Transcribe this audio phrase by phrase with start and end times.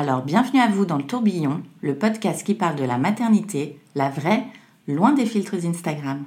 [0.00, 4.08] Alors bienvenue à vous dans le tourbillon, le podcast qui parle de la maternité, la
[4.08, 4.46] vraie,
[4.88, 6.24] loin des filtres Instagram.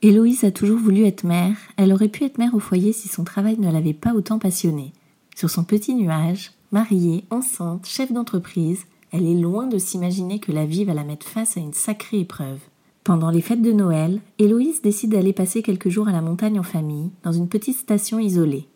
[0.00, 1.54] Héloïse a toujours voulu être mère.
[1.76, 4.94] Elle aurait pu être mère au foyer si son travail ne l'avait pas autant passionnée.
[5.36, 10.64] Sur son petit nuage, mariée, enceinte, chef d'entreprise, elle est loin de s'imaginer que la
[10.64, 12.60] vie va la mettre face à une sacrée épreuve.
[13.04, 16.62] Pendant les fêtes de Noël, Héloïse décide d'aller passer quelques jours à la montagne en
[16.62, 18.66] famille, dans une petite station isolée.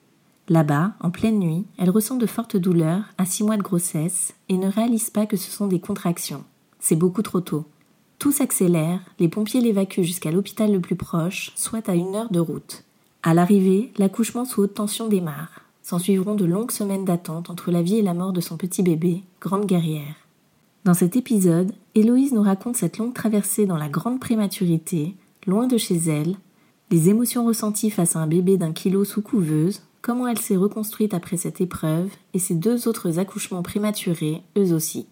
[0.49, 4.57] Là-bas, en pleine nuit, elle ressent de fortes douleurs à six mois de grossesse et
[4.57, 6.45] ne réalise pas que ce sont des contractions.
[6.79, 7.65] C'est beaucoup trop tôt.
[8.19, 12.41] Tout s'accélère, les pompiers l'évacuent jusqu'à l'hôpital le plus proche, soit à une heure de
[12.41, 12.85] route.
[13.25, 15.63] À l'arrivée, l'accouchement sous haute tension démarre.
[15.83, 18.83] S'en suivront de longues semaines d'attente entre la vie et la mort de son petit
[18.83, 20.15] bébé, grande guerrière.
[20.85, 25.77] Dans cet épisode, Héloïse nous raconte cette longue traversée dans la grande prématurité, loin de
[25.77, 26.37] chez elle,
[26.93, 31.15] les émotions ressenties face à un bébé d'un kilo sous couveuse, comment elle s'est reconstruite
[31.15, 35.07] après cette épreuve et ses deux autres accouchements prématurés, eux aussi.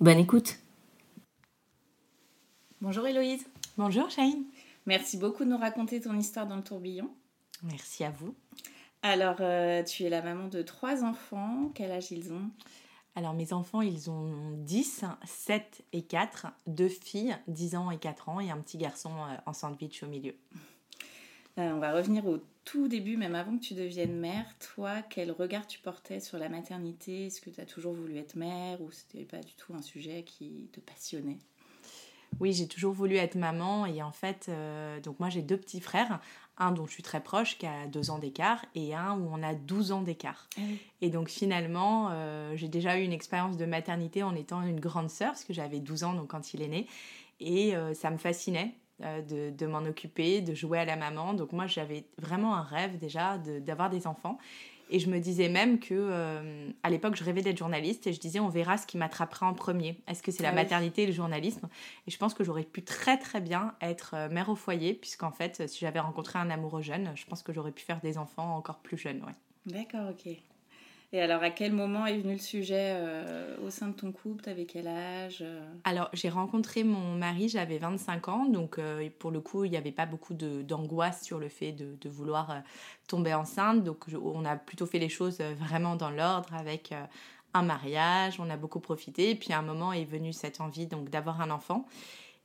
[0.00, 0.58] Bonne écoute
[2.80, 3.44] Bonjour Héloïse
[3.76, 4.44] Bonjour Shane
[4.86, 7.10] Merci beaucoup de nous raconter ton histoire dans le tourbillon.
[7.62, 8.34] Merci à vous.
[9.02, 11.70] Alors, euh, tu es la maman de trois enfants.
[11.74, 12.50] Quel âge ils ont?
[13.14, 18.28] Alors mes enfants, ils ont 10, 7 et 4, deux filles, 10 ans et 4
[18.28, 20.34] ans, et un petit garçon euh, en sandwich au milieu.
[21.58, 24.44] Euh, on va revenir au tout début, même avant que tu deviennes mère.
[24.74, 27.26] Toi, quel regard tu portais sur la maternité?
[27.26, 30.22] Est-ce que tu as toujours voulu être mère ou c'était pas du tout un sujet
[30.22, 31.38] qui te passionnait?
[32.40, 35.80] Oui, j'ai toujours voulu être maman et en fait, euh, donc moi j'ai deux petits
[35.80, 36.20] frères,
[36.56, 39.42] un dont je suis très proche qui a deux ans d'écart et un où on
[39.42, 40.48] a 12 ans d'écart.
[40.56, 40.60] Ah
[41.00, 45.10] et donc finalement, euh, j'ai déjà eu une expérience de maternité en étant une grande
[45.10, 46.86] sœur, parce que j'avais 12 ans donc quand il est né,
[47.40, 48.74] et euh, ça me fascinait.
[49.00, 51.34] De, de m'en occuper, de jouer à la maman.
[51.34, 54.38] Donc moi j'avais vraiment un rêve déjà d'avoir des enfants.
[54.90, 58.20] Et je me disais même que euh, à l'époque, je rêvais d'être journaliste et je
[58.20, 60.00] disais on verra ce qui m'attrapera en premier.
[60.06, 61.68] Est-ce que c'est la ah maternité et le journalisme?
[62.06, 65.30] Et je pense que j'aurais pu très très bien être euh, mère au foyer, puisqu'en
[65.30, 68.56] fait, si j'avais rencontré un amoureux jeune, je pense que j'aurais pu faire des enfants
[68.56, 69.22] encore plus jeunes.
[69.24, 69.34] Ouais.
[69.66, 70.32] D'accord, ok.
[71.12, 74.42] Et alors, à quel moment est venu le sujet euh, au sein de ton couple?
[74.44, 75.64] T'avais quel âge euh?
[75.84, 79.78] Alors, j'ai rencontré mon mari, j'avais 25 ans, donc euh, pour le coup, il n'y
[79.78, 82.62] avait pas beaucoup d'angoisse sur le fait de, de vouloir
[83.06, 83.84] tomber enceinte.
[83.84, 86.92] Donc, on a plutôt fait les choses vraiment dans l'ordre avec
[87.54, 89.30] un mariage, on a beaucoup profité.
[89.30, 91.86] Et puis, à un moment est venue cette envie donc d'avoir un enfant.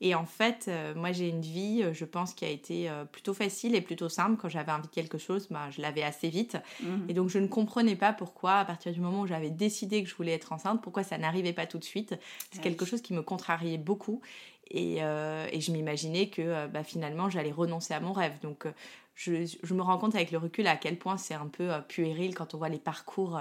[0.02, 3.06] Et en fait, euh, moi j'ai une vie, euh, je pense, qui a été euh,
[3.06, 4.38] plutôt facile et plutôt simple.
[4.42, 6.58] Quand j'avais envie de quelque chose, bah, je l'avais assez vite.
[6.82, 7.06] Mhm.
[7.10, 10.10] Et donc je ne comprenais pas pourquoi, à partir du moment où j'avais décidé que
[10.10, 12.16] je voulais être enceinte, pourquoi ça n'arrivait pas tout de suite.
[12.52, 14.22] C'est quelque chose qui me contrariait beaucoup.
[14.70, 18.34] Et, et je m'imaginais que bah, finalement j'allais renoncer à mon rêve.
[18.42, 18.66] Donc
[19.16, 22.34] je, je, me rends compte avec le recul à quel point c'est un peu puéril
[22.34, 23.40] quand on voit les parcours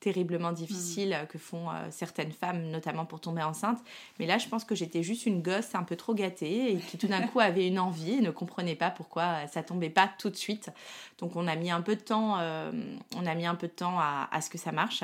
[0.00, 1.26] terriblement difficile mm.
[1.26, 3.78] que font euh, certaines femmes, notamment pour tomber enceinte.
[4.18, 6.98] Mais là, je pense que j'étais juste une gosse un peu trop gâtée et qui
[6.98, 10.30] tout d'un coup avait une envie et ne comprenait pas pourquoi ça tombait pas tout
[10.30, 10.70] de suite.
[11.18, 12.70] Donc on a mis un peu de temps, euh,
[13.16, 15.02] on a mis un peu de temps à, ce que ça marche.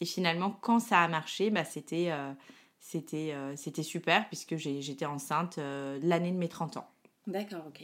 [0.00, 2.32] Et finalement, quand ça a marché, bah, c'était euh,
[2.78, 5.58] c'était c'était super puisque j'étais enceinte
[6.02, 6.88] l'année de mes 30 ans.
[7.26, 7.82] D'accord, ok.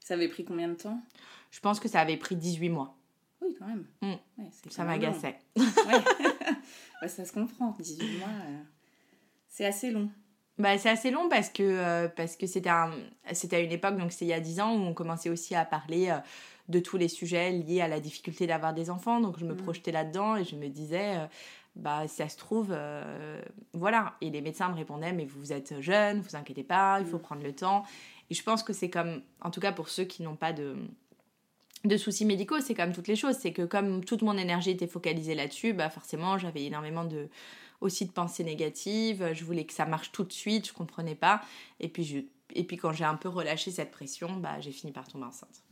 [0.00, 1.02] Ça avait pris combien de temps?
[1.50, 2.97] Je pense que ça avait pris 18 mois.
[3.42, 3.84] Oui, quand même.
[4.02, 4.44] Mm.
[4.70, 5.38] ça m'agaçait.
[7.00, 7.08] Ouais.
[7.08, 7.74] ça se comprend.
[7.78, 8.62] 18 mois, euh,
[9.48, 10.10] c'est assez long.
[10.58, 12.90] Bah, c'est assez long parce que euh, parce que c'était un,
[13.32, 15.54] c'était à une époque donc c'était il y a 10 ans où on commençait aussi
[15.54, 16.18] à parler euh,
[16.68, 19.58] de tous les sujets liés à la difficulté d'avoir des enfants donc je me mm.
[19.58, 21.28] projetais là-dedans et je me disais
[21.76, 22.76] bah si ça se trouve
[23.72, 27.18] voilà et les médecins me répondaient mais vous êtes jeune vous inquiétez pas il faut
[27.18, 27.22] mm.
[27.22, 27.84] prendre le temps
[28.28, 30.74] et je pense que c'est comme en tout cas pour ceux qui n'ont pas de
[31.84, 33.36] de soucis médicaux, c'est comme toutes les choses.
[33.38, 37.28] C'est que comme toute mon énergie était focalisée là-dessus, bah forcément j'avais énormément de
[37.80, 39.32] aussi de pensées négatives.
[39.32, 41.42] Je voulais que ça marche tout de suite, je comprenais pas.
[41.80, 42.18] Et puis, je,
[42.54, 45.62] et puis quand j'ai un peu relâché cette pression, bah, j'ai fini par tomber enceinte.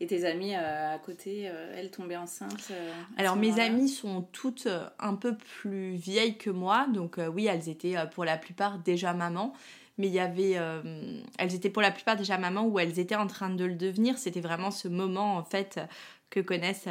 [0.00, 4.22] Et tes amies euh, à côté, euh, elles tombaient enceintes euh, Alors mes amies sont
[4.32, 4.66] toutes
[4.98, 9.52] un peu plus vieilles que moi, donc oui, elles étaient pour la plupart déjà mamans
[9.98, 10.58] mais il y avait
[11.38, 14.18] elles étaient pour la plupart déjà mamans ou elles étaient en train de le devenir.
[14.18, 15.80] C'était vraiment ce moment en fait
[16.30, 16.88] que connaissent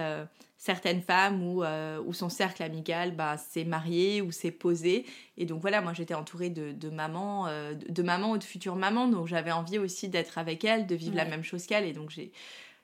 [0.57, 5.06] certaines femmes où, où son cercle amical bah, s'est marié ou s'est posé.
[5.38, 9.07] Et donc voilà moi j'étais entourée de, de mamans de, mamans ou de futures mamans.
[9.07, 11.86] Donc j'avais envie aussi d'être avec elles de vivre la même chose qu'elles.
[11.86, 12.31] Et donc j'ai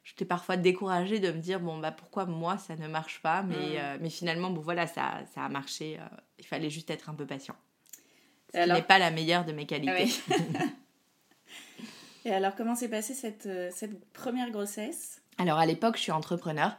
[0.08, 3.44] j'étais parfois découragée de me dire bon bah pourquoi moi ça ne marche pas?
[3.44, 6.06] Mais, euh, mais finalement bon voilà ça, ça a marché euh,
[6.40, 7.56] il fallait juste être un peu patient
[8.54, 10.10] ce n'est pas la meilleure de mes qualités
[12.26, 15.22] et alors comment s'est passée cette, euh, cette première grossesse?
[15.38, 16.76] Alors à l'époque, je suis entrepreneur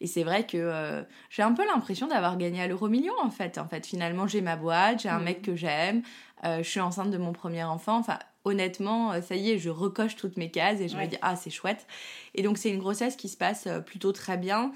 [0.00, 3.56] et c'est vrai que j'ai un peu l'impression d'avoir gagné à l'euro million en fait.
[3.56, 5.24] En fait, finalement, j'ai ma boîte, j'ai un mm.
[5.24, 6.02] mec que j'aime,
[6.44, 7.96] je suis enceinte de mon premier enfant.
[7.96, 11.36] Enfin, honnêtement, ça y est, je recoche toutes mes cases et je me dis ah
[11.36, 11.86] c'est chouette.
[12.34, 14.72] Et donc c'est une grossesse qui se passe euh, plutôt très bien.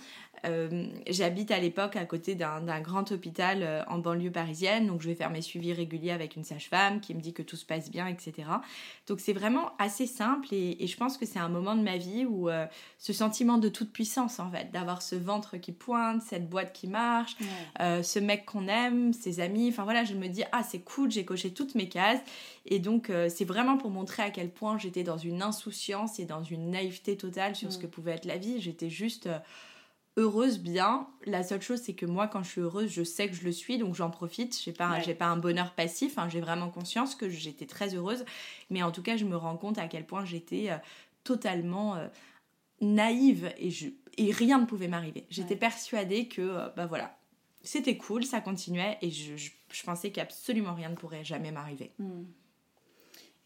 [0.46, 5.08] Euh, j'habite à l'époque à côté d'un grand hôpital euh, en banlieue parisienne, donc je
[5.08, 7.90] vais faire mes suivis réguliers avec une sage-femme qui me dit que tout se passe
[7.90, 8.48] bien, etc.
[9.06, 12.24] Donc c'est vraiment assez simple et, je pense que c'est un moment de ma vie
[12.24, 12.48] où
[12.98, 16.86] ce sentiment de toute puissance en fait, d'avoir ce ventre qui pointe, cette boîte qui
[16.86, 17.36] marche,
[17.80, 21.24] ce mec qu'on aime, ses amis, enfin voilà, je me dis ah c'est cool, j'ai
[21.24, 22.20] coché toutes mes cases
[22.66, 26.42] et donc c'est vraiment pour montrer à quel point j'étais dans une insouciance et dans
[26.42, 27.82] une naïveté totale sur ce mm.
[27.82, 28.60] que pouvait être la vie.
[28.60, 29.38] J'étais juste euh,
[30.16, 31.08] heureuse, bien.
[31.24, 33.52] La seule chose, c'est que moi, quand je suis heureuse, je sais que je le
[33.52, 34.58] suis, donc j'en profite.
[34.60, 36.28] Je n'ai pas, j'ai pas un bonheur passif, hein.
[36.28, 38.24] j'ai vraiment conscience que j'étais très heureuse.
[38.70, 40.76] Mais en tout cas, je me rends compte à quel point j'étais euh,
[41.24, 42.08] totalement euh,
[42.80, 45.26] naïve et, je, et rien ne pouvait m'arriver.
[45.30, 47.16] J'étais persuadée que, bah voilà,
[47.62, 51.92] c'était cool, ça continuait et je, je, pensais qu'absolument rien ne pourrait jamais m'arriver.
[51.98, 52.22] Mm.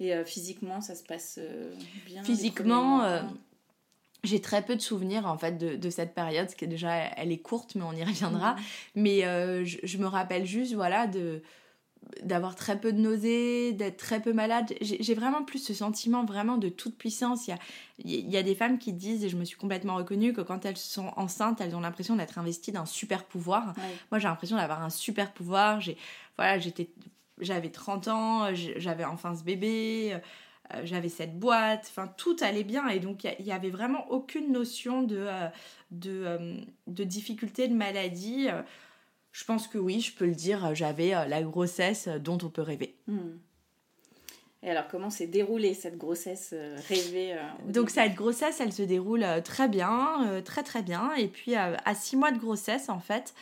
[0.00, 1.74] Et euh, physiquement, ça se passe euh,
[2.06, 3.22] bien Physiquement, euh,
[4.24, 7.32] j'ai très peu de souvenirs en fait de, de, cette période, parce que déjà elle
[7.32, 8.54] est courte, mais on y reviendra.
[8.54, 8.60] Mhm.
[8.96, 9.20] Mais
[9.64, 11.42] je, je, me rappelle juste, voilà, de
[12.22, 14.72] d'avoir très peu de nausées, d'être très peu malade.
[14.80, 17.46] J'ai vraiment plus ce sentiment vraiment de toute puissance.
[17.46, 17.58] Il y, a,
[18.04, 20.64] il y a des femmes qui disent, et je me suis complètement reconnue, que quand
[20.64, 23.74] elles sont enceintes, elles ont l'impression d'être investies d'un super pouvoir.
[24.10, 25.80] Moi, j'ai l'impression d'avoir un super pouvoir.
[26.36, 26.90] Voilà, j'étais
[27.38, 30.18] j'avais 30 ans, j'avais enfin ce bébé,
[30.74, 34.52] euh, j'avais cette boîte, enfin tout allait bien et donc il n'y avait vraiment aucune
[34.52, 35.48] notion de, euh,
[35.90, 36.56] de, euh,
[36.86, 38.48] de, difficulté, de maladie.
[39.32, 42.96] Je pense que oui, je peux le dire, j'avais la grossesse dont on peut rêver.
[43.06, 43.38] Hmm.
[44.62, 46.52] Et alors, comment s'est déroulée cette grossesse
[46.88, 47.34] rêvée
[47.66, 51.14] Donc, cette grossesse, elle se déroule très bien, très très bien.
[51.14, 53.32] Et puis, à six mois de grossesse, en fait,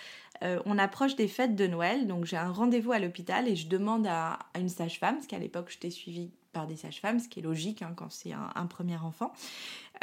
[0.42, 3.66] euh, on approche des fêtes de Noël, donc j'ai un rendez-vous à l'hôpital et je
[3.68, 7.42] demande à, une sage-femme, parce qu'à l'époque j'étais suivie par des sages-femmes, ce qui est
[7.42, 9.32] logique hein, quand c'est un, premier enfant.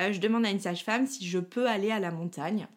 [0.01, 2.67] Euh, je demande à une sage-femme si je peux aller à la montagne,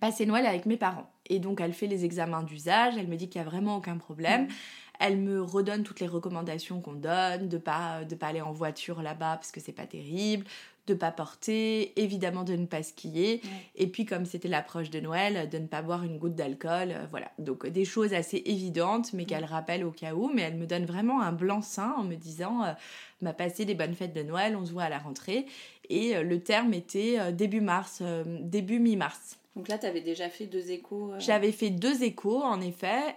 [0.00, 1.10] passer Noël avec mes parents.
[1.26, 3.96] Et donc elle fait les examens d'usage, elle me dit qu'il n'y a vraiment aucun
[3.96, 4.46] problème.
[4.46, 4.52] Mmh.
[5.00, 9.00] Elle me redonne toutes les recommandations qu'on donne, de pas de pas aller en voiture
[9.00, 10.44] là-bas parce que c'est pas terrible,
[10.88, 13.40] de pas porter, évidemment de ne pas skier,
[13.76, 17.06] et puis comme c'était l'approche de Noël, de ne pas boire une goutte d'alcool, euh,
[17.10, 17.30] voilà.
[17.38, 20.86] Donc des choses assez évidentes, mais qu'elle rappelle au cas où, mais elle me donne
[20.86, 22.72] vraiment un blanc-seing en me disant, euh,
[23.20, 25.46] m'a passé des bonnes fêtes de Noël, on se voit à la rentrée,
[25.88, 28.02] et euh, le terme était début mars,
[28.40, 29.38] début mi-mars.
[29.56, 33.16] Donc là, tu avais déjà fait deux échos J'avais fait deux échos, en effet,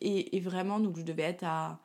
[0.00, 1.78] et, et, vraiment, donc je devais être à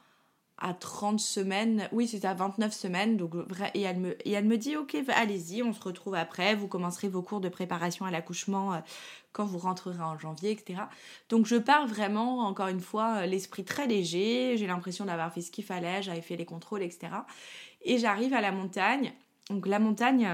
[0.59, 3.33] à 30 semaines, oui c'était à 29 semaines, donc,
[3.73, 7.07] et, elle me, et elle me dit ok allez-y, on se retrouve après, vous commencerez
[7.07, 8.77] vos cours de préparation à l'accouchement euh,
[9.31, 10.81] quand vous rentrerez en janvier, etc.
[11.29, 15.41] Donc je pars vraiment, encore une fois, euh, l'esprit très léger, j'ai l'impression d'avoir fait
[15.41, 17.07] ce qu'il fallait, j'avais fait les contrôles, etc.
[17.83, 19.13] Et j'arrive à la montagne,
[19.49, 20.27] donc la montagne...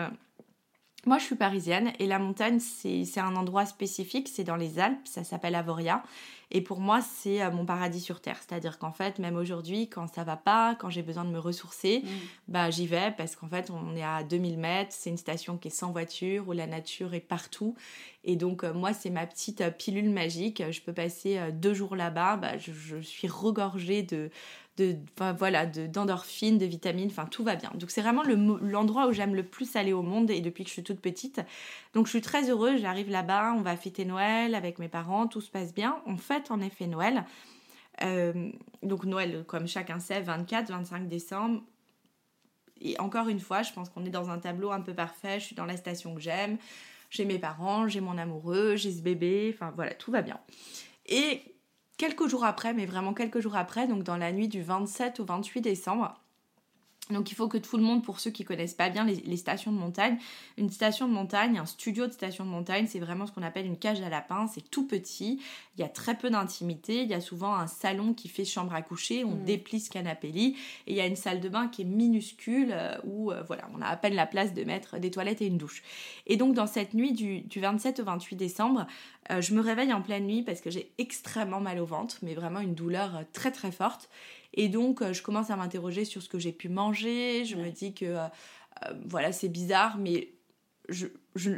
[1.06, 5.06] Moi, je suis parisienne et la montagne, c'est un endroit spécifique, c'est dans les Alpes,
[5.06, 6.04] ça s'appelle Avoria.
[6.52, 8.38] Et pour moi, c'est euh, mon paradis sur Terre.
[8.40, 12.04] C'est-à-dire qu'en fait, même aujourd'hui, quand ça va pas, quand j'ai besoin de me ressourcer,
[12.04, 12.08] mm.
[12.48, 15.70] bah, j'y vais parce qu'en fait, on est à 2000 mètres, c'est une station qui
[15.70, 17.76] est sans voiture, où la nature est partout.
[18.24, 20.64] Et donc, euh, moi, c'est ma petite euh, pilule magique.
[20.72, 24.30] Je peux passer deux jours là-bas, bah, je, suis regorgée de,
[24.78, 24.98] de
[25.38, 27.72] voilà d'endorphines, de, vitamines, enfin tout va bien.
[27.76, 30.74] Donc c'est vraiment l'endroit où j'aime le plus aller au monde et depuis que je
[30.74, 31.42] suis toute petite.
[31.94, 35.42] Donc je suis très heureuse, j'arrive là-bas, on va fêter Noël avec mes parents, tout
[35.42, 36.02] se passe bien.
[36.06, 37.24] On fête en effet Noël.
[38.04, 38.52] Euh,
[38.84, 41.62] donc Noël, comme chacun sait, 24, 25 décembre.
[42.82, 45.40] Et encore une fois, je pense qu'on est dans un tableau un peu parfait.
[45.40, 46.58] Je suis dans la station que j'aime.
[47.10, 49.52] J'ai mes parents, j'ai mon amoureux, j'ai ce bébé.
[49.54, 50.40] Enfin voilà, tout va bien.
[51.06, 51.55] Et
[51.98, 55.26] quelques jours après, mais vraiment quelques jours après, donc dans la nuit du 27 au
[55.26, 56.25] 28 décembre.
[57.12, 59.72] Donc il faut que tout le monde, pour ceux qui connaissent pas bien les, stations
[59.72, 60.18] de montagne,
[60.58, 63.66] une station de montagne, un studio de station de montagne, c'est vraiment ce qu'on appelle
[63.66, 65.40] une cage à lapin, c'est tout petit,
[65.78, 68.74] il y a très peu d'intimité, il y a souvent un salon qui fait chambre
[68.74, 69.44] à coucher, on mm.
[69.44, 70.56] déplie ce canapé lit,
[70.88, 73.70] et il y a une salle de bain qui est minuscule, euh, où euh, voilà,
[73.76, 75.84] on a à peine la place de mettre des toilettes et une douche.
[76.26, 78.88] Et donc dans cette nuit du, 27 au 28 décembre,
[79.32, 82.34] euh, je me réveille en pleine nuit parce que j'ai extrêmement mal au ventre, mais
[82.34, 84.10] vraiment une douleur très très forte.
[84.56, 87.46] Et donc, euh, je commence à m'interroger sur ce que j'ai pu manger.
[87.46, 88.26] Je me dis que, euh,
[88.86, 90.34] euh, voilà, c'est bizarre, mais
[90.88, 91.52] je, je,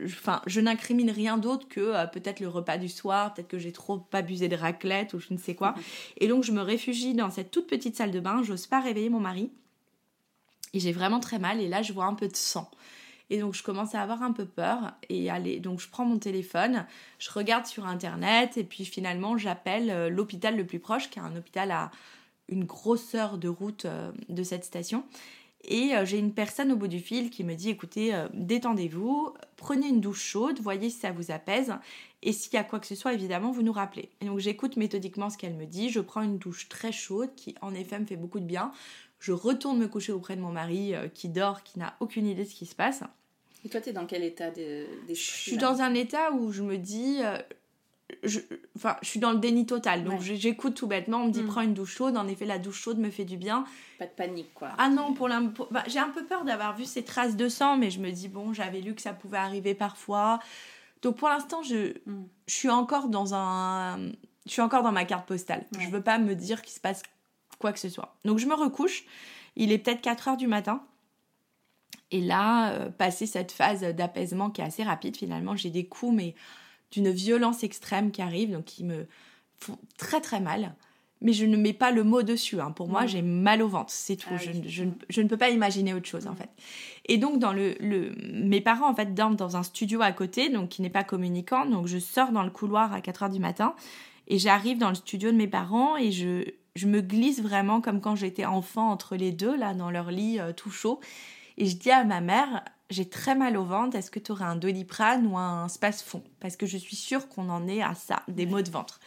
[0.45, 4.47] je n'incrimine rien d'autre que peut-être le repas du soir, peut-être que j'ai trop abusé
[4.47, 5.75] de raclette ou je ne sais quoi.
[6.17, 8.41] Et donc, je me réfugie dans cette toute petite salle de bain.
[8.43, 9.51] J'ose pas réveiller mon mari.
[10.73, 11.61] Et j'ai vraiment très mal.
[11.61, 12.69] Et là, je vois un peu de sang.
[13.29, 16.17] Et donc je commence à avoir un peu peur et aller donc je prends mon
[16.17, 16.85] téléphone,
[17.19, 21.35] je regarde sur internet et puis finalement j'appelle l'hôpital le plus proche qui est un
[21.35, 21.91] hôpital à
[22.49, 25.03] une grosseur de route euh, de cette station.
[25.63, 29.33] Et euh, j'ai une personne au bout du fil qui me dit écoutez, euh, détendez-vous,
[29.55, 31.73] prenez une douche chaude, voyez si ça vous apaise.
[32.23, 34.09] Et s'il y a quoi que ce soit, évidemment, vous nous rappelez.
[34.21, 35.89] Et donc j'écoute méthodiquement ce qu'elle me dit.
[35.89, 38.71] Je prends une douche très chaude qui, en effet, me fait beaucoup de bien.
[39.19, 42.49] Je retourne me coucher auprès de mon mari qui dort, qui n'a aucune idée de
[42.49, 43.01] ce qui se passe.
[43.65, 46.61] Et toi, tu es dans quel état des Je suis dans un état où je
[46.61, 47.19] me dis,
[48.23, 48.39] je,
[48.75, 50.03] enfin, je suis dans le déni total.
[50.03, 51.47] Donc j'écoute tout bêtement, on me dit mm.
[51.47, 52.17] prends une douche chaude.
[52.17, 53.65] En effet, la douche chaude me fait du bien.
[53.99, 54.69] Pas de panique quoi.
[54.77, 57.91] Ah non, pour, bah, j'ai un peu peur d'avoir vu ces traces de sang, mais
[57.91, 60.39] je me dis bon, j'avais lu que ça pouvait arriver parfois.
[61.01, 62.25] Donc pour l'instant, je, mm.
[62.47, 63.97] je suis encore dans un,
[64.45, 65.65] je suis encore dans ma carte postale.
[65.79, 67.03] Je veux pas me dire qu'il se passe
[67.59, 68.15] quoi que ce soit.
[68.23, 69.03] Donc je me recouche.
[69.55, 70.83] Il est peut-être 4 heures du matin.
[72.11, 76.15] Et là, euh, passé cette phase d'apaisement qui est assez rapide, finalement, j'ai des coups,
[76.15, 76.35] mais
[76.91, 79.07] d'une violence extrême qui arrive, donc qui me
[79.59, 80.75] font très très mal.
[81.19, 82.61] Mais je ne mets pas le mot dessus.
[82.61, 82.71] Hein.
[82.71, 83.07] Pour moi, mm.
[83.07, 84.29] j'ai mal au ventre, c'est tout.
[84.31, 84.83] Ah je,
[85.21, 86.37] ne peux pas imaginer autre chose, en mm.
[86.37, 86.49] fait.
[87.05, 90.49] Et donc, dans le, le, mes parents, en fait, dorment dans un studio à côté,
[90.49, 91.65] donc qui n'est pas communicant.
[91.65, 93.73] Donc, je sors dans le couloir à 4 heures du matin
[94.27, 96.43] et j'arrive dans le studio de mes parents et je,
[96.75, 100.39] je me glisse vraiment comme quand j'étais enfant entre les deux, là, dans leur lit
[100.39, 100.99] euh, tout chaud.
[101.57, 104.45] Et je dis à ma mère, j'ai très mal au ventre, est-ce que tu aurais
[104.45, 108.23] un doliprane ou un space-fond Parce que je suis sûre qu'on en est à ça,
[108.27, 108.99] des maux de ventre.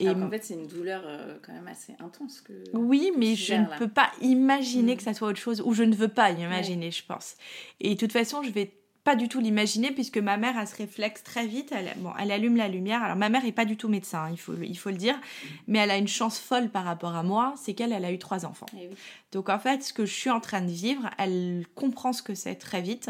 [0.00, 2.40] Et en fait, c'est une douleur euh, quand même assez intense.
[2.40, 5.82] Que oui, mais je ne peux pas imaginer que ça soit autre chose, ou je
[5.82, 7.36] ne veux pas imaginer, je pense.
[7.80, 8.72] Et de toute façon, je vais
[9.08, 11.72] pas du tout l'imaginer puisque ma mère a ce réflexe très vite.
[11.72, 13.02] Elle, bon, elle allume la lumière.
[13.02, 15.18] Alors ma mère est pas du tout médecin, hein, il, faut, il faut le dire,
[15.66, 18.18] mais elle a une chance folle par rapport à moi, c'est qu'elle elle a eu
[18.18, 18.66] trois enfants.
[18.78, 18.90] Eh
[19.32, 22.34] Donc en fait, ce que je suis en train de vivre, elle comprend ce que
[22.34, 23.08] c'est très vite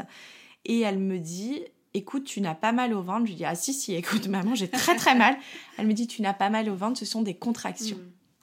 [0.64, 1.64] et elle me dit
[1.94, 3.24] écoute, tu n'as pas mal au ventre.
[3.24, 5.36] Je lui dis ah si si, écoute maman, j'ai très très mal.
[5.78, 7.98] Elle me dit tu n'as pas mal au ventre, ce sont des contractions.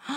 [0.09, 0.13] Mm.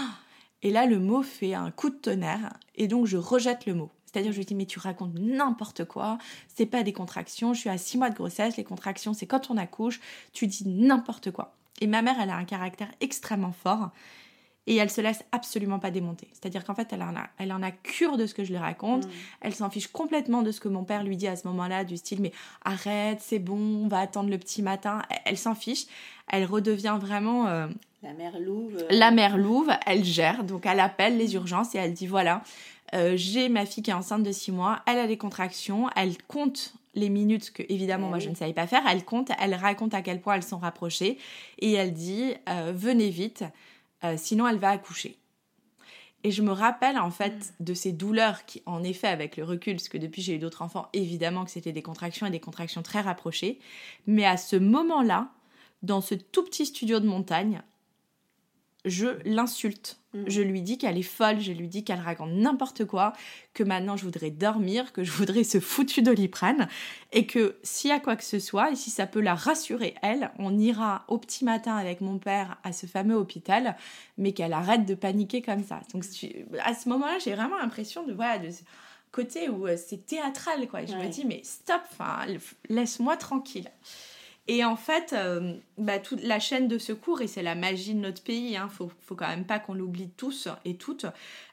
[0.62, 3.92] Et là, le mot fait un coup de tonnerre et donc je rejette le mot.
[4.10, 6.18] C'est-à-dire, je lui dis, mais tu racontes n'importe quoi,
[6.54, 9.50] c'est pas des contractions, je suis à six mois de grossesse, les contractions, c'est quand
[9.50, 10.00] on accouche,
[10.32, 11.54] tu dis n'importe quoi.
[11.80, 13.90] Et ma mère, elle a un caractère extrêmement fort
[14.66, 16.28] et elle se laisse absolument pas démonter.
[16.32, 18.58] C'est-à-dire qu'en fait, elle en, a, elle en a cure de ce que je lui
[18.58, 19.10] raconte, mm.
[19.40, 21.96] elle s'en fiche complètement de ce que mon père lui dit à ce moment-là, du
[21.96, 22.32] style, mais
[22.64, 25.02] arrête, c'est bon, on va attendre le petit matin.
[25.24, 25.86] Elle, s'en fiche,
[26.28, 27.46] elle redevient vraiment...
[27.46, 27.66] Euh,
[28.02, 28.84] la mère louve.
[28.90, 32.42] La mère louve, elle gère, donc elle appelle les urgences et elle dit, voilà,
[32.94, 36.16] euh, j'ai ma fille qui est enceinte de 6 mois, elle a des contractions, elle
[36.26, 39.94] compte les minutes que évidemment moi je ne savais pas faire, elle compte, elle raconte
[39.94, 41.18] à quel point elles sont rapprochées
[41.58, 43.44] et elle dit euh, venez vite,
[44.04, 45.18] euh, sinon elle va accoucher.
[46.24, 47.64] Et je me rappelle en fait mm.
[47.64, 50.62] de ces douleurs qui, en effet, avec le recul, parce que depuis j'ai eu d'autres
[50.62, 53.60] enfants, évidemment que c'était des contractions et des contractions très rapprochées.
[54.06, 55.30] Mais à ce moment-là,
[55.82, 57.62] dans ce tout petit studio de montagne,
[58.88, 60.00] je l'insulte.
[60.14, 60.24] Mm.
[60.26, 63.12] Je lui dis qu'elle est folle, je lui dis qu'elle raconte n'importe quoi,
[63.54, 66.68] que maintenant je voudrais dormir, que je voudrais ce foutu doliprane,
[67.12, 69.94] et que s'il y a quoi que ce soit, et si ça peut la rassurer
[70.02, 73.76] elle, on ira au petit matin avec mon père à ce fameux hôpital,
[74.16, 75.80] mais qu'elle arrête de paniquer comme ça.
[75.92, 76.04] Donc
[76.64, 78.48] à ce moment-là, j'ai vraiment l'impression de voilà de
[79.12, 80.84] côté où euh, c'est théâtral quoi.
[80.84, 81.80] je me dis mais stop,
[82.68, 83.70] laisse-moi tranquille.
[84.50, 88.00] Et en fait, euh, bah, toute la chaîne de secours, et c'est la magie de
[88.00, 91.04] notre pays, il hein, faut, quand même pas qu'on l'oublie tous et toutes,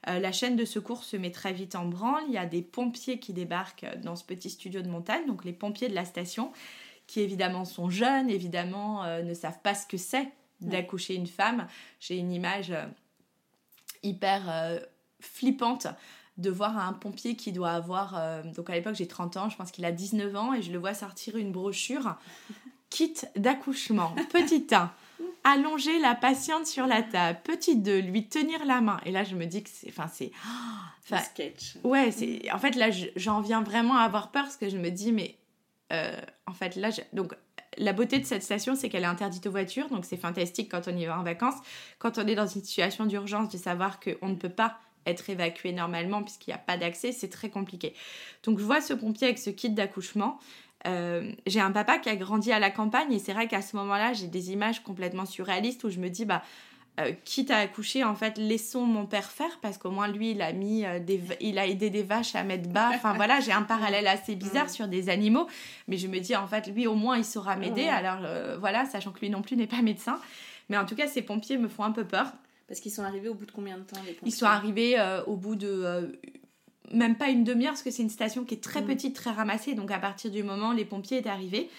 [0.07, 2.23] euh, la chaîne de secours se met très vite en branle.
[2.29, 5.51] Il y a des pompiers qui débarquent dans ce petit studio de montagne, donc les
[5.51, 6.53] pompiers de la station,
[7.05, 11.67] qui évidemment sont jeunes, évidemment euh, ne savent pas ce que c'est d'accoucher une femme.
[11.99, 12.73] J'ai une image
[14.03, 14.79] hyper
[15.19, 15.87] flippante
[16.37, 19.71] de voir un pompier qui doit avoir, donc à l'époque j'ai 30 ans, je pense
[19.71, 22.15] qu'il a 19 ans, et je le vois sortir une brochure
[22.89, 24.91] kit d'accouchement, petit 1.
[25.43, 27.39] allonger la patiente sur la table.
[27.43, 28.99] Petite 2, lui tenir la main.
[29.05, 29.89] Et là, je me dis que c'est.
[29.89, 30.31] Enfin, c'est.
[31.07, 31.75] Enfin, sketch.
[31.83, 32.51] Ouais, c'est.
[32.51, 35.37] En fait, là, j'en viens vraiment à avoir peur parce que je me dis, mais.
[35.93, 37.35] Euh, en fait, là, donc
[37.77, 40.87] la beauté de cette station, c'est qu'elle est interdite aux voitures, donc c'est fantastique quand
[40.87, 41.55] on y va en vacances.
[41.99, 45.71] Quand on est dans une situation d'urgence, de savoir qu'on ne peut pas être évacué
[45.71, 47.93] normalement puisqu'il n'y a pas d'accès, c'est très compliqué.
[48.43, 50.39] Donc je vois ce pompier avec ce kit d'accouchement.
[50.85, 53.75] Euh, j'ai un papa qui a grandi à la campagne et c'est vrai qu'à ce
[53.77, 56.43] moment-là, j'ai des images complètement surréalistes où je me dis, bah,
[56.99, 60.41] euh, quitte à accoucher, en fait, laissons mon père faire parce qu'au moins lui, il
[60.41, 62.91] a mis euh, des, il a aidé des vaches à mettre bas.
[62.93, 65.47] Enfin voilà, j'ai un parallèle assez bizarre sur des animaux,
[65.87, 67.87] mais je me dis en fait, lui au moins il saura m'aider.
[67.87, 68.19] Alors
[68.59, 70.19] voilà, sachant que lui non plus n'est pas médecin,
[70.69, 72.31] mais en tout cas, ces pompiers me font un peu peur.
[72.67, 75.35] Parce qu'ils sont arrivés au bout de combien de temps les Ils sont arrivés au
[75.35, 76.17] bout de
[76.91, 78.87] même pas une demi-heure parce que c'est une station qui est très mm.
[78.87, 79.73] petite, très ramassée.
[79.73, 81.69] Donc à partir du moment où les pompiers étaient arrivés,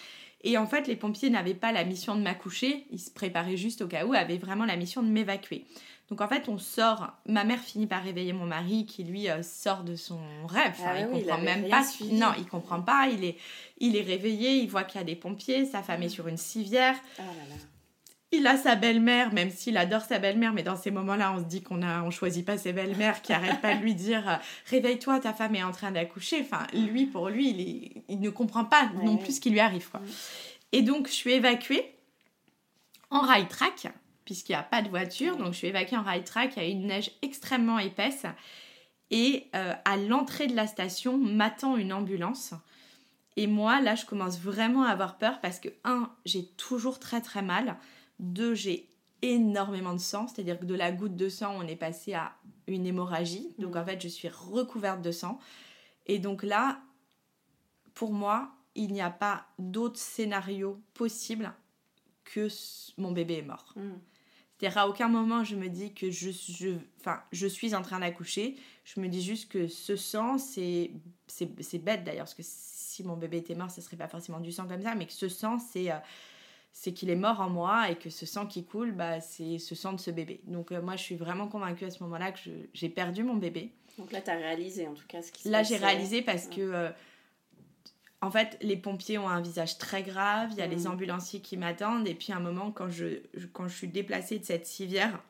[0.44, 3.82] et en fait les pompiers n'avaient pas la mission de m'accoucher, ils se préparaient juste
[3.82, 5.64] au cas où, avaient vraiment la mission de m'évacuer.
[6.08, 9.42] Donc en fait on sort, ma mère finit par réveiller mon mari qui lui euh,
[9.42, 11.82] sort de son rêve, ah il comprend même pas,
[12.12, 13.36] non il comprend pas, il est,
[13.78, 16.36] il est réveillé, il voit qu'il y a des pompiers, sa femme est sur une
[16.36, 16.94] civière.
[17.18, 17.22] Oh
[18.36, 21.44] il a sa belle-mère, même s'il adore sa belle-mère, mais dans ces moments-là, on se
[21.44, 24.36] dit qu'on a, on choisit pas ses belles-mères qui arrêtent pas de lui dire euh,
[24.70, 26.40] réveille-toi, ta femme est en train d'accoucher.
[26.40, 29.88] Enfin, lui, pour lui, il, il ne comprend pas non plus ce qui lui arrive.
[29.90, 30.00] Quoi.
[30.72, 31.94] Et donc, je suis évacuée
[33.10, 33.88] en rail track,
[34.24, 35.36] puisqu'il n'y a pas de voiture.
[35.36, 36.52] Donc, je suis évacuée en rail track.
[36.56, 38.24] Il y a une neige extrêmement épaisse.
[39.10, 42.52] Et euh, à l'entrée de la station, m'attend une ambulance.
[43.36, 47.20] Et moi, là, je commence vraiment à avoir peur parce que, un, j'ai toujours très
[47.20, 47.76] très mal.
[48.18, 48.88] Deux, j'ai
[49.22, 52.86] énormément de sang, c'est-à-dire que de la goutte de sang, on est passé à une
[52.86, 53.54] hémorragie.
[53.58, 53.78] Donc mm.
[53.78, 55.38] en fait, je suis recouverte de sang.
[56.06, 56.80] Et donc là,
[57.94, 61.52] pour moi, il n'y a pas d'autre scénario possible
[62.24, 62.48] que
[62.98, 63.72] mon bébé est mort.
[63.76, 63.92] Mm.
[64.58, 66.70] C'est-à-dire à aucun moment je me dis que je, je,
[67.00, 68.56] enfin, je suis en train d'accoucher.
[68.84, 70.92] Je me dis juste que ce sang, c'est,
[71.26, 74.52] c'est, bête d'ailleurs, parce que si mon bébé était mort, ce serait pas forcément du
[74.52, 75.90] sang comme ça, mais que ce sang, c'est...
[75.90, 75.98] Euh,
[76.78, 79.74] c'est qu'il est mort en moi et que ce sang qui coule, bah, c'est ce
[79.74, 80.42] sang de ce bébé.
[80.44, 83.72] Donc euh, moi, je suis vraiment convaincue à ce moment-là que j'ai perdu mon bébé.
[83.96, 86.46] Donc là, tu as réalisé en tout cas ce qui se Là, j'ai réalisé parce
[86.48, 86.90] que, euh,
[88.20, 90.88] en fait, les pompiers ont un visage très grave, il y a les mm.
[90.88, 93.22] ambulanciers qui m'attendent, et puis à un moment, quand je,
[93.54, 95.24] quand je suis déplacée de cette civière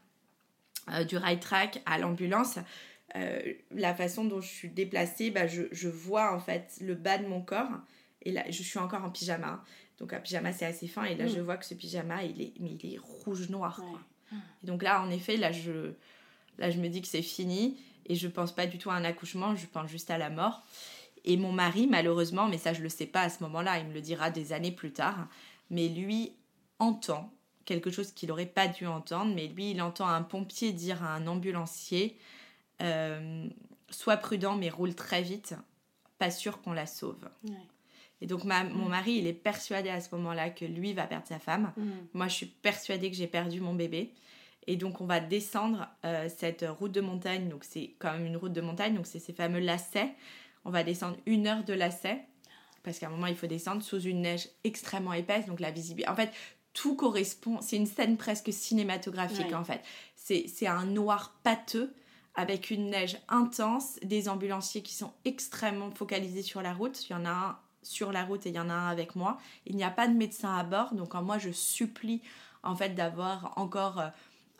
[0.90, 2.58] euh, du ride track à l'ambulance,
[3.70, 7.26] la façon dont je suis déplacée, bah, je, je, vois en fait le bas de
[7.26, 7.70] mon corps,
[8.26, 9.62] et là, je suis encore en pyjama.
[9.98, 11.28] Donc un pyjama c'est assez fin et là mm.
[11.28, 13.80] je vois que ce pyjama il est mais il est rouge noir
[14.32, 15.92] Et donc là en effet là je
[16.58, 19.04] là je me dis que c'est fini et je pense pas du tout à un
[19.04, 20.62] accouchement, je pense juste à la mort.
[21.24, 23.94] Et mon mari malheureusement, mais ça je le sais pas à ce moment-là, il me
[23.94, 25.28] le dira des années plus tard,
[25.70, 26.32] mais lui
[26.78, 27.32] entend
[27.64, 31.14] quelque chose qu'il n'aurait pas dû entendre, mais lui il entend un pompier dire à
[31.14, 32.18] un ambulancier
[32.82, 33.48] euh,
[33.88, 35.54] sois prudent mais roule très vite,
[36.18, 37.28] pas sûr qu'on la sauve.
[38.20, 38.88] Et donc mon mm.
[38.88, 41.72] mari, il est persuadé à ce moment-là que lui va perdre sa femme.
[41.76, 41.90] Mm.
[42.14, 44.12] Moi, je suis persuadée que j'ai perdu mon bébé.
[44.66, 47.48] Et donc on va descendre euh, cette route de montagne.
[47.48, 48.94] Donc c'est quand même une route de montagne.
[48.94, 50.12] Donc c'est ces fameux lacets.
[50.64, 52.24] On va descendre une heure de lacets.
[52.82, 55.46] Parce qu'à un moment, il faut descendre sous une neige extrêmement épaisse.
[55.46, 56.08] Donc la visibilité...
[56.10, 56.32] En fait,
[56.72, 57.60] tout correspond...
[57.60, 59.82] C'est une scène presque cinématographique en fait.
[60.16, 61.94] C'est un noir pâteux
[62.34, 67.08] avec une neige intense, des ambulanciers qui sont extrêmement focalisés sur la route.
[67.08, 69.16] Il y en a un sur la route et il y en a un avec
[69.16, 69.38] moi.
[69.66, 72.22] Il n'y a pas de médecin à bord, donc moi je supplie
[72.62, 74.08] en fait d'avoir encore euh,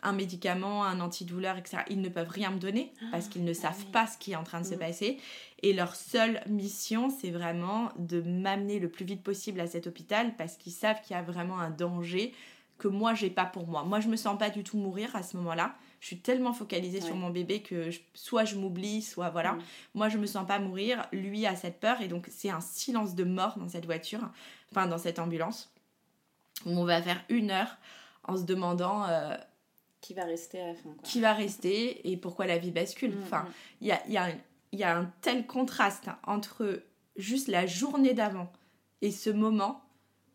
[0.02, 1.78] un médicament, un antidouleur, etc.
[1.90, 4.36] Ils ne peuvent rien me donner parce qu'ils ne ah, savent pas ce qui est
[4.36, 4.78] en train de se mm.
[4.78, 5.18] passer.
[5.62, 10.36] Et leur seule mission, c'est vraiment de m'amener le plus vite possible à cet hôpital
[10.36, 12.32] parce qu'ils savent qu'il y a vraiment un danger
[12.78, 13.84] que moi j'ai pas pour moi.
[13.84, 17.00] Moi je me sens pas du tout mourir à ce moment-là je suis tellement focalisée
[17.00, 19.52] sur mon bébé que soit je m'oublie, soit voilà.
[19.52, 19.62] Mm.
[19.94, 21.06] Moi, je me sens pas mourir.
[21.12, 24.20] Lui a cette peur et donc c'est un silence de mort dans cette voiture,
[24.70, 25.72] enfin dans cette ambulance,
[26.64, 27.78] où on va faire une heure
[28.24, 29.04] en se demandant.
[29.08, 29.36] Euh,
[30.00, 33.16] qui va rester à la fin Qui va rester et pourquoi la vie bascule.
[33.16, 33.52] Mm, enfin, mm.
[33.80, 34.28] il y a, y, a
[34.72, 36.82] y a un tel contraste entre
[37.16, 38.52] juste la journée d'avant
[39.02, 39.82] et ce moment,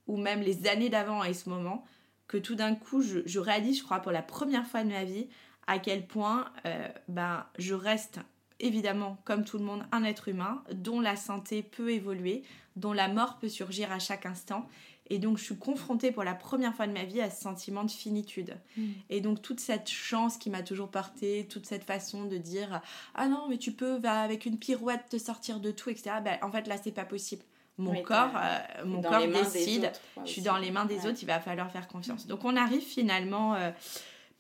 [0.07, 1.85] ou même les années d'avant et ce moment,
[2.27, 5.03] que tout d'un coup, je, je, réalise, je crois, pour la première fois de ma
[5.03, 5.27] vie,
[5.71, 8.19] à quel point euh, ben, je reste
[8.59, 12.43] évidemment, comme tout le monde, un être humain dont la santé peut évoluer,
[12.75, 14.67] dont la mort peut surgir à chaque instant.
[15.09, 17.83] Et donc, je suis confrontée pour la première fois de ma vie à ce sentiment
[17.85, 18.55] de finitude.
[18.77, 18.83] Mm.
[19.09, 22.81] Et donc, toute cette chance qui m'a toujours portée, toute cette façon de dire
[23.15, 26.17] Ah non, mais tu peux, va avec une pirouette, te sortir de tout, etc.
[26.23, 27.43] Ben, en fait, là, c'est pas possible.
[27.77, 29.85] Mon corps, euh, mon corps décide.
[29.85, 31.07] autres, je suis dans les mains des Ouais.
[31.07, 32.27] autres, il va falloir faire confiance.
[32.27, 33.71] Donc on arrive finalement, euh,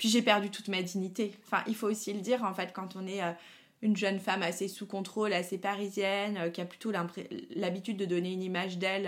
[0.01, 1.25] puis j'ai perdu toute ma dignité.
[1.45, 3.33] Enfin, il faut aussi le dire, en fait, quand on est euh,
[3.83, 6.91] une jeune femme assez sous contrôle, assez parisienne, euh, qui a plutôt
[7.51, 9.07] l'habitude de donner une image d'elle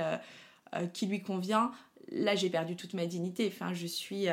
[0.75, 1.71] euh, qui lui convient,
[2.12, 3.51] là j'ai perdu toute ma dignité.
[3.51, 4.27] Enfin, je suis...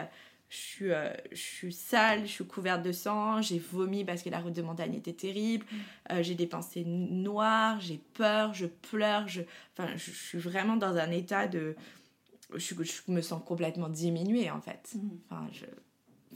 [0.50, 4.30] je suis, euh, je suis sale, je suis couverte de sang, j'ai vomi parce que
[4.30, 5.64] la route de montagne était terrible,
[6.10, 9.42] euh, j'ai des pensées noires, j'ai peur, je pleure, je,
[9.72, 11.74] enfin, je, je suis vraiment dans un état de...
[12.56, 14.90] Je, je me sens complètement diminuée en fait.
[14.96, 15.20] Mhm.
[15.24, 15.66] Enfin, je,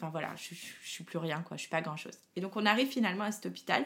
[0.04, 2.18] enfin voilà, je, je, je suis plus rien, quoi, je suis pas grand chose.
[2.36, 3.84] Et donc on arrive finalement à cet hôpital.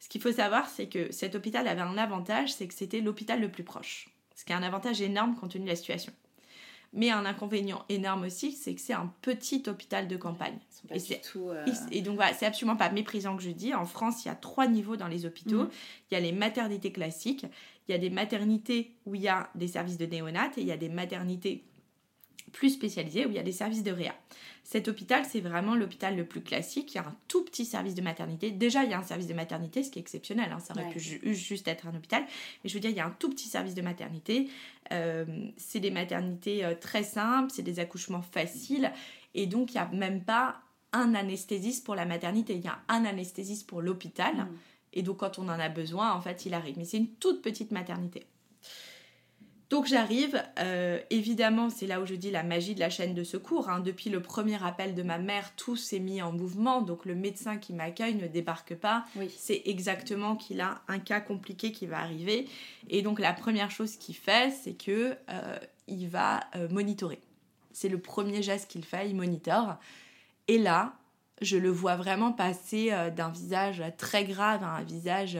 [0.00, 3.40] Ce qu'il faut savoir, c'est que cet hôpital avait un avantage, c'est que c'était l'hôpital
[3.40, 4.08] le plus proche.
[4.36, 6.12] Ce qui est un avantage énorme compte tenu de la situation.
[6.94, 10.56] Mais un inconvénient énorme aussi, c'est que c'est un petit hôpital de campagne.
[10.90, 11.50] Ils Et c'est- tout.
[11.50, 13.74] euh, Et donc voilà, c'est absolument pas méprisant que je dis.
[13.74, 15.64] En France, il y a trois niveaux dans les hôpitaux.
[15.64, 15.70] Mhm.
[16.10, 17.44] Il y a les maternités classiques,
[17.88, 20.66] il y a des maternités où il y a des services de néonates et il
[20.66, 21.64] y a des maternités
[22.52, 24.14] plus spécialisées où il y a des services de réa.
[24.64, 26.92] Cet hôpital, c'est vraiment l'hôpital le plus classique.
[26.92, 28.50] Il y a un tout petit service de maternité.
[28.50, 30.50] Déjà, il y a un service de maternité, ce qui est exceptionnel.
[30.52, 30.58] hein.
[30.58, 30.92] Ça aurait Ouais.
[30.92, 32.22] pu ju- juste être un hôpital.
[32.62, 34.48] Mais je veux dire, il y a un tout petit service de maternité.
[34.92, 35.24] Euh,
[35.56, 38.92] c'est des maternités euh, très simples, c'est des accouchements faciles.
[39.34, 40.60] Et donc, il n'y a même pas
[40.92, 42.54] un anesthésiste pour la maternité.
[42.54, 44.34] Il y a un anesthésiste pour l'hôpital.
[44.36, 44.48] Mhm.
[44.94, 46.76] Et donc, quand on en a besoin, en fait, il arrive.
[46.78, 48.26] Mais c'est une toute petite maternité.
[49.70, 50.42] Donc, j'arrive.
[50.60, 53.68] euh, évidemment, c'est là où je dis la magie de la chaîne de secours.
[53.68, 53.80] hein.
[53.80, 56.80] Depuis le premier appel de ma mère, tout s'est mis en mouvement.
[56.80, 59.04] Donc, le médecin qui m'accueille ne débarque pas.
[59.16, 59.30] Oui.
[59.36, 62.48] C'est exactement qu'il a un cas compliqué qui va arriver.
[62.88, 67.20] Et donc, la première chose qu'il fait, c'est que euh, il va euh, monitorer.
[67.72, 69.76] C'est le premier geste qu'il fait, il monitore.
[70.48, 70.94] Et là,
[71.42, 75.38] je le vois vraiment passer d'un visage très grave à un visage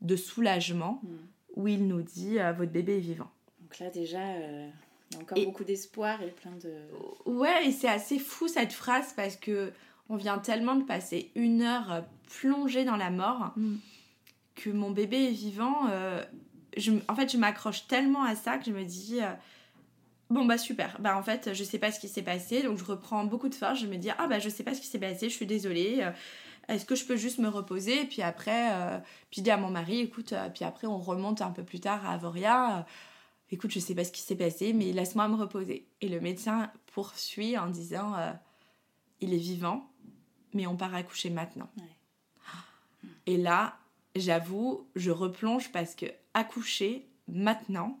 [0.00, 1.08] de soulagement Mm.
[1.56, 3.30] où il nous dit votre bébé est vivant.
[3.68, 4.68] Donc là, déjà, euh,
[5.10, 6.72] il y a encore Et- beaucoup d'espoir et plein de.
[7.30, 9.72] Ouais, et c'est assez fou cette phrase parce que
[10.08, 12.04] on vient tellement de passer une heure
[12.40, 13.76] plongée dans la mort Mm.
[14.54, 15.88] que mon bébé est vivant.
[15.90, 16.24] euh,
[16.78, 19.30] je, en fait, je m'accroche tellement à ça que je me dis euh,
[20.30, 20.96] bon bah super.
[21.00, 23.54] Bah en fait, je sais pas ce qui s'est passé, donc je reprends beaucoup de
[23.54, 23.80] force.
[23.80, 26.06] Je me dis ah bah je sais pas ce qui s'est passé, je suis désolée.
[26.68, 28.02] est-ce que je peux juste me reposer?
[28.02, 28.98] Et puis après, euh,
[29.30, 31.80] puis je dis à mon mari, écoute, euh, puis après on remonte un peu plus
[31.80, 32.86] tard à Avoria.
[33.50, 35.86] Écoute, je sais pas ce qui s'est passé, mais laisse-moi me reposer.
[36.00, 38.32] Et le médecin poursuit en disant, euh,
[39.20, 39.90] il est vivant,
[40.54, 41.70] mais on part accoucher maintenant.
[41.76, 41.84] Ouais.
[43.26, 43.78] Et là,
[44.16, 48.00] j'avoue, je replonge parce que accoucher maintenant,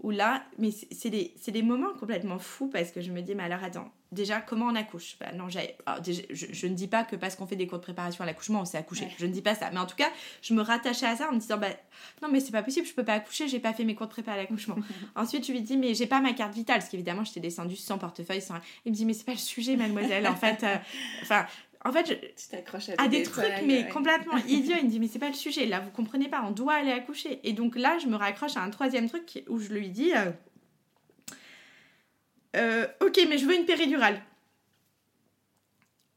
[0.00, 3.42] ou là, mais c'est des, des moments complètement fous parce que je me dis, mais
[3.42, 5.16] alors attends, déjà, comment on accouche?
[5.18, 5.48] Bah, non,
[5.86, 8.22] alors, déjà, je, je ne dis pas que parce qu'on fait des cours de préparation
[8.22, 9.06] à l'accouchement, on sait accoucher.
[9.06, 9.14] Ouais.
[9.18, 9.70] Je ne dis pas ça.
[9.72, 11.70] Mais en tout cas, je me rattachais à ça en me disant, bah,
[12.22, 14.12] non, mais c'est pas possible, je peux pas accoucher, j'ai pas fait mes cours de
[14.12, 14.76] prépa à l'accouchement.
[15.16, 17.98] Ensuite, je lui dis, mais j'ai pas ma carte vitale, parce qu'évidemment, j'étais descendue sans
[17.98, 18.54] portefeuille, sans.
[18.84, 20.26] Il me dit, mais c'est pas le sujet, mademoiselle.
[20.28, 20.76] En fait, euh,
[21.22, 21.44] enfin,
[21.84, 23.88] en fait, je- Tu t'accroches à, à des détails, trucs, mais ouais.
[23.88, 24.76] complètement idiots.
[24.80, 25.66] Il me dit, mais c'est pas le sujet.
[25.66, 27.40] Là, vous comprenez pas, on doit aller accoucher.
[27.44, 30.30] Et donc là, je me raccroche à un troisième truc où je lui dis, euh,
[32.56, 34.20] Euh, ok, mais je veux une péridurale.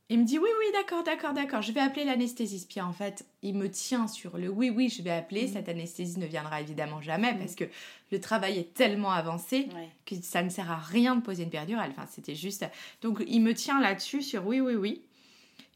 [0.10, 2.70] Il me dit oui, oui, d'accord, d'accord, d'accord, je vais appeler l'anesthésiste.
[2.70, 5.44] Puis en fait, il me tient sur le oui, oui, je vais appeler.
[5.44, 5.54] Mhm.
[5.54, 7.64] Cette anesthésiste ne viendra évidemment jamais parce que
[8.12, 9.88] le travail est tellement avancé Ouais.
[10.06, 11.92] que ça ne sert à rien de poser une péridurale.
[11.92, 12.66] Enfin, c'était juste.
[13.02, 15.02] Donc, il me tient là-dessus sur oui, oui, oui.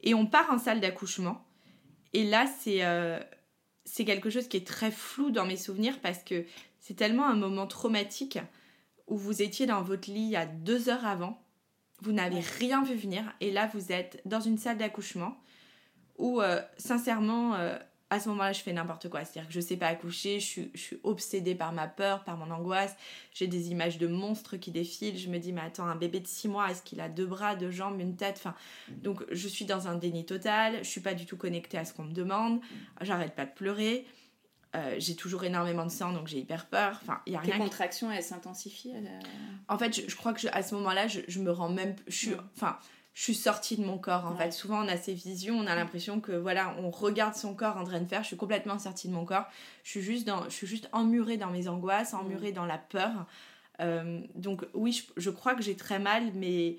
[0.03, 1.45] Et on part en salle d'accouchement.
[2.13, 3.19] Et là, c'est euh,
[3.85, 6.45] c'est quelque chose qui est très flou dans mes souvenirs parce que
[6.79, 8.39] c'est tellement un moment traumatique
[9.07, 11.41] où vous étiez dans votre lit a deux heures avant.
[12.01, 13.23] Vous n'avez rien vu venir.
[13.39, 15.37] Et là, vous êtes dans une salle d'accouchement
[16.17, 17.77] où, euh, sincèrement, euh,
[18.15, 19.23] à ce moment-là, je fais n'importe quoi.
[19.23, 22.35] C'est-à-dire que je sais pas accoucher, je suis, je suis obsédée par ma peur, par
[22.37, 22.95] mon angoisse.
[23.33, 25.17] J'ai des images de monstres qui défilent.
[25.17, 27.55] Je me dis, mais attends, un bébé de 6 mois, est-ce qu'il a deux bras,
[27.55, 28.35] deux jambes, une tête?
[28.37, 28.55] Enfin,
[28.89, 30.79] Donc, je suis dans un déni total.
[30.83, 32.59] Je suis pas du tout connectée à ce qu'on me demande.
[33.01, 34.05] J'arrête pas de pleurer.
[34.75, 36.99] Euh, j'ai toujours énormément de sang, donc j'ai hyper peur.
[37.01, 39.19] Enfin, il y a rien contractions, elles s'intensifient euh,
[39.69, 41.95] en fait, je, je crois que je- à ce moment-là, je, je me rends même.
[42.07, 42.67] Je suis, Ouais.
[43.15, 44.25] Je suis sortie de mon corps.
[44.25, 44.37] En Ouais.
[44.45, 47.77] fait, souvent on a ces visions, on a l'impression que voilà, on regarde son corps
[47.77, 48.21] en train de faire.
[48.21, 49.45] Je suis complètement sortie de mon corps.
[49.83, 53.25] Je suis juste dans, je suis juste emmurée dans mes angoisses, emmurée dans la peur.
[53.79, 56.77] Euh, donc oui, je, je crois que j'ai très mal, mais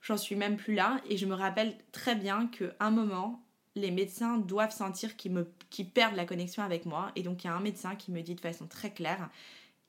[0.00, 1.00] j'en suis même plus là.
[1.10, 3.42] Et je me rappelle très bien qu'à un moment,
[3.74, 7.12] les médecins doivent sentir qu'ils me, qu'ils perdent la connexion avec moi.
[7.16, 9.28] Et donc il y a un médecin qui me dit de façon très claire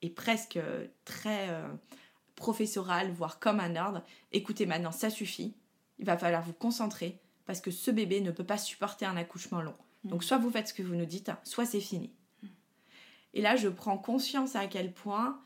[0.02, 1.66] et presque euh, très euh,
[2.36, 5.54] professoral, voire comme un ordre, écoutez maintenant, ça suffit,
[6.00, 9.62] il va falloir vous concentrer parce que ce bébé ne peut pas supporter un accouchement
[9.62, 9.76] long.
[10.04, 12.12] Donc soit vous faites ce que vous nous dites, soit c'est fini.
[13.34, 15.40] Et là, je prends conscience à quel point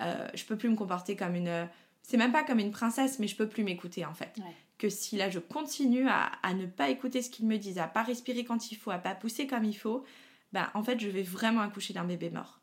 [0.00, 1.68] euh, je peux plus me comporter comme une.
[2.02, 4.40] C'est même pas comme une princesse, mais je peux plus m'écouter en fait.
[4.78, 8.02] Que si là je continue à, ne pas écouter ce qu'ils me disent, à pas
[8.02, 10.04] respirer quand il faut, à pas pousser comme il faut,
[10.52, 12.60] ben en fait je vais vraiment accoucher d'un bébé mort.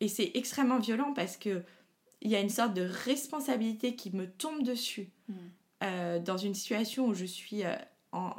[0.00, 1.62] Et c'est extrêmement violent parce que
[2.22, 5.34] il y a une sorte de responsabilité qui me tombe dessus mm.
[5.82, 7.74] Euh, dans une situation où je suis euh,
[8.12, 8.34] en,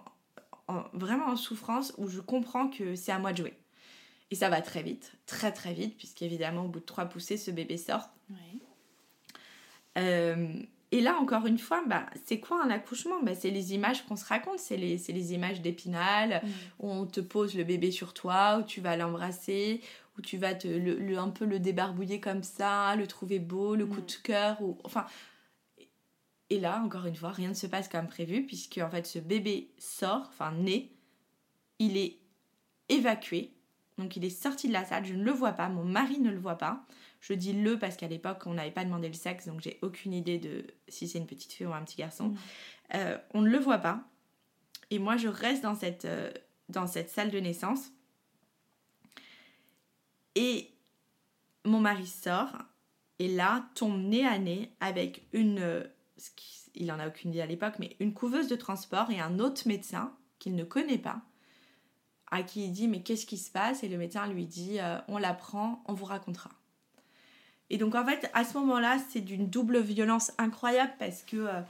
[0.94, 3.54] vraiment en souffrance, où je comprends que c'est à moi de jouer.
[4.32, 7.52] Et ça va très vite, très très vite, puisqu'évidemment, au bout de trois poussées, ce
[7.52, 8.10] bébé sort.
[9.98, 10.54] Euh,
[10.92, 13.22] et là, encore une fois, bah, c'est quoi un accouchement?
[13.22, 16.50] Bah, C'est les images qu'on se raconte, c'est les, les, images d'épinal, mm.
[16.80, 19.82] où on te pose le bébé sur toi, où tu vas l'embrasser,
[20.18, 23.86] où tu vas te, le, un peu le débarbouiller comme ça, le trouver beau, le
[23.86, 24.06] coup mm.
[24.06, 25.06] de cœur, ou enfin.
[26.54, 29.18] Et là, encore une fois, rien ne se passe comme prévu, puisque en fait, ce
[29.18, 30.92] bébé sort, enfin naît,
[31.80, 32.20] il est
[32.90, 33.56] évacué,
[33.98, 36.30] donc il est sorti de la salle, je ne le vois pas, mon mari ne
[36.30, 36.86] le voit pas.
[37.22, 40.14] Je dis le parce qu'à l'époque, on n'avait pas demandé le sexe, donc j'ai aucune
[40.14, 42.28] idée de si c'est une petite fille ou un petit garçon.
[42.28, 42.38] Mm.
[42.94, 44.04] Euh, on ne le voit pas.
[44.92, 46.32] Et moi, je reste dans cette, euh,
[46.70, 47.90] dans cette salle de naissance.
[50.36, 50.70] Et
[51.66, 52.52] mon mari sort
[53.18, 55.90] et là tombe nez à nez avec une,
[56.76, 59.68] il en a aucune idée à l'époque, mais une couveuse de transport et un autre
[59.68, 61.22] médecin qu'il ne connaît pas,
[62.32, 63.84] à qui il dit mais qu'est-ce qui se passe?
[63.84, 66.52] Et le médecin lui dit euh, on la prend, on vous racontera.
[67.70, 71.62] Et donc en fait à ce moment-là c'est d'une double violence incroyable parce que euh,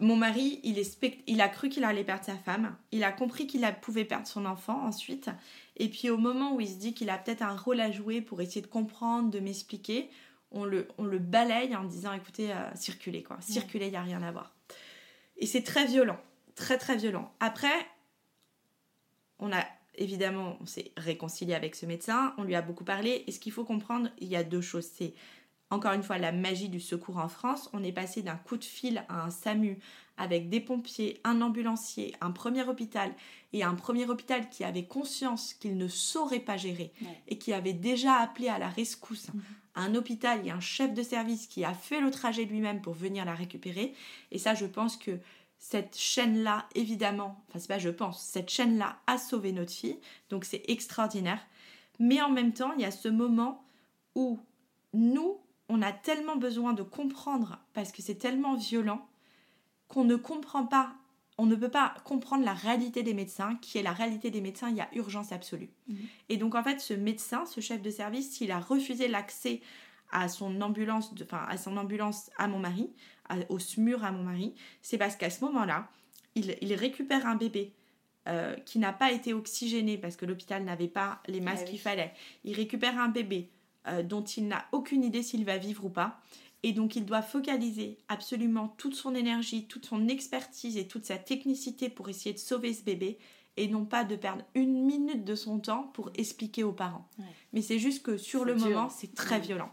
[0.00, 3.46] mon mari, il, est il a cru qu'il allait perdre sa femme, il a compris
[3.46, 5.30] qu'il pouvait perdre son enfant ensuite,
[5.76, 8.20] et puis au moment où il se dit qu'il a peut-être un rôle à jouer
[8.20, 10.10] pour essayer de comprendre, de m'expliquer,
[10.54, 14.02] on le, on le balaye en disant écoutez, euh, circulez quoi, circulez, il n'y a
[14.02, 14.54] rien à voir.
[15.36, 16.18] Et c'est très violent,
[16.54, 17.32] très très violent.
[17.40, 17.86] Après,
[19.38, 19.64] on a
[19.96, 23.52] évidemment, on s'est réconcilié avec ce médecin, on lui a beaucoup parlé, et ce qu'il
[23.52, 25.14] faut comprendre, il y a deux choses, c'est
[25.70, 28.64] encore une fois, la magie du secours en France, on est passé d'un coup de
[28.64, 29.78] fil à un SAMU
[30.16, 33.12] avec des pompiers, un ambulancier, un premier hôpital
[33.52, 36.92] et un premier hôpital qui avait conscience qu'il ne saurait pas gérer
[37.26, 39.28] et qui avait déjà appelé à la rescousse
[39.74, 43.24] un hôpital et un chef de service qui a fait le trajet lui-même pour venir
[43.24, 43.94] la récupérer.
[44.30, 45.18] Et ça, je pense que
[45.58, 50.44] cette chaîne-là, évidemment, enfin c'est pas je pense, cette chaîne-là a sauvé notre fille, donc
[50.44, 51.40] c'est extraordinaire.
[51.98, 53.64] Mais en même temps, il y a ce moment
[54.14, 54.38] où
[54.92, 59.08] nous, on a tellement besoin de comprendre parce que c'est tellement violent
[59.88, 60.92] qu'on ne comprend pas,
[61.36, 64.70] on ne peut pas comprendre la réalité des médecins, qui est la réalité des médecins,
[64.70, 65.70] il y a urgence absolue.
[65.88, 65.96] Mhm.
[66.28, 69.60] Et donc en fait, ce médecin, ce chef de service, s'il a refusé l'accès
[70.10, 72.90] à son ambulance, enfin à son ambulance à mon mari,
[73.48, 75.88] au SMUR à mon mari, c'est parce qu'à ce moment-là,
[76.34, 77.72] il, récupère un bébé
[78.28, 81.80] euh, qui n'a pas été oxygéné parce que l'hôpital n'avait pas les masques ah qu'il
[81.80, 82.12] fallait.
[82.44, 83.50] Il récupère un bébé
[83.86, 86.20] euh, dont il n'a aucune idée s'il va vivre ou pas.
[86.64, 91.18] Et donc il doit focaliser absolument toute son énergie, toute son expertise et toute sa
[91.18, 93.18] technicité pour essayer de sauver ce bébé
[93.58, 97.06] et non pas de perdre une minute de son temps pour expliquer aux parents.
[97.52, 99.70] Mais c'est juste que sur le moment, c'est très violent.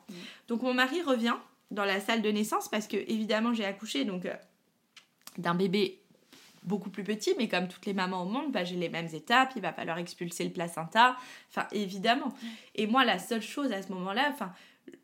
[0.50, 1.38] Donc mon mari revient
[1.72, 4.36] dans la salle de naissance parce que évidemment j'ai accouché donc euh,
[5.38, 6.02] d'un bébé
[6.64, 9.54] beaucoup plus petit, mais comme toutes les mamans au monde, bah, j'ai les mêmes étapes,
[9.56, 11.16] il va falloir expulser le placenta,
[11.50, 12.34] enfin évidemment.
[12.76, 14.54] Et moi, la seule chose à ce moment-là, enfin,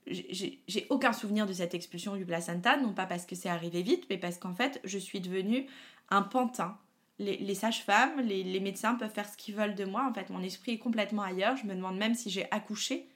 [0.08, 4.06] j'ai aucun souvenir de cette expulsion du placenta, non pas parce que c'est arrivé vite,
[4.10, 5.68] mais parce qu'en fait, je suis devenue
[6.10, 6.78] un pantin.
[7.20, 10.08] Les, sages-femmes, les, médecins peuvent faire ce qu'ils veulent de moi.
[10.08, 11.58] En fait, mon esprit est complètement ailleurs.
[11.58, 13.08] Je me demande même si j'ai accouché.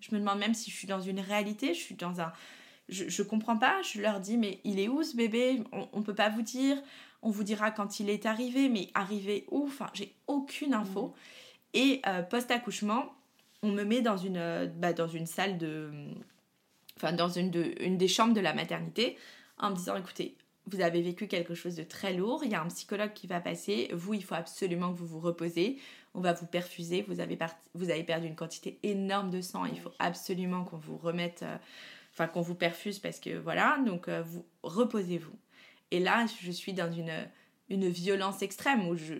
[0.00, 1.74] Je me demande même si je suis dans une réalité.
[1.74, 2.32] Je suis dans un.
[2.88, 3.82] Je, je comprends pas.
[3.82, 5.64] Je leur dis, mais il est où ce bébé?
[5.72, 6.80] On, ne peut pas vous dire
[7.20, 9.64] on vous dira quand il est arrivé, mais arrivé où?
[9.66, 11.14] Enfin, j'ai aucune info.
[11.74, 13.12] Et euh, post-accouchement,
[13.62, 15.90] on me met dans une, euh, bah, dans une salle de.
[16.96, 19.16] Enfin, dans une, de, une des chambres de la maternité
[19.58, 22.62] en me disant écoutez, vous avez vécu quelque chose de très lourd, il y a
[22.62, 25.78] un psychologue qui va passer, vous, il faut absolument que vous vous reposez,
[26.14, 27.38] on va vous perfuser, vous avez,
[27.74, 31.56] vous avez perdu une quantité énorme de sang, il faut absolument qu'on vous remette, euh,
[32.12, 35.36] enfin qu'on vous perfuse parce que voilà, donc vous reposez-vous.
[35.90, 37.28] Et là, je suis dans une,
[37.70, 39.14] une violence extrême où je,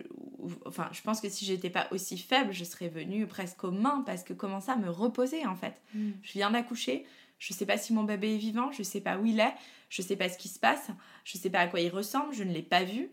[0.65, 4.03] enfin, je pense que si j'étais pas aussi faible, je serais venue presque aux mains
[4.05, 5.81] parce que comment ça me reposer en fait.
[5.93, 6.11] Mm.
[6.21, 7.05] Je viens d'accoucher,
[7.37, 9.53] je sais pas si mon bébé est vivant, je sais pas où il est,
[9.89, 10.89] je sais pas ce qui se passe,
[11.23, 13.09] je sais pas à quoi il ressemble, je ne l'ai pas vu.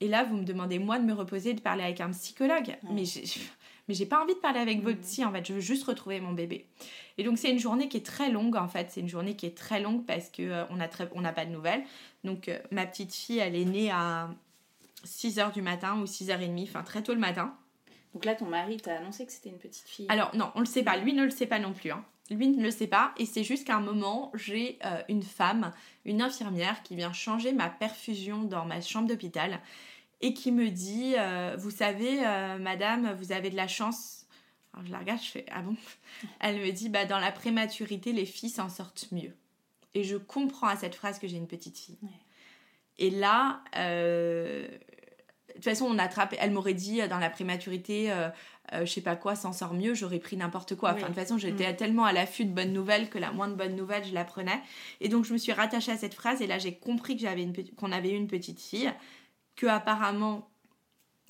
[0.00, 2.76] Et là, vous me demandez moi de me reposer, de parler avec un psychologue.
[2.92, 3.04] Mais
[3.88, 5.02] mais j'ai pas envie de parler avec votre mm.
[5.02, 6.66] psy en fait, je veux juste retrouver mon bébé.
[7.18, 9.46] Et donc c'est une journée qui est très longue en fait, c'est une journée qui
[9.46, 11.84] est très longue parce que euh, on a très on n'a pas de nouvelles.
[12.24, 14.28] Donc euh, ma petite fille, elle est née à
[15.04, 17.56] 6h du matin ou 6h30, enfin très tôt le matin.
[18.14, 20.06] Donc là, ton mari t'a annoncé que c'était une petite fille.
[20.08, 20.96] Alors non, on le sait pas.
[20.96, 21.90] Lui ne le sait pas non plus.
[21.90, 22.02] Hein.
[22.30, 23.12] Lui ne le sait pas.
[23.18, 25.72] Et c'est juste qu'à un moment, j'ai euh, une femme,
[26.04, 29.60] une infirmière, qui vient changer ma perfusion dans ma chambre d'hôpital
[30.22, 34.24] et qui me dit, euh, vous savez, euh, madame, vous avez de la chance.
[34.72, 35.76] Alors je la regarde, je fais, ah bon?
[36.40, 39.34] Elle me dit, bah dans la prématurité, les filles s'en sortent mieux.
[39.94, 41.98] Et je comprends à cette phrase que j'ai une petite fille.
[42.98, 43.62] Et là,
[45.56, 46.34] de toute façon, on attrape.
[46.38, 48.28] Elle m'aurait dit euh, dans la prématurité, euh,
[48.74, 50.90] euh, je sais pas quoi, s'en sort mieux, j'aurais pris n'importe quoi.
[50.90, 51.76] Enfin, de toute façon, j'étais mm.
[51.76, 54.60] tellement à l'affût de bonnes nouvelles que la moindre bonne nouvelle, je la prenais.
[55.00, 57.42] Et donc, je me suis rattachée à cette phrase et là, j'ai compris que j'avais
[57.42, 58.92] une qu'on avait eu une petite fille,
[59.56, 60.50] que apparemment,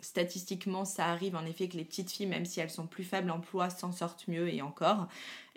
[0.00, 3.31] statistiquement, ça arrive en effet que les petites filles, même si elles sont plus faibles
[3.31, 5.07] en poids, s'en sortent mieux et encore.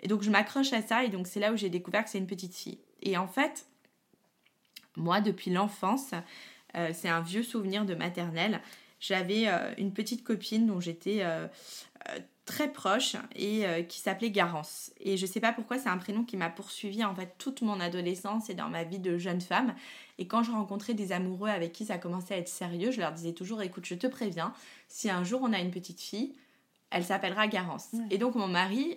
[0.00, 2.18] Et donc, je m'accroche à ça et donc c'est là où j'ai découvert que c'est
[2.18, 2.78] une petite fille.
[3.02, 3.66] Et en fait,
[4.96, 6.12] moi, depuis l'enfance,
[6.76, 8.60] euh, c'est un vieux souvenir de maternelle.
[9.00, 11.46] J'avais euh, une petite copine dont j'étais euh,
[12.44, 14.92] très proche et qui s'appelait Garance.
[14.98, 17.78] Et je sais pas pourquoi, c'est un prénom qui m'a poursuivi en fait toute mon
[17.78, 19.74] adolescence et dans ma vie de jeune femme.
[20.18, 23.12] Et quand je rencontrais des amoureux avec qui ça commençait à être sérieux, je leur
[23.12, 24.52] disais toujours écoute, je te préviens,
[24.88, 26.34] si un jour on a une petite fille,
[26.90, 27.90] elle s'appellera Garance.
[28.10, 28.96] Et donc mon mari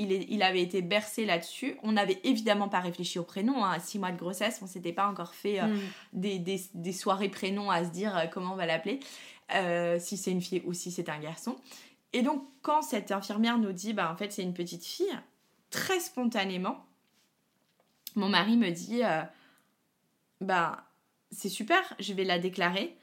[0.00, 1.76] il, avait été bercé là-dessus.
[1.82, 3.64] On n'avait évidemment pas réfléchi au prénom.
[3.64, 3.72] Hein.
[3.72, 5.66] À six mois de grossesse, on s'était pas encore fait euh,
[6.12, 6.42] mm.
[6.74, 9.00] des, soirées prénoms à se dire euh, comment on va l'appeler,
[9.54, 11.56] euh, si c'est une fille ou si c'est un garçon.
[12.12, 15.18] Et donc, quand cette infirmière nous dit, bah, en fait, c'est une petite fille,
[15.70, 16.84] très spontanément,
[18.16, 19.02] mon mari me dit,
[20.40, 20.84] bah,
[21.30, 22.96] c'est super, je vais la déclarer.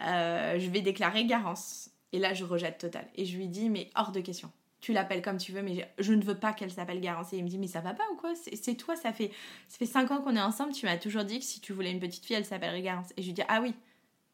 [0.00, 1.90] je vais déclarer Garance.
[2.12, 3.06] Et là, je rejette total.
[3.16, 4.50] Et je lui dis, mais hors de question
[4.84, 7.32] tu l'appelles comme tu veux, mais je ne veux pas qu'elle s'appelle Garance.
[7.32, 8.34] Et il me dit, mais ça va pas ou quoi?
[8.34, 9.30] C'est toi, ça fait,
[9.66, 11.90] ça fait 5 ans qu'on est ensemble, tu m'as toujours dit que si tu voulais
[11.90, 13.10] une petite fille, elle s'appellerait Garance.
[13.16, 13.72] Et je lui dis, ah oui,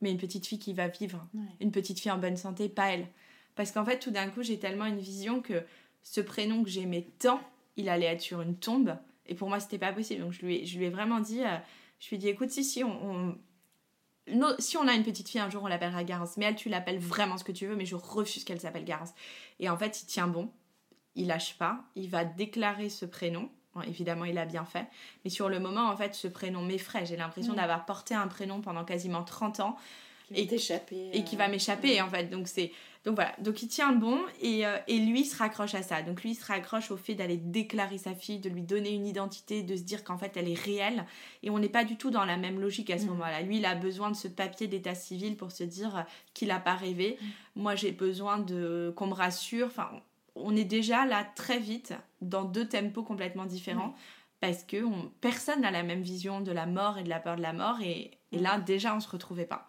[0.01, 1.25] mais une petite fille qui va vivre,
[1.61, 3.07] une petite fille en bonne santé, pas elle.
[3.55, 5.63] Parce qu'en fait, tout d'un coup, j'ai tellement une vision que
[6.03, 7.41] ce prénom que j'aimais tant,
[7.77, 8.97] il allait être sur une tombe.
[9.27, 10.23] Et pour moi, c'était pas possible.
[10.23, 11.59] Donc je lui ai, je lui ai vraiment dit, euh,
[12.01, 13.39] je lui ai dit, écoute, si, si, on
[14.59, 16.37] si on a une petite fille un jour, on l'appellera Garance.
[16.37, 19.13] Mais elle, tu l'appelles vraiment ce que tu veux, mais je refuse qu'elle s'appelle Garance.
[19.59, 20.51] Et en fait, il tient bon.
[21.15, 21.85] Il lâche pas.
[21.97, 23.51] Il va déclarer ce prénom.
[23.87, 24.87] évidemment, il a bien fait.
[25.25, 27.07] Mais sur le moment, en fait, ce prénom m'effraie.
[27.07, 27.57] J'ai l'impression mm.
[27.57, 29.77] d'avoir porté un prénom pendant quasiment 30 ans.
[30.35, 30.43] Et,
[31.13, 32.31] et qui va euh, m'échapper, en fait.
[32.31, 32.73] Donc, c'est
[33.05, 36.03] donc voilà, donc il tient bon et, euh, et, lui se raccroche à ça.
[36.03, 39.07] Donc lui il se raccroche au fait d'aller déclarer sa fille, de lui donner une
[39.07, 41.07] identité, de se dire qu'en fait elle est réelle.
[41.43, 43.09] Et on n'est pas du tout dans la même logique à ce mm.
[43.09, 43.41] moment-là.
[43.41, 46.75] Lui il a besoin de ce papier d'état civil pour se dire qu'il n'a pas
[46.75, 47.17] rêvé.
[47.21, 47.27] Mm.
[47.63, 49.69] Moi j'ai besoin de qu'on me rassure.
[49.69, 49.89] Enfin,
[50.35, 53.89] on est déjà là très vite dans deux tempos complètement différents.
[53.89, 53.95] Mm.
[54.41, 54.85] Parce que
[55.23, 57.81] personne n'a la même vision de la mort et de la peur de la mort.
[57.83, 59.69] Et, et là, déjà, on se retrouvait pas.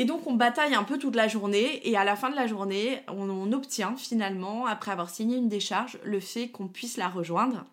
[0.00, 2.46] Et donc on bataille un peu toute la journée et à la fin de la
[2.46, 7.66] journée, on, obtient finalement, après avoir signé une décharge, le fait qu'on puisse la rejoindre.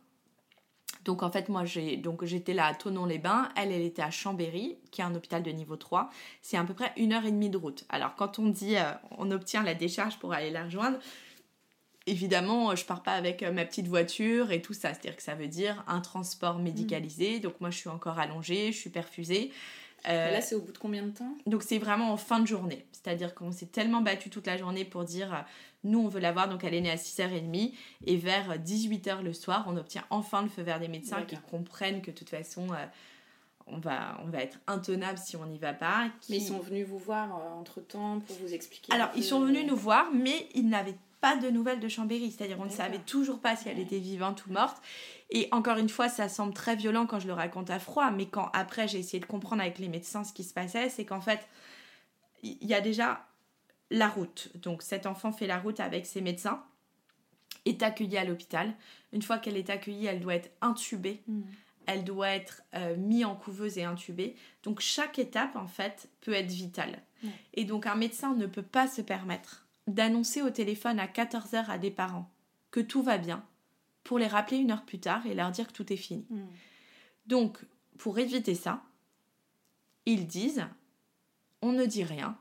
[1.05, 4.75] Donc en fait moi j'ai donc j'étais là à Tonon-les-Bains, elle elle était à Chambéry,
[4.91, 6.09] qui est un hôpital de niveau 3.
[6.41, 7.85] C'est à peu près une heure et demie de route.
[7.87, 10.99] Alors quand on dit euh, on obtient la décharge pour aller la rejoindre,
[12.07, 14.89] évidemment je pars pas avec euh, ma petite voiture et tout ça.
[14.89, 17.39] C'est-à-dire que ça veut dire un transport médicalisé.
[17.39, 19.53] Donc moi je suis encore allongée, je suis perfusée.
[20.07, 21.35] Euh, là, c'est au bout de combien de temps?
[21.45, 22.85] Donc, c'est vraiment en fin de journée.
[22.91, 25.39] C'est-à-dire qu'on s'est tellement battu toute la journée pour dire euh,
[25.83, 26.47] nous, on veut la voir.
[26.47, 27.73] Donc, elle est née à 6h30.
[28.05, 32.01] Et vers 18h le soir, on obtient enfin le feu vert des médecins qui comprennent
[32.01, 32.67] que de toute façon.
[32.71, 32.85] Euh,
[33.69, 36.07] on va, on va être intenable si on n'y va pas.
[36.29, 38.93] Mais ils sont venus vous voir entre temps pour vous expliquer.
[38.93, 42.31] Alors, ils sont venus nous voir, mais ils n'avaient pas de nouvelles de Chambéry.
[42.31, 44.81] C'est-à-dire, on ne savait toujours pas si elle était vivante ou morte.
[45.29, 48.27] Et encore une fois, ça semble très violent quand je le raconte à froid, mais
[48.27, 51.21] quand après j'ai essayé de comprendre avec les médecins ce qui se passait, c'est qu'en
[51.21, 51.47] fait,
[52.43, 53.27] il y a déjà
[53.89, 54.49] la route.
[54.55, 56.63] Donc cet enfant fait la route avec ses médecins,
[57.65, 58.73] est accueillie à l'hôpital.
[59.11, 61.21] Une fois qu'elle est accueillie, elle doit être intubée.
[61.27, 61.41] Hmm.
[61.85, 64.35] Elle doit être euh, mise en couveuse et intubée.
[64.63, 67.01] Donc chaque étape, en fait, peut être vitale.
[67.53, 71.77] Et donc un médecin ne peut pas se permettre d'annoncer au téléphone à 14h à
[71.77, 72.29] des parents
[72.71, 73.43] que tout va bien,
[74.03, 76.25] pour les rappeler une heure plus tard et leur dire que tout est fini.
[76.29, 76.45] Hmm.
[77.25, 77.59] Donc,
[77.97, 78.83] pour éviter ça,
[80.05, 80.65] ils disent
[81.61, 82.37] on ne dit rien,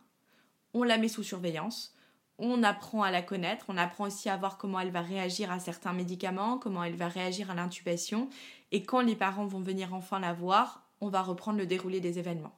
[0.74, 1.96] on la met sous surveillance,
[2.38, 5.58] on apprend à la connaître, on apprend aussi à voir comment elle va réagir à
[5.58, 8.28] certains médicaments, comment elle va réagir à l'intubation,
[8.72, 12.18] et quand les parents vont venir enfin la voir, on va reprendre le déroulé des
[12.18, 12.56] événements.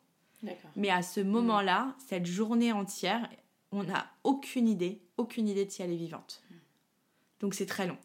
[0.76, 3.28] Mais à ce moment-là, cette journée entière,
[3.72, 6.42] on n'a aucune idée, aucune idée de si elle est vivante.
[6.50, 6.54] Hmm.
[7.40, 7.98] Donc c'est très long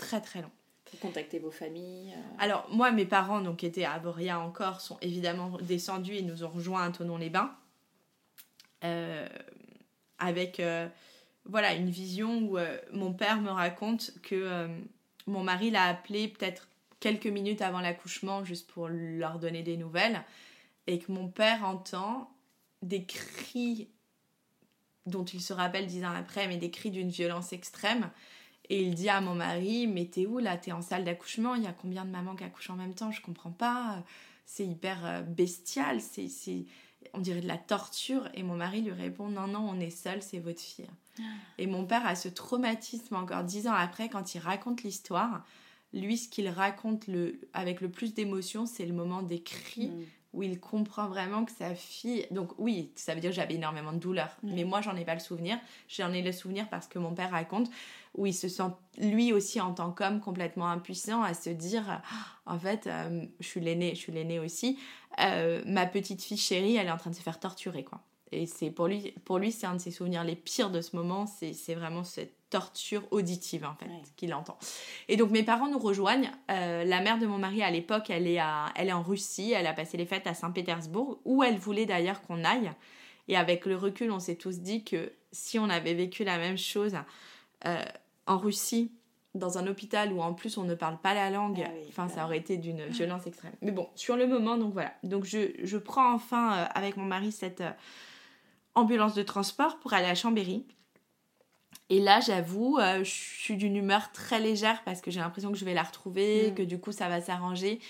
[0.00, 0.50] très très long.
[0.90, 2.36] Vous contactez vos familles euh.
[2.38, 6.42] Alors moi, mes parents, donc qui étaient à Boria encore, sont évidemment descendus et nous
[6.42, 7.54] ont rejoints à Tonon-les-Bains.
[8.82, 9.28] Euh,
[10.18, 10.58] avec...
[10.58, 10.88] Euh,
[11.46, 12.58] voilà, une vision où
[12.92, 14.68] mon père me raconte que
[15.26, 16.68] mon mari l'a appelé peut-être
[17.00, 20.22] quelques minutes avant l'accouchement juste pour leur donner des nouvelles
[20.86, 22.30] et que mon père entend
[22.82, 23.88] des cris
[25.06, 28.10] dont il se rappelle dix ans après, mais des cris d'une violence extrême.
[28.68, 30.56] Et il dit à mon mari, mais t'es où là?
[30.56, 33.10] T'es en salle d'accouchement Il y a combien de mamans qui accouchent en même temps?
[33.10, 34.04] Je comprends pas.
[34.46, 36.00] C'est hyper euh, bestial.
[36.00, 36.28] C'est,
[37.12, 38.28] on dirait de la torture.
[38.34, 40.86] Et mon mari lui répond, non, non, on est seul, c'est votre fille.
[41.58, 45.44] Et mon père a ce traumatisme encore dix ans après quand il raconte l'histoire.
[45.92, 49.88] Lui, ce qu'il raconte le, avec le plus d'émotion, c'est le moment des cris.
[49.88, 52.26] Mm où il comprend vraiment que sa fille.
[52.30, 54.36] Donc, oui, ça veut dire que j'avais énormément de douleur.
[54.42, 54.54] Mm.
[54.54, 55.58] Mais moi, j'en ai pas le souvenir.
[55.88, 57.70] J'en ai le souvenir parce que mon père raconte
[58.14, 62.02] où il se sent, lui aussi, en tant qu'homme, complètement impuissant à se dire
[62.46, 64.78] en fait, euh, je suis l'aîné, je suis l'aîné aussi.
[65.20, 68.00] Euh, ma petite fille chérie, elle est en train de se faire torturer, quoi.
[68.32, 70.94] Et c'est pour lui, pour lui c'est un de ses souvenirs les pires de ce
[70.96, 71.26] moment.
[71.26, 74.58] C'est vraiment cette torture auditive en fait qu'il entend.
[75.08, 76.30] Et donc mes parents nous rejoignent.
[76.50, 79.52] Euh, la mère de mon mari à l'époque, elle est à, elle est en Russie.
[79.52, 82.72] Elle a passé les fêtes à Saint-Pétersbourg où elle voulait d'ailleurs qu'on aille.
[83.28, 86.58] Et avec le recul, on s'est tous dit que si on avait vécu la même
[86.58, 86.96] chose
[87.66, 87.84] euh,
[88.26, 88.92] en Russie,
[89.36, 92.24] dans un hôpital où en plus on ne parle pas la langue, ah enfin ça
[92.24, 93.52] aurait été d'une violence extrême.
[93.62, 94.92] Mais bon, sur le moment, donc voilà.
[95.04, 97.62] Donc je, je prends enfin euh, avec mon mari cette
[98.74, 100.66] ambulance de transport pour aller à Chambéry.
[101.88, 105.58] Et là, j'avoue, euh, je suis d'une humeur très légère parce que j'ai l'impression que
[105.58, 106.54] je vais la retrouver, mm.
[106.54, 107.80] que du coup, ça va s'arranger.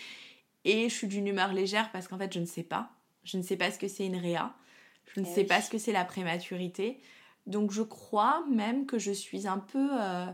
[0.64, 2.90] Et je suis d'une humeur légère parce qu'en fait, je ne sais pas.
[3.24, 4.54] Je ne sais pas ce que c'est une réa.
[5.14, 7.00] Je ne eh sais pas ce que c'est la prématurité.
[7.46, 10.26] Donc, je crois même que je suis un peu, euh,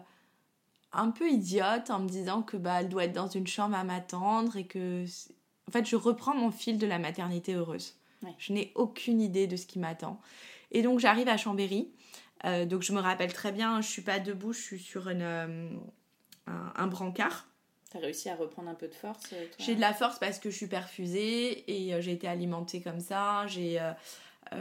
[0.93, 3.83] un peu idiote en me disant que bah, elle doit être dans une chambre à
[3.83, 5.05] m'attendre et que,
[5.69, 7.97] en fait, je reprends mon fil de la maternité heureuse.
[8.39, 10.21] Je n'ai aucune idée de ce qui m'attend.
[10.73, 11.91] Et donc, j'arrive à Chambéry.
[12.45, 15.23] Euh, donc je me rappelle très bien, je suis pas debout, je suis sur une,
[15.23, 15.69] euh,
[16.47, 17.49] un, un, brancard.
[17.91, 20.51] T'as réussi à reprendre un peu de force euh, J'ai de la force parce que
[20.51, 23.47] je suis perfusée et j'ai été alimentée comme ça.
[23.47, 23.81] J'ai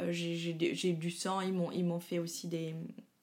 [0.10, 2.76] j'ai du sang, ils m'ont fait aussi des,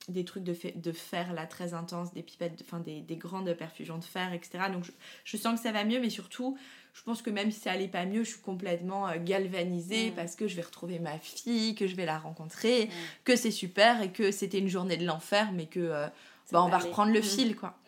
[0.09, 3.98] des trucs de, de fer là très intenses, des pipettes, enfin des, des, grandes perfusions
[3.98, 4.64] de fer, etc.
[4.72, 4.92] Donc je,
[5.24, 6.57] je, sens que ça va mieux, mais surtout
[6.92, 10.14] je pense que même si ça allait pas mieux, je suis complètement euh, galvanisée mm.
[10.14, 12.90] parce que je vais retrouver ma fille, que je vais la rencontrer, mm.
[13.24, 16.07] que c'est super et que c'était une journée de l'enfer, mais que euh,
[16.50, 17.24] bah, on va reprendre le mm.
[17.24, 17.78] fil, quoi.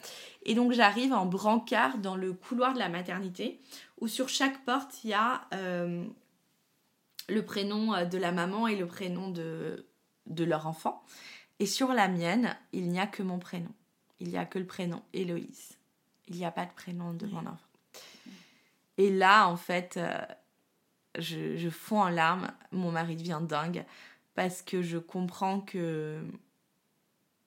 [0.47, 3.61] Et donc j'arrive en brancard dans le couloir de la maternité
[4.01, 6.05] où sur chaque porte il y a euh,
[7.29, 9.87] le prénom de la maman et le prénom de,
[10.27, 11.03] de leur enfant.
[11.61, 13.71] Et sur la mienne, il n'y a que mon prénom.
[14.21, 15.77] Il n'y a que le prénom Héloïse.
[16.29, 17.59] Il n'y a pas de prénom de mon enfant.
[18.97, 20.21] Et là, en fait, euh,
[21.19, 22.51] je, je fonds en larmes.
[22.73, 23.85] Mon mari devient dingue
[24.35, 26.23] parce que je comprends que.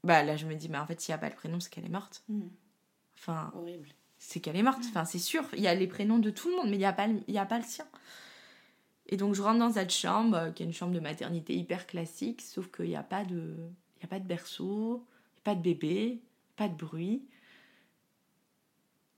[0.04, 1.70] Bah là, je me dis, mais en fait, s'il n'y a pas le prénom, c'est
[1.70, 2.24] qu'elle est morte.
[2.30, 2.48] Hmm.
[3.18, 3.52] Enfin.
[3.56, 3.90] Horrible.
[4.20, 4.82] C'est qu'elle est morte.
[4.90, 5.44] Enfin, c'est sûr.
[5.54, 7.38] Il y a les prénoms de tout le monde, mais il n'y a, pas, y
[7.38, 7.86] a pas le sien.
[9.08, 11.88] Et donc, je rentre dans cette chambre, euh, qui est une chambre de maternité hyper
[11.88, 13.56] classique, sauf qu'il n'y a pas de.
[14.00, 15.06] Il a pas de berceau,
[15.44, 16.22] pas de bébé,
[16.56, 17.24] pas de bruit.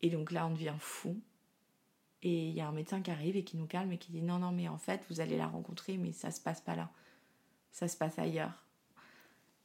[0.02, 1.20] Et donc là, on devient fou.
[2.22, 4.22] Et il y a un médecin qui arrive et qui nous calme et qui dit
[4.22, 6.90] non, non, mais en fait, vous allez la rencontrer, mais ça se passe pas là.
[7.72, 8.66] Ça se passe ailleurs.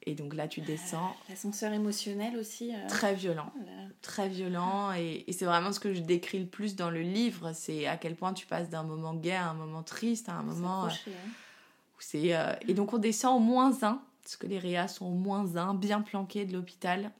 [0.07, 1.17] Et donc là, tu descends.
[1.29, 2.75] L'ascenseur émotionnel aussi.
[2.75, 2.89] Euh.
[2.89, 3.51] Très violent.
[4.03, 4.93] Très violent.
[4.93, 7.53] Et, c'est vraiment ce que je décris le plus dans le livre.
[7.55, 10.43] C'est à quel point tu passes d'un moment gai à un moment triste, à un
[10.43, 10.87] moment.
[10.87, 11.31] Euh, hein.
[11.99, 12.37] c'est.
[12.37, 15.57] Euh, et donc on descend au moins un, parce que les réas sont au moins
[15.57, 17.12] un, bien planqués de l'hôpital.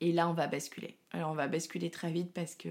[0.00, 0.98] Et là, on va basculer.
[1.12, 2.68] Alors on va basculer très vite parce que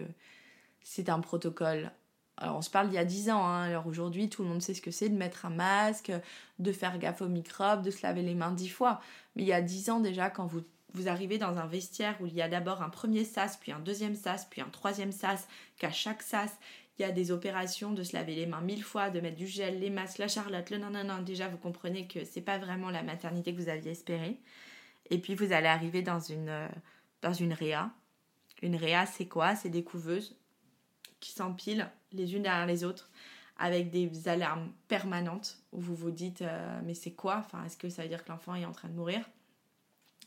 [0.83, 1.91] c'est un protocole.
[2.35, 3.63] Alors on se parle d'il y a 10 ans, hein.
[3.63, 6.11] alors aujourd'hui tout le monde sait ce que c'est de mettre un masque,
[6.59, 8.99] de faire gaffe aux microbes, de se laver les mains 10 fois.
[9.35, 10.63] Mais il y a 10 ans déjà, quand vous,
[10.93, 13.79] vous arrivez dans un vestiaire où il y a d'abord un premier sas, puis un
[13.79, 16.57] deuxième sas, puis un troisième sas, qu'à chaque sas,
[17.01, 19.47] il y a des opérations de se laver les mains mille fois, de mettre du
[19.47, 23.01] gel, les masques, la charlotte, le non, déjà vous comprenez que c'est pas vraiment la
[23.01, 24.39] maternité que vous aviez espéré.
[25.09, 26.67] Et puis vous allez arriver dans une, euh,
[27.23, 27.91] dans une réa.
[28.61, 29.55] Une réa, c'est quoi?
[29.55, 30.37] C'est des couveuses
[31.19, 33.09] qui s'empilent les unes derrière les autres
[33.57, 37.37] avec des alarmes permanentes où vous vous dites euh, mais c'est quoi?
[37.37, 39.27] Enfin est-ce que ça veut dire que l'enfant est en train de mourir?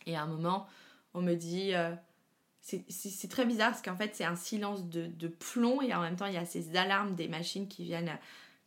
[0.07, 0.66] Et à un moment
[1.14, 1.95] on me dit euh,
[2.65, 6.17] c'est très bizarre parce qu'en fait c'est un silence de, de, plomb et en même
[6.17, 8.19] temps il y a ces alarmes des machines qui viennent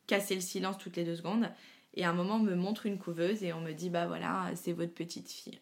[0.05, 1.49] casser le silence toutes les deux secondes.
[1.95, 4.51] Et à un moment on me montre une couveuse et on me dit bah voilà
[4.55, 5.59] c'est votre petite fille.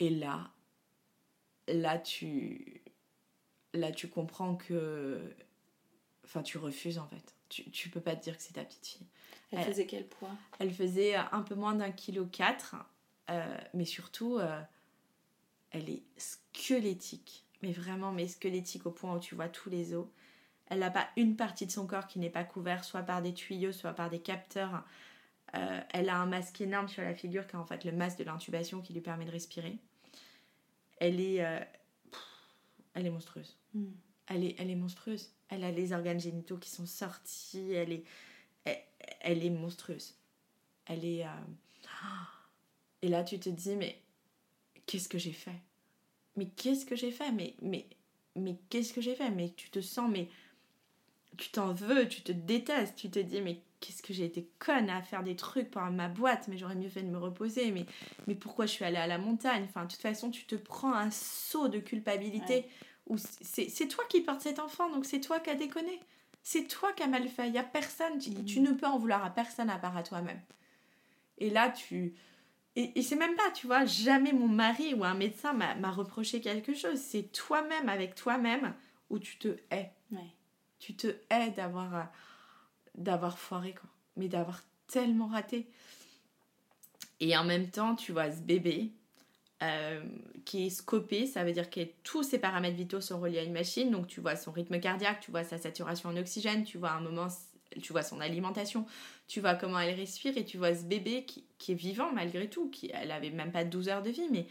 [0.00, 0.50] Et là
[1.68, 2.82] là tu
[3.74, 5.20] là tu comprends que
[6.24, 7.34] enfin tu refuses en fait.
[7.50, 9.06] Tu, tu peux pas te dire que c'est ta petite fille.
[9.52, 10.30] Elle, faisait quel poids?
[10.58, 12.74] Elle faisait un peu moins d'un kilo 4,
[13.74, 14.40] mais surtout,
[15.74, 17.44] elle est squelettique.
[17.62, 20.06] Mais vraiment, mais squelettique au point où tu vois tous les os.
[20.66, 23.34] Elle n'a pas une partie de son corps qui n'est pas couverte, soit par des
[23.34, 24.84] tuyaux, soit par des capteurs.
[25.56, 28.18] Euh, elle a un masque énorme sur la figure, qui est en fait le masque
[28.18, 29.78] de l'intubation qui lui permet de respirer.
[30.98, 31.60] Elle est, euh,
[32.94, 33.56] elle est monstrueuse.
[33.74, 33.92] Hmm.
[34.26, 35.32] Elle, est, elle est monstrueuse.
[35.48, 37.72] Elle a les organes génitaux qui sont sortis.
[37.72, 38.04] Elle est,
[39.20, 40.14] elle, est monstrueuse.
[40.86, 41.24] Elle est.
[41.24, 41.30] Euh,
[43.02, 44.00] et là, tu te dis, mais
[44.86, 45.60] qu'est-ce que j'ai fait?
[46.36, 47.30] Mais qu'est-ce que j'ai fait?
[47.32, 47.86] Mais, mais,
[48.36, 49.30] mais qu'est-ce que j'ai fait?
[49.30, 50.28] Mais tu te sens, mais
[51.36, 54.88] tu t'en veux, tu te détestes, tu te dis mais qu'est-ce que j'ai été conne
[54.88, 57.86] à faire des trucs pour ma boîte, mais j'aurais mieux fait de me reposer, mais,
[58.26, 59.64] mais pourquoi je suis allée à la montagne?
[59.68, 62.66] Enfin, de toute façon, tu te prends un saut de culpabilité
[63.06, 66.00] où c'est toi qui portes cet enfant, donc c'est toi qui as déconné.
[66.42, 67.46] C'est toi qui as mal fait.
[67.46, 68.62] Il n'y a personne, tu, tu, mm.
[68.62, 70.40] ne peux en vouloir à personne à part à toi-même.
[71.38, 72.14] Et là, tu.
[72.76, 76.40] Et, et c'est même pas, tu vois, jamais mon mari ou un médecin m'a reproché
[76.40, 76.98] quelque chose.
[76.98, 78.74] C'est toi-même avec toi-même
[79.10, 79.92] où tu te hais.
[80.10, 80.34] Ouais
[80.84, 82.02] tu te hais d'avoir euh,
[82.94, 85.66] d'avoir foiré quoi mais d'avoir tellement raté
[87.20, 88.92] et en même temps tu vois ce bébé
[89.62, 90.04] euh,
[90.44, 93.52] qui est scopé, ça veut dire que tous ses paramètres vitaux sont reliés à une
[93.52, 96.90] machine, donc tu vois son rythme cardiaque, tu vois sa saturation en oxygène, tu vois
[96.90, 97.28] un moment,
[97.80, 98.86] tu vois son alimentation,
[99.28, 102.48] tu vois comment elle respire et tu vois ce bébé qui, qui est vivant malgré
[102.48, 104.46] tout, qui elle avait même pas 12 heures de vie, mais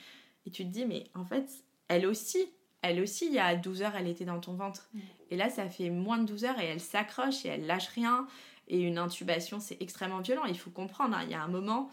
[0.45, 1.49] et tu te dis mais en fait
[1.88, 2.49] elle aussi,
[2.82, 4.89] elle aussi, il y a 12 heures, elle était dans ton ventre.
[4.93, 4.99] Mm.
[5.32, 8.28] Et là, ça fait moins de 12 heures et elle s'accroche et elle lâche rien.
[8.67, 10.45] Et une intubation, c'est extrêmement violent.
[10.45, 11.24] Il faut comprendre, hein.
[11.24, 11.89] il y a un moment,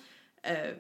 [0.47, 0.75] euh,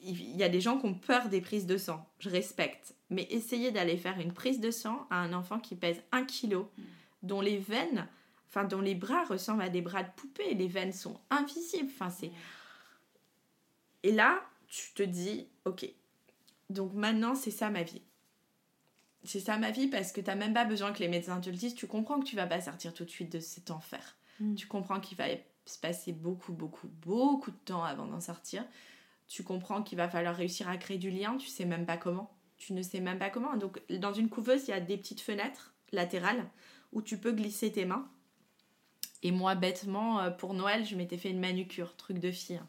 [0.00, 2.06] il y a des gens qui ont peur des prises de sang.
[2.18, 2.94] Je respecte.
[3.10, 6.56] Mais essayez d'aller faire une prise de sang à un enfant qui pèse 1 kg,
[6.56, 6.66] mm.
[7.22, 8.08] dont les veines,
[8.48, 10.54] enfin, dont les bras ressemblent à des bras de poupée.
[10.54, 11.90] Les veines sont invisibles.
[11.94, 12.32] Enfin, c'est...
[14.02, 15.88] Et là, tu te dis, ok,
[16.70, 18.02] donc maintenant, c'est ça ma vie
[19.24, 21.56] c'est ça ma vie parce que t'as même pas besoin que les médecins te le
[21.56, 21.74] disent.
[21.74, 24.16] Tu comprends que tu vas pas sortir tout de suite de cet enfer.
[24.40, 24.54] Mm.
[24.54, 25.26] Tu comprends qu'il va
[25.66, 28.64] se passer beaucoup, beaucoup, beaucoup de temps avant d'en sortir.
[29.26, 31.36] Tu comprends qu'il va falloir réussir à créer du lien.
[31.36, 32.34] Tu sais même pas comment.
[32.56, 33.56] Tu ne sais même pas comment.
[33.56, 36.48] Donc, dans une couveuse, il y a des petites fenêtres latérales
[36.92, 38.08] où tu peux glisser tes mains.
[39.22, 42.60] Et moi, bêtement, euh, pour Noël, je m'étais fait une manucure, truc de fille.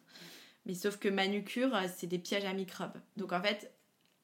[0.66, 3.00] Mais sauf que manucure, euh, c'est des pièges à microbes.
[3.18, 3.72] Donc en fait,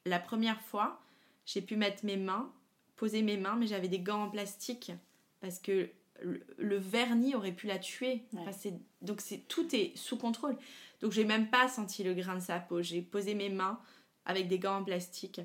[0.06, 1.02] la première fois,
[1.46, 2.52] j'ai pu mettre mes mains,
[2.96, 4.92] poser mes mains, mais j'avais des gants en plastique
[5.42, 5.90] parce que
[6.22, 8.24] le, vernis aurait pu la tuer.
[9.02, 10.58] donc c'est tout est sous contrôle.
[11.02, 12.82] Donc j'ai même pas senti le grain de sa peau.
[12.82, 13.80] J'ai posé mes mains
[14.26, 15.42] avec des gants en plastique.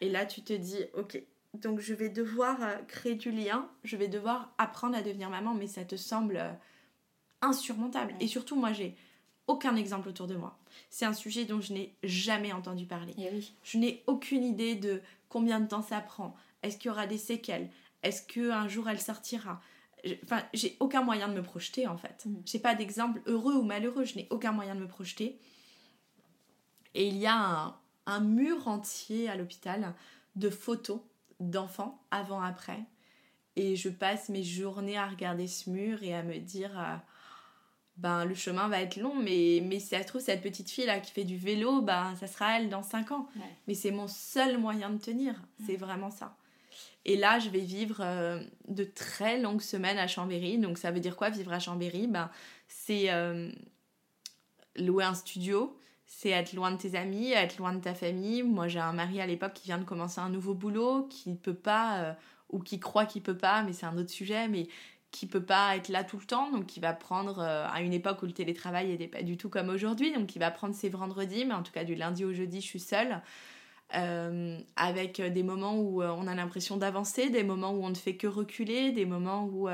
[0.00, 1.20] Et là tu te dis ok.
[1.62, 3.68] Donc je vais devoir euh, créer du lien.
[3.84, 6.52] Je vais devoir apprendre à devenir maman, mais ça te semble euh,
[7.42, 8.14] insurmontable.
[8.20, 8.96] Et surtout moi j'ai
[9.46, 10.58] aucun exemple autour de moi.
[10.90, 13.14] C'est un sujet dont je n'ai jamais entendu parler.
[13.18, 13.30] Eh
[13.62, 16.34] je n'ai aucune idée de combien de temps ça prend.
[16.62, 17.70] Est-ce qu'il y aura des séquelles?
[18.02, 19.60] Est-ce qu'un jour elle sortira?
[20.22, 22.24] Enfin, j'ai aucun moyen de me projeter en fait.
[22.26, 22.34] Mm.
[22.44, 25.38] J'ai pas d'exemple heureux ou malheureux, je n'ai aucun moyen de me projeter.
[26.94, 27.76] Et il y a
[28.06, 29.94] un, mur entier à l'hôpital
[30.34, 31.00] de photos
[31.40, 32.80] d'enfants avant-après.
[33.56, 36.78] Et je passe mes journées à regarder ce mur et à me dire.
[36.78, 36.96] Euh,
[37.96, 40.84] ben le chemin va être long, mais, mais si ça se trouve, cette petite fille
[40.84, 43.26] là qui fait du vélo, ben ça sera elle dans 5 ans.
[43.66, 45.34] Mais c'est mon seul moyen de tenir,
[45.66, 46.36] c'est vraiment ça.
[47.06, 50.58] Et là, je vais vivre euh, de très longues semaines à Chambéry.
[50.58, 52.08] Donc ça veut dire quoi vivre à Chambéry?
[52.08, 52.30] Ben,
[52.68, 53.50] C'est euh,
[54.74, 58.42] louer un studio, c'est être loin de tes amis, être loin de ta famille.
[58.42, 61.36] Moi, j'ai un mari à l'époque qui vient de commencer un nouveau boulot, qui ne
[61.36, 62.12] peut pas, euh,
[62.50, 64.68] ou qui croit qu'il peut pas, mais c'est un autre sujet, mais
[65.10, 67.92] qui peut pas être là tout le temps, donc qui va prendre euh, à une
[67.92, 70.88] époque où le télétravail n'était pas du tout comme aujourd'hui, donc qui va prendre ses
[70.88, 73.20] vendredis, mais en tout cas du lundi au jeudi, je suis seule.
[73.94, 78.16] Euh, avec des moments où on a l'impression d'avancer, des moments où on ne fait
[78.16, 79.68] que reculer, des moments où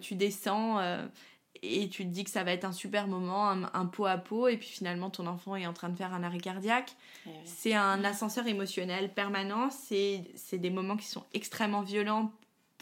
[0.00, 0.80] tu descends
[1.62, 4.48] et tu te dis que ça va être un super moment, un, pot à pot,
[4.48, 6.96] et puis finalement ton enfant est en train de faire un arrêt cardiaque.
[7.26, 12.32] Eh c'est un ascenseur émotionnel permanent, c'est des moments qui sont extrêmement violents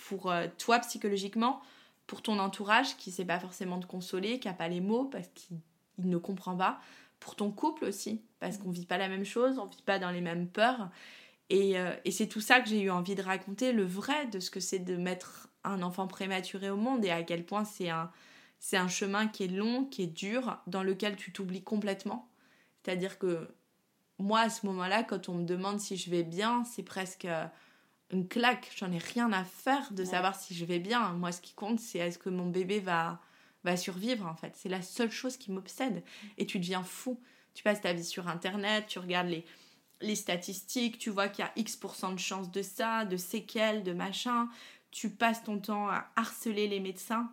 [0.09, 1.61] pour euh, toi psychologiquement,
[2.07, 5.29] pour ton entourage qui sait pas forcément te consoler, qui a pas les mots parce
[5.29, 5.59] qu'il
[5.99, 6.81] ne comprend pas,
[7.18, 10.11] pour ton couple aussi, parce qu'on vit pas la même chose, on vit pas dans
[10.11, 10.89] les mêmes peurs.
[11.51, 14.39] Et, euh, et c'est tout ça que j'ai eu envie de raconter, le vrai de
[14.39, 17.89] ce que c'est de mettre un enfant prématuré au monde et à quel point c'est
[17.91, 18.11] un,
[18.59, 22.29] c'est un chemin qui est long, qui est dur, dans lequel tu t'oublies complètement.
[22.83, 23.49] C'est-à-dire que
[24.19, 27.29] moi, à ce moment-là, quand on me demande si je vais bien, c'est presque
[28.11, 28.71] une claque.
[28.77, 31.13] J'en ai rien à faire de savoir si je vais bien.
[31.13, 33.21] Moi, ce qui compte, c'est est-ce que mon bébé va,
[33.63, 34.55] va survivre, en fait.
[34.57, 36.03] C'est la seule chose qui m'obsède.
[36.37, 37.21] Et tu deviens fou.
[37.55, 39.45] Tu passes ta vie sur Internet, tu regardes les,
[40.01, 43.93] les statistiques, tu vois qu'il y a X% de chances de ça, de séquelles, de
[43.93, 44.49] machin.
[44.91, 47.31] Tu passes ton temps à harceler les médecins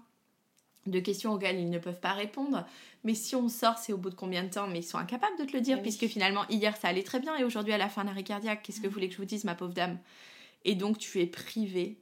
[0.86, 2.66] de questions auxquelles ils ne peuvent pas répondre.
[3.04, 4.68] Mais si on sort, c'est au bout de combien de temps?
[4.68, 7.36] Mais ils sont incapables de te le dire, puisque finalement, hier, ça allait très bien,
[7.36, 9.44] et aujourd'hui, à la fin, l'arrêt cardiaque, qu'est-ce que vous voulez que je vous dise,
[9.44, 10.00] ma pauvre dame?
[10.64, 12.00] Et donc, tu es privé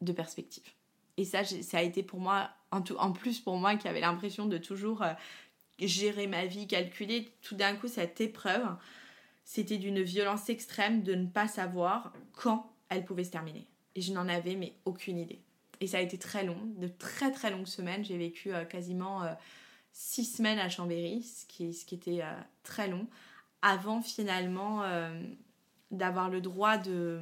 [0.00, 0.64] de perspective.
[1.16, 4.00] Et ça, ça a été pour moi, en, tout, en plus pour moi, qui avait
[4.00, 5.12] l'impression de toujours euh,
[5.78, 8.66] gérer ma vie, calculer, tout d'un coup, cette épreuve,
[9.44, 13.66] c'était d'une violence extrême de ne pas savoir quand elle pouvait se terminer.
[13.94, 15.40] Et je n'en avais mais aucune idée.
[15.80, 18.04] Et ça a été très long, de très très longues semaines.
[18.04, 19.32] J'ai vécu euh, quasiment euh,
[19.92, 23.06] six semaines à Chambéry, ce qui, ce qui était euh, très long,
[23.62, 24.82] avant finalement
[25.90, 27.20] d'avoir le droit de,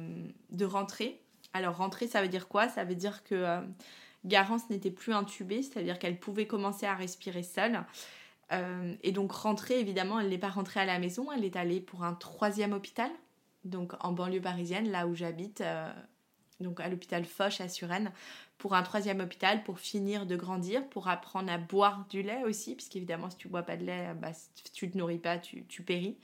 [0.51, 1.19] de, rentrer.
[1.53, 2.69] Alors rentrer, ça veut dire quoi?
[2.69, 3.59] Ça veut dire que
[4.23, 7.83] Garance n'était plus intubée, c'est-à-dire qu'elle pouvait commencer à respirer seule.
[9.03, 12.05] et donc rentrer, évidemment, elle n'est pas rentrée à la maison, elle est allée pour
[12.05, 13.11] un troisième hôpital,
[13.65, 15.61] donc en banlieue parisienne, là où j'habite,
[16.61, 18.13] donc à l'hôpital Foch à Suresnes,
[18.59, 22.75] pour un troisième hôpital pour finir de grandir, pour apprendre à boire du lait aussi,
[22.75, 24.31] puisqu'évidemment, si tu bois pas de lait, bah,
[24.73, 26.17] tu te nourris pas, tu, tu péris.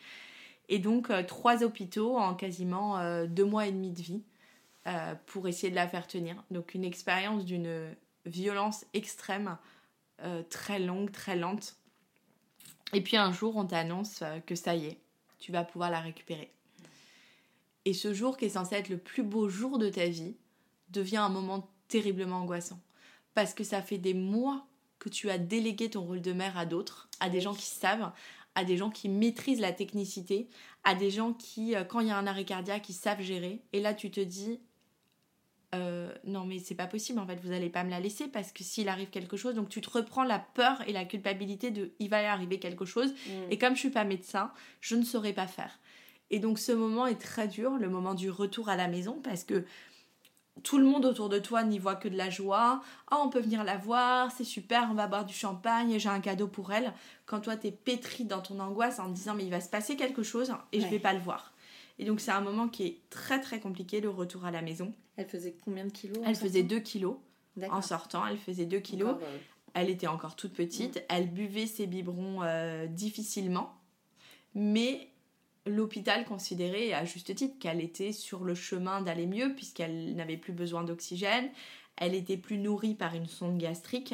[0.67, 4.21] Et donc, euh, trois hôpitaux en quasiment euh, deux mois et demi de vie
[4.85, 6.43] euh, pour essayer de la faire tenir.
[6.51, 9.57] Donc, une expérience d'une violence extrême,
[10.49, 11.75] très longue, très lente.
[12.93, 14.97] Et puis un jour, on t'annonce que ça y est,
[15.39, 16.51] tu vas pouvoir la récupérer.
[17.83, 20.35] Et ce jour qui est censé être le plus beau jour de ta vie
[20.89, 22.79] devient un moment terriblement angoissant.
[23.33, 24.67] Parce que ça fait des mois
[24.99, 28.11] que tu as délégué ton rôle de mère à d'autres, à des gens qui savent,
[28.55, 30.47] à des gens qui maîtrisent la technicité,
[30.83, 33.61] à des gens qui, euh, quand il y a un arrêt cardiaque, ils savent gérer.
[33.73, 34.61] Et là, tu te dis,
[35.75, 38.51] euh, non mais c'est pas possible, en fait, vous allez pas me la laisser parce
[38.51, 41.91] que s'il arrive quelque chose, donc tu te reprends la peur et la culpabilité de,
[41.99, 43.11] il va y arriver quelque chose.
[43.11, 43.51] Mm.
[43.51, 45.79] Et comme je suis pas médecin, je ne saurais pas faire.
[46.31, 49.43] Et donc ce moment est très dur, le moment du retour à la maison, parce
[49.43, 49.65] que
[50.63, 52.81] tout le monde autour de toi n'y voit que de la joie.
[53.11, 56.21] Ah, on peut venir la voir, c'est super, on va boire du champagne, j'ai un
[56.21, 56.93] cadeau pour elle.
[57.25, 60.23] Quand toi, t'es pétri dans ton angoisse en disant, mais il va se passer quelque
[60.23, 61.53] chose et je vais pas le voir.
[61.99, 64.93] Et donc, c'est un moment qui est très très compliqué, le retour à la maison.
[65.17, 67.17] Elle faisait combien de kilos Elle faisait 2 kilos
[67.69, 69.15] en sortant, elle faisait 2 kilos.
[69.21, 69.37] Euh,
[69.73, 73.77] elle était encore toute petite, elle buvait ses biberons euh, difficilement,
[74.53, 75.09] mais
[75.65, 80.53] l'hôpital considérait à juste titre qu'elle était sur le chemin d'aller mieux puisqu'elle n'avait plus
[80.53, 81.49] besoin d'oxygène,
[81.97, 84.13] elle était plus nourrie par une sonde gastrique.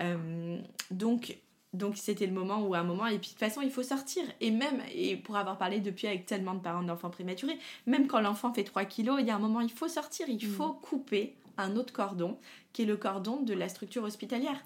[0.00, 0.58] Euh,
[0.90, 1.38] donc
[1.74, 3.82] donc c'était le moment où à un moment et puis de toute façon il faut
[3.82, 4.24] sortir.
[4.40, 8.20] Et même et pour avoir parlé depuis avec tellement de parents d'enfants prématurés même quand
[8.20, 10.26] l'enfant fait 3 kilos il y a un moment il faut sortir.
[10.28, 10.52] Il mm.
[10.52, 12.38] faut couper un autre cordon
[12.72, 14.62] qui est le cordon de la structure hospitalière.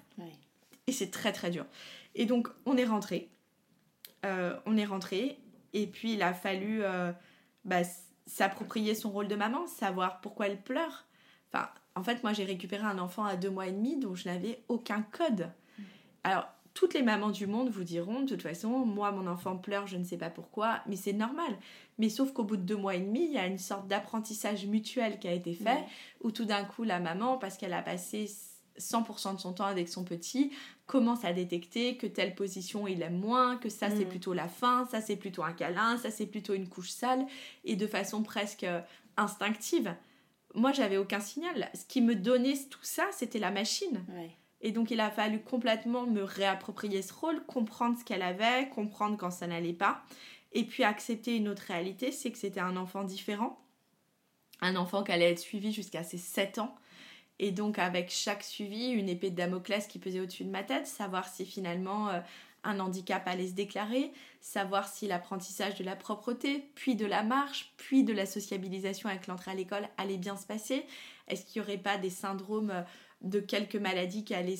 [0.87, 1.65] Et c'est très très dur.
[2.15, 3.29] Et donc on est rentré.
[4.25, 5.37] Euh, on est rentré
[5.73, 7.11] et puis, il a fallu euh,
[7.65, 7.81] bah,
[8.25, 11.05] s'approprier son rôle de maman, savoir pourquoi elle pleure.
[11.51, 14.27] Enfin, en fait, moi, j'ai récupéré un enfant à deux mois et demi dont je
[14.27, 15.49] n'avais aucun code.
[16.23, 19.85] Alors, toutes les mamans du monde vous diront, de toute façon, moi, mon enfant pleure,
[19.85, 21.55] je ne sais pas pourquoi, mais c'est normal.
[21.99, 24.65] Mais sauf qu'au bout de deux mois et demi, il y a une sorte d'apprentissage
[24.65, 25.83] mutuel qui a été fait,
[26.21, 28.27] où tout d'un coup, la maman, parce qu'elle a passé
[28.79, 30.51] 100% de son temps avec son petit,
[30.85, 34.09] commence à détecter que telle position il aime moins, que ça c'est mm.
[34.09, 37.25] plutôt la faim, ça c'est plutôt un câlin, ça c'est plutôt une couche sale,
[37.63, 38.65] et de façon presque
[39.17, 39.95] instinctive.
[40.53, 41.69] Moi j'avais aucun signal.
[41.73, 44.03] Ce qui me donnait tout ça, c'était la machine.
[44.61, 49.17] Et donc il a fallu complètement me réapproprier ce rôle, comprendre ce qu'elle avait, comprendre
[49.17, 50.03] quand ça n'allait pas,
[50.51, 53.59] et puis accepter une autre réalité, c'est que c'était un enfant différent,
[54.61, 56.75] un enfant qui allait être suivi jusqu'à ses 7 ans,
[57.39, 60.87] et donc avec chaque suivi, une épée de Damoclès qui pesait au-dessus de ma tête,
[60.87, 62.19] savoir si finalement euh,
[62.63, 67.73] un handicap allait se déclarer, savoir si l'apprentissage de la propreté, puis de la marche,
[67.77, 70.85] puis de la sociabilisation avec l'entrée à l'école allait bien se passer.
[71.27, 72.81] Est-ce qu'il n'y aurait pas des syndromes euh,
[73.21, 74.59] de quelques maladies qui allaient,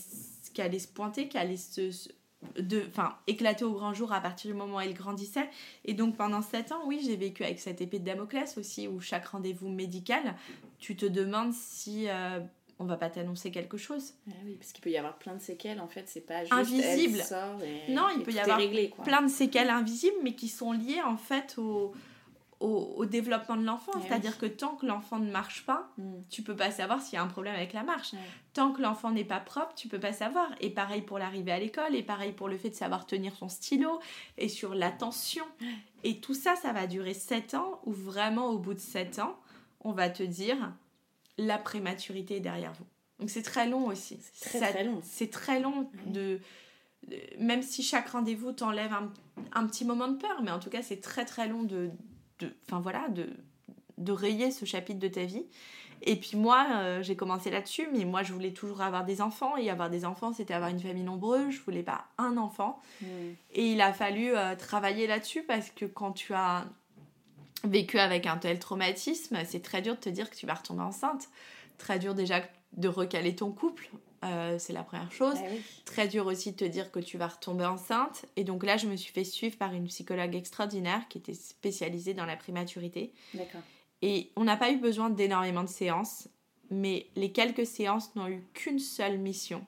[0.54, 2.10] qui allaient se pointer, qui allaient se,
[2.58, 5.50] de, enfin, éclater au grand jour à partir du moment où elle grandissait?
[5.86, 9.00] Et donc pendant 7 ans, oui, j'ai vécu avec cette épée de Damoclès aussi, où
[9.00, 10.36] chaque rendez-vous médical,
[10.80, 12.40] tu te demandes si euh,
[12.84, 14.14] on va pas t'annoncer quelque chose.
[14.30, 16.54] Ah oui, parce qu'il peut y avoir plein de séquelles, en fait, c'est pas juste
[16.54, 17.24] invisible.
[17.62, 18.60] Elle non, il peut y avoir
[19.04, 21.94] plein de séquelles invisibles, mais qui sont liées en fait au,
[22.60, 23.94] au, développement de l'enfant.
[23.98, 26.14] Eh C'est-à-dire que tant que l'enfant ne marche pas, mm.
[26.30, 28.14] tu peux pas savoir s'il y a un problème avec la marche.
[28.54, 30.50] Tant que l'enfant n'est pas propre, tu peux pas savoir.
[30.62, 33.50] Et pareil pour l'arrivée à l'école, et pareil pour le fait de savoir tenir son
[33.50, 34.00] stylo,
[34.38, 35.46] et sur l'attention.
[36.04, 39.38] Et tout ça, ça va durer 7 ans, ou vraiment au bout de 7 ans,
[39.82, 40.74] on va te dire
[41.38, 42.86] la prématurité est derrière vous.
[43.20, 44.20] Donc c'est très long aussi.
[44.34, 45.00] C'est très, long.
[45.04, 46.40] C'est très long de,
[47.08, 49.12] de- Même si chaque rendez-vous t'enlève un,
[49.54, 51.90] un petit moment de peur, mais en tout cas c'est très très long de...
[52.40, 53.30] de- Enfin voilà, de,
[53.98, 55.46] de rayer ce chapitre de ta vie.
[56.06, 59.56] Et puis moi, euh, j'ai commencé là-dessus, mais moi je voulais toujours avoir des enfants,
[59.56, 62.82] et avoir des enfants c'était avoir une famille nombreuse, je voulais pas un enfant.
[63.02, 63.06] Mm.
[63.54, 66.66] Et il a fallu euh, travailler là-dessus parce que quand tu as
[67.64, 70.82] vécu avec un tel traumatisme, c'est très dur de te dire que tu vas retomber
[70.82, 71.30] enceinte.
[71.78, 72.42] Très dur déjà
[72.74, 73.90] de recaler ton couple,
[74.24, 75.36] euh, c'est la première chose.
[75.38, 75.62] Ah oui.
[75.86, 78.26] Très dur aussi de te dire que tu vas retomber enceinte.
[78.36, 82.14] Et donc là, je me suis fait suivre par une psychologue extraordinaire qui était spécialisée
[82.14, 83.12] dans la prématurité.
[83.34, 83.62] D'accord.
[84.02, 86.28] Et on n'a pas eu besoin d'énormément de séances,
[86.70, 89.66] mais les quelques séances n'ont eu qu'une seule mission,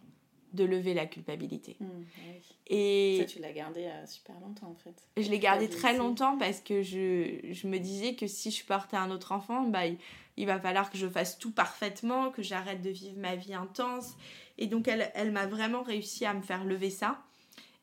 [0.55, 1.77] de lever la culpabilité.
[1.79, 2.55] Mm, ah oui.
[2.67, 4.95] Et Ça, tu l'as gardé euh, super longtemps en fait.
[5.21, 8.97] je l'ai gardé très longtemps parce que je, je me disais que si je portais
[8.97, 9.97] un autre enfant, bah, il,
[10.37, 14.15] il va falloir que je fasse tout parfaitement, que j'arrête de vivre ma vie intense.
[14.57, 17.21] Et donc, elle, elle m'a vraiment réussi à me faire lever ça.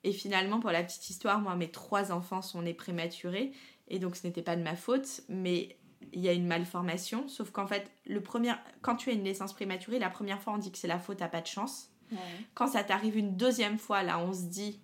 [0.05, 3.53] Et finalement, pour la petite histoire, moi, mes trois enfants sont nés prématurés.
[3.89, 5.77] Et donc, ce n'était pas de ma faute, mais
[6.13, 7.29] il y a une malformation.
[7.29, 10.59] Sauf qu'en fait, le premier, quand tu as une naissance prématurée, la première fois, on
[10.59, 11.92] dit que c'est la faute, t'as pas de chance.
[12.13, 12.19] Ouais.
[12.55, 14.81] Quand ça t'arrive une deuxième fois, là, on se dit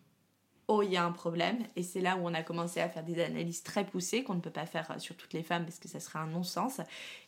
[0.70, 1.58] oh, il y a un problème.
[1.76, 4.40] Et c'est là où on a commencé à faire des analyses très poussées qu'on ne
[4.40, 6.82] peut pas faire euh, sur toutes les femmes parce que ça serait un non-sens.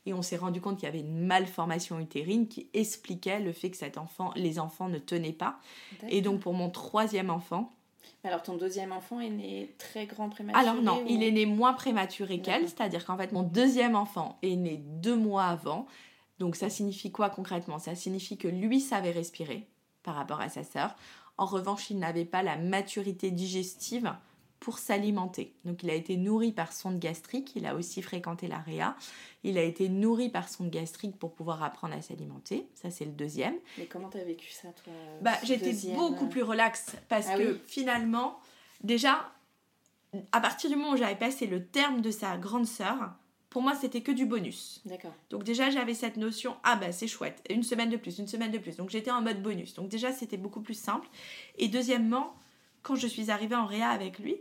[0.05, 3.71] Et on s'est rendu compte qu'il y avait une malformation utérine qui expliquait le fait
[3.71, 5.59] que cet enfant, les enfants ne tenaient pas.
[6.11, 7.73] Et donc pour mon troisième enfant,
[8.25, 11.47] Alors ton deuxième enfant est né très grand prématuré alors non, ou- il est né
[11.47, 15.87] moins prématuré qu'elle, c'est-à-dire qu'en fait mon deuxième enfant est né deux mois avant.
[16.39, 17.79] Donc ça signifie quoi concrètement?
[17.79, 19.67] Ça signifie que lui savait respirer
[20.03, 20.95] par rapport à sa sœur.
[21.39, 24.13] En revanche, il n'avait pas la maturité digestive
[24.59, 25.55] pour s'alimenter.
[25.65, 28.95] Donc il a été nourri par sonde gastrique, il a aussi fréquenté la réa,
[29.43, 33.13] il a été nourri par sonde gastrique pour pouvoir apprendre à s'alimenter, ça c'est le
[33.13, 33.55] deuxième.
[33.79, 34.93] Mais comment t'as vécu ça toi
[35.23, 37.61] Bah, j'étais beaucoup euh, plus relaxe parce Ah que oui.
[37.67, 38.39] finalement,
[38.85, 39.33] déjà,
[40.33, 43.15] à partir du moment où j'avais passé le terme de sa grande sœur,
[43.51, 44.81] pour moi c'était que du bonus.
[44.85, 45.13] D'accord.
[45.29, 48.53] Donc déjà j'avais cette notion, ah bah c'est chouette, une semaine de plus, une semaine
[48.53, 48.77] de plus.
[48.77, 49.75] Donc j'étais en mode bonus.
[49.75, 51.09] Donc déjà c'était beaucoup plus simple.
[51.59, 52.35] Et deuxièmement,
[52.83, 54.37] quand je suis arrivée en réa avec lui,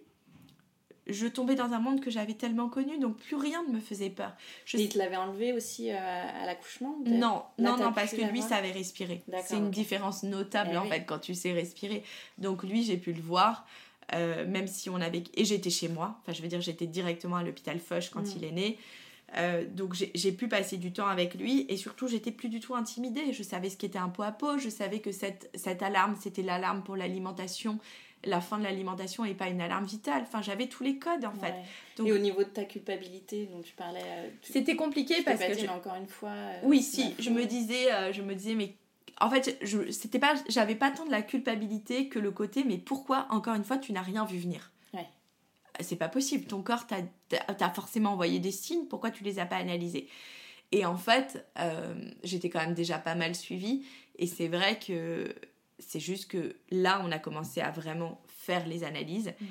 [1.07, 4.11] je tombais dans un monde que j'avais tellement connu, donc plus rien ne me faisait
[4.11, 4.33] peur.
[4.65, 8.11] Je Et il te l'avait enlevé aussi euh, à l'accouchement non, Là, non, non, parce
[8.11, 9.23] que lui savait respirer.
[9.43, 10.89] C'est une différence notable Eh en oui.
[10.89, 12.03] fait quand tu sais respirer.
[12.37, 13.65] Donc lui, j'ai pu le voir,
[14.13, 15.23] euh, même si on avait.
[15.35, 18.33] Et j'étais chez moi, enfin je veux dire, j'étais directement à l'hôpital Foch quand Mm.
[18.37, 18.77] il est né.
[19.37, 22.73] Euh, donc j'ai pu passer du temps avec lui et surtout j'étais plus du tout
[22.75, 23.31] intimidée.
[23.31, 26.41] Je savais ce qu'était un pot à pot, je savais que cette, cette alarme c'était
[26.41, 27.77] l'alarme pour l'alimentation.
[28.25, 30.23] La fin de l'alimentation et pas une alarme vitale.
[30.23, 31.53] Enfin, j'avais tous les codes en fait.
[31.95, 35.39] Donc- Et au niveau de ta culpabilité dont tu parlais, euh, C'était compliqué tu parce
[35.39, 36.31] que je- encore une fois.
[36.31, 38.73] euh, Oui, si, je me disais, euh, je me disais, mais
[39.19, 42.77] en fait, je, c'était pas, j'avais pas tant de la culpabilité que le côté, mais
[42.77, 45.07] pourquoi, encore une fois, tu n'as rien vu venir Ouais.
[45.81, 46.97] C'est pas possible, ton corps t'a,
[47.29, 50.09] t'a- forcément envoyé des signes, pourquoi tu les as pas analysés?
[50.71, 53.85] Et en fait, euh, j'étais quand même déjà pas mal suivie,
[54.17, 55.33] et c'est vrai que
[55.79, 59.33] c'est juste que là, on a commencé à vraiment faire les analyses.
[59.39, 59.47] Mhm.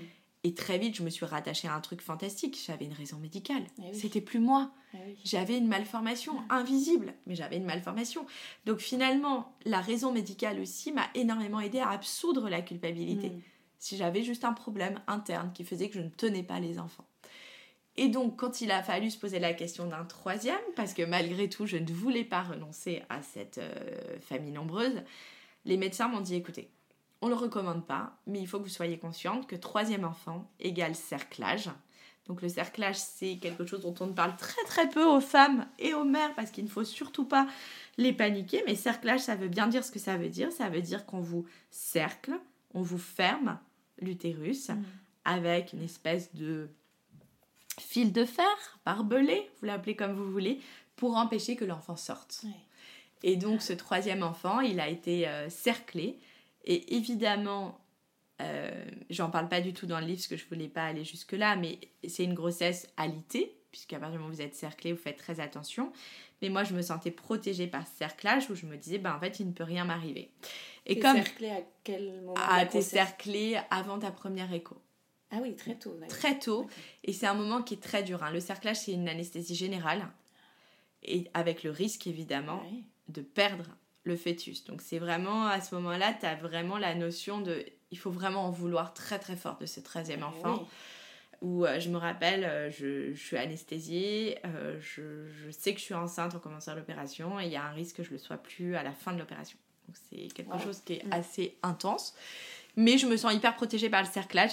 [0.48, 2.58] Et très vite, je me suis rattachée à un truc fantastique.
[2.66, 3.64] J'avais une raison médicale.
[3.80, 3.94] Eh oui.
[3.94, 4.70] C'était plus moi.
[4.94, 5.18] Ah oui.
[5.22, 8.24] J'avais une malformation invisible, mais j'avais une malformation.
[8.64, 13.28] Donc finalement, la raison médicale aussi m'a énormément aidé à absoudre la culpabilité.
[13.28, 13.42] Mm.
[13.78, 17.04] Si j'avais juste un problème interne qui faisait que je ne tenais pas les enfants.
[17.98, 21.50] Et donc, quand il a fallu se poser la question d'un troisième, parce que malgré
[21.50, 25.02] tout, je ne voulais pas renoncer à cette euh, famille nombreuse,
[25.66, 26.70] les médecins m'ont dit écoutez,
[27.20, 30.48] on ne le recommande pas, mais il faut que vous soyez consciente que troisième enfant
[30.60, 31.70] égale cerclage.
[32.26, 35.66] Donc le cerclage, c'est quelque chose dont on ne parle très très peu aux femmes
[35.78, 37.46] et aux mères parce qu'il ne faut surtout pas
[37.96, 38.62] les paniquer.
[38.66, 40.52] Mais cerclage, ça veut bien dire ce que ça veut dire.
[40.52, 42.32] Ça veut dire qu'on vous cercle,
[42.74, 43.58] on vous ferme
[44.00, 44.84] l'utérus Mm.
[45.24, 46.68] avec une espèce de
[47.80, 50.60] fil de fer, barbelé, vous l'appelez comme vous voulez,
[50.96, 52.44] pour empêcher que l'enfant sorte.
[53.22, 56.18] Et donc ce troisième enfant, il a été euh, cerclé.
[56.68, 57.80] Et évidemment,
[58.40, 58.70] euh,
[59.10, 61.56] j'en parle pas du tout dans le livre parce que je voulais pas aller jusque-là,
[61.56, 65.16] mais c'est une grossesse alitée, puisqu'à partir du moment où vous êtes cerclé, vous faites
[65.16, 65.92] très attention.
[66.40, 69.18] Mais moi, je me sentais protégée par ce cerclage où je me disais, ben, en
[69.18, 70.30] fait, il ne peut rien m'arriver.
[70.86, 74.76] Et T'es comme cerclé à quel moment ah, t'es cerclé avant ta première écho.
[75.30, 75.98] Ah oui, très tôt.
[76.08, 76.66] Très tôt.
[77.04, 78.22] Et c'est un moment qui est très dur.
[78.22, 78.30] hein.
[78.30, 80.06] Le cerclage, c'est une anesthésie générale.
[81.02, 82.82] Et avec le risque, évidemment, Ouais.
[83.08, 83.64] de perdre
[84.04, 84.64] le fœtus.
[84.64, 87.64] Donc c'est vraiment, à ce moment-là, tu as vraiment la notion de...
[87.90, 90.58] Il faut vraiment en vouloir très très fort de ce 13e enfant.
[90.60, 90.66] Oui.
[91.40, 95.78] où euh, je me rappelle, euh, je, je suis anesthésiée, euh, je, je sais que
[95.78, 98.18] je suis enceinte en commençant l'opération et il y a un risque que je le
[98.18, 99.56] sois plus à la fin de l'opération.
[99.86, 101.12] Donc c'est quelque chose qui est Mm.
[101.12, 102.14] assez intense.
[102.76, 104.52] Mais je me sens hyper protégée par le cerclage.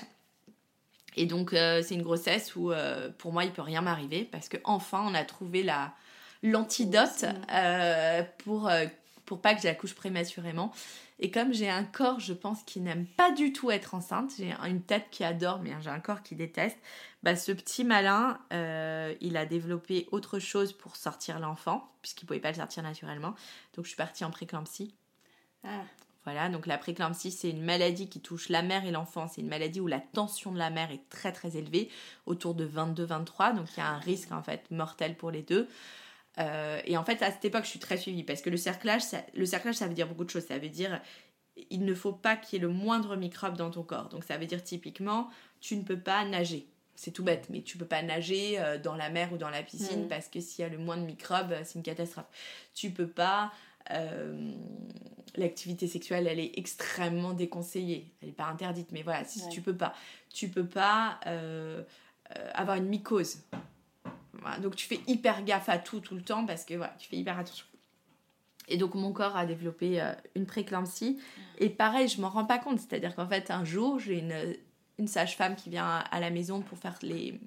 [1.17, 2.71] Et donc c'est une grossesse où
[3.17, 5.93] pour moi il peut rien m'arriver parce que enfin on a trouvé la
[6.43, 8.25] l'antidote Mm.
[8.39, 8.69] pour
[9.25, 10.71] pour pas que j'accouche prématurément.
[11.19, 14.53] Et comme j'ai un corps, je pense, qui n'aime pas du tout être enceinte, j'ai
[14.65, 16.77] une tête qui adore, mais j'ai un corps qui déteste,
[17.23, 22.39] bah, ce petit malin, euh, il a développé autre chose pour sortir l'enfant, puisqu'il pouvait
[22.39, 23.33] pas le sortir naturellement.
[23.75, 24.93] Donc je suis partie en préclampsie.
[25.63, 25.83] Ah,
[26.25, 29.27] Voilà, donc la préclampsie, c'est une maladie qui touche la mère et l'enfant.
[29.27, 31.89] C'est une maladie où la tension de la mère est très très élevée,
[32.25, 35.67] autour de 22-23, donc il y a un risque en fait mortel pour les deux.
[36.39, 39.01] Euh, et en fait, à cette époque, je suis très suivie parce que le cerclage,
[39.01, 40.45] ça, le cerclage, ça veut dire beaucoup de choses.
[40.45, 41.01] Ça veut dire
[41.69, 44.09] il ne faut pas qu'il y ait le moindre microbe dans ton corps.
[44.09, 45.29] Donc ça veut dire typiquement,
[45.61, 46.67] tu ne peux pas nager.
[46.95, 49.63] C'est tout bête, mais tu peux pas nager euh, dans la mer ou dans la
[49.63, 50.07] piscine Mhm.
[50.09, 52.25] parce que s'il y a le moindre microbe, euh, c'est une catastrophe.
[52.73, 53.51] Tu peux pas.
[53.91, 54.51] euh,
[55.37, 58.13] L'activité sexuelle, elle est extrêmement déconseillée.
[58.21, 59.49] Elle n'est pas interdite, mais voilà, si Ouais.
[59.49, 59.93] tu peux pas.
[60.33, 61.83] Tu peux pas euh,
[62.37, 63.39] euh, avoir une mycose.
[64.59, 67.17] Donc tu fais hyper gaffe à tout tout le temps parce que voilà, tu fais
[67.17, 67.65] hyper attention.
[68.67, 71.19] Et donc mon corps a développé euh, une préclampsie.
[71.59, 72.79] Et pareil, je m'en rends pas compte.
[72.79, 76.97] C'est-à-dire qu'en fait, un jour, j'ai une, sage-femme qui vient à, la maison pour faire
[77.01, 77.39] les,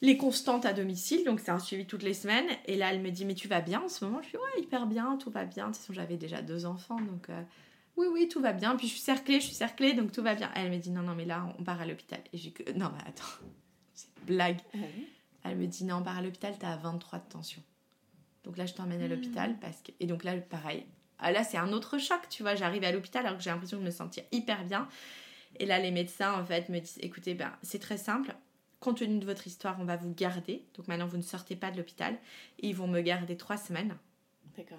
[0.00, 1.24] les constantes à domicile.
[1.24, 2.48] Donc c'est un suivi toutes les semaines.
[2.66, 4.22] Et là, elle me dit, mais tu vas bien en ce moment?
[4.22, 5.66] Je suis, ouais, hyper bien, tout va bien.
[5.66, 7.00] De toute façon, j'avais déjà deux enfants.
[7.00, 7.42] Donc euh,
[7.96, 8.76] oui, oui, tout va bien.
[8.76, 10.50] Puis je suis cerclée, je suis cerclée, donc tout va bien.
[10.54, 12.20] Elle me dit, non, non, mais là, on part à l'hôpital.
[12.32, 13.24] Et j'ai que, non, mais attends,
[13.94, 14.58] c'est blague.
[15.50, 17.62] Elle me dit non, on part à l'hôpital, t'as 23 de tension.
[18.44, 19.92] Donc là, je t'emmène à l'hôpital parce que.
[20.00, 20.86] Et donc là, pareil.
[21.18, 22.54] Ah, là, c'est un autre choc, tu vois.
[22.54, 24.88] J'arrive à l'hôpital alors que j'ai l'impression de me sentir hyper bien.
[25.58, 28.34] Et là, les médecins, en fait, me disent écoutez, ben, c'est très simple.
[28.78, 30.64] Compte tenu de votre histoire, on va vous garder.
[30.74, 32.16] Donc maintenant, vous ne sortez pas de l'hôpital.
[32.60, 33.96] Et ils vont me garder trois semaines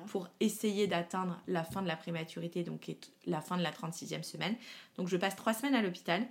[0.07, 2.91] pour essayer d'atteindre la fin de la prématurité, donc
[3.25, 4.55] la fin de la 36e semaine.
[4.95, 6.25] Donc je passe trois semaines à l'hôpital,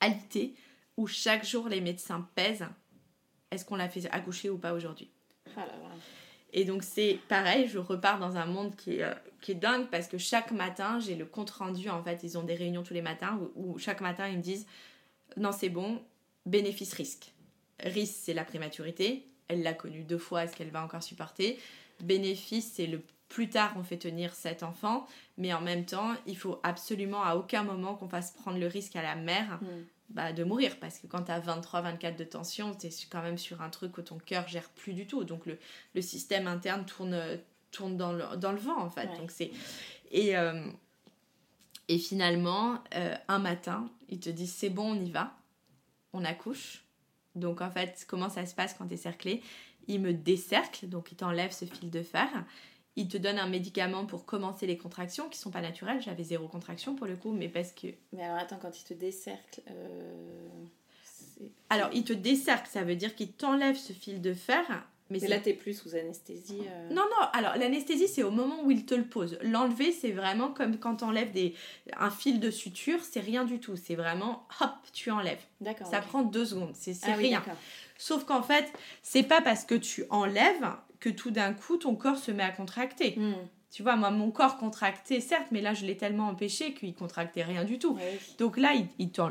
[0.00, 0.54] alité,
[0.96, 2.66] où chaque jour les médecins pèsent
[3.50, 5.10] est-ce qu'on l'a fait accoucher ou pas aujourd'hui.
[5.56, 5.90] Ah là là.
[6.52, 9.88] Et donc c'est pareil, je repars dans un monde qui est, euh, qui est dingue
[9.90, 12.94] parce que chaque matin, j'ai le compte rendu, en fait, ils ont des réunions tous
[12.94, 14.66] les matins où, où chaque matin, ils me disent,
[15.36, 16.00] non c'est bon,
[16.46, 17.32] bénéfice-risque.
[17.80, 21.58] Risque, c'est la prématurité, elle l'a connu deux fois, est-ce qu'elle va encore supporter?
[22.00, 26.36] Bénéfice, c'est le plus tard on fait tenir cet enfant, mais en même temps, il
[26.36, 29.84] faut absolument à aucun moment qu'on fasse prendre le risque à la mère Hmm.
[30.10, 33.38] Bah, de mourir parce que quand tu as 23-24 de tension, tu es quand même
[33.38, 35.24] sur un truc où ton cœur gère plus du tout.
[35.24, 35.58] Donc le,
[35.94, 37.20] le système interne tourne,
[37.70, 39.08] tourne dans, le, dans le vent en fait.
[39.08, 39.18] Ouais.
[39.18, 39.50] Donc c'est
[40.10, 40.66] et, euh,
[41.88, 45.34] et finalement, euh, un matin, ils te disent c'est bon, on y va,
[46.12, 46.84] on accouche.
[47.34, 49.42] Donc en fait, comment ça se passe quand tu es cerclé?
[49.86, 52.28] Ils me décerclent, donc ils t'enlèvent ce fil de fer.
[52.98, 56.02] Ils te donnent un médicament pour commencer les contractions qui sont pas naturelles.
[56.02, 58.94] J'avais zéro contraction pour le coup, mais parce que Mais alors attends, quand il te
[58.94, 59.62] décercle.
[59.70, 60.64] euh,
[61.70, 64.64] Alors, il te décercle, ça veut dire qu'il t'enlève ce fil de fer.
[65.10, 66.58] Mais, Mais là, t'es plus sous anesthésie.
[66.68, 69.38] euh, Non, non, alors l'anesthésie, c'est au moment où il te le pose.
[69.42, 71.54] L'enlever, c'est vraiment comme quand t'enlèves des...
[71.96, 73.74] un fil de suture, c'est rien du tout.
[73.76, 75.40] C'est vraiment, hop, tu enlèves.
[75.62, 75.86] D'accord.
[75.86, 77.42] Ça prend deux secondes, c'est Ah rien.
[77.96, 78.70] Sauf qu'en fait,
[79.02, 80.66] c'est pas parce que tu enlèves
[81.00, 83.14] que tout d'un coup, ton corps se met à contracter.
[83.16, 83.34] Hmm.
[83.70, 87.42] Tu vois, moi, mon corps contractait, certes, mais là, je l'ai tellement empêché qu'il contractait
[87.42, 87.96] rien du tout.
[87.96, 88.18] Oui.
[88.38, 88.86] Donc là, ils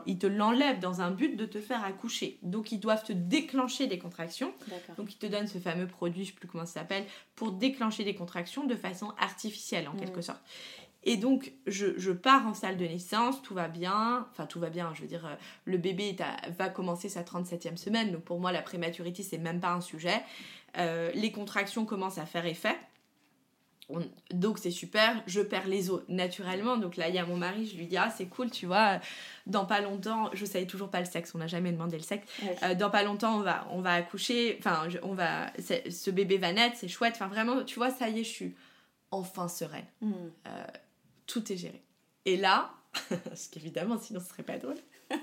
[0.06, 2.38] il te l'enlèvent dans un but de te faire accoucher.
[2.44, 4.54] Donc ils doivent te déclencher des contractions.
[4.96, 7.06] Donc ils te donnent ce fameux produit, je sais plus comment ça s'appelle,
[7.36, 10.00] pour déclencher des contractions de façon artificielle en Mhm.
[10.02, 10.42] quelque sorte.
[11.10, 14.70] Et donc je, je pars en salle de naissance, tout va bien, enfin tout va
[14.70, 15.36] bien, je veux dire, euh,
[15.66, 19.38] le bébé est à- va commencer sa 37e semaine, donc pour moi la prématurité c'est
[19.38, 20.22] même pas un sujet.
[20.78, 22.76] Euh, les contractions commencent à faire effet.
[23.90, 26.76] On- donc c'est super, je perds les os naturellement.
[26.76, 29.00] Donc là, il y a mon mari, je lui dis Ah, c'est cool, tu vois,
[29.46, 32.28] dans pas longtemps, je savais toujours pas le sexe, on n'a jamais demandé le sexe.
[32.64, 36.52] Euh, dans pas longtemps, on va, on va accoucher, enfin, on va, ce bébé va
[36.52, 37.14] naître, c'est chouette.
[37.16, 38.56] Enfin, vraiment, tu vois, ça y est, je suis
[39.12, 39.86] enfin sereine.
[40.02, 40.12] Hmm.
[41.28, 41.84] Tout est géré.
[42.26, 42.74] Et là,
[43.26, 44.78] parce qu'évidemment, sinon ce serait pas drôle.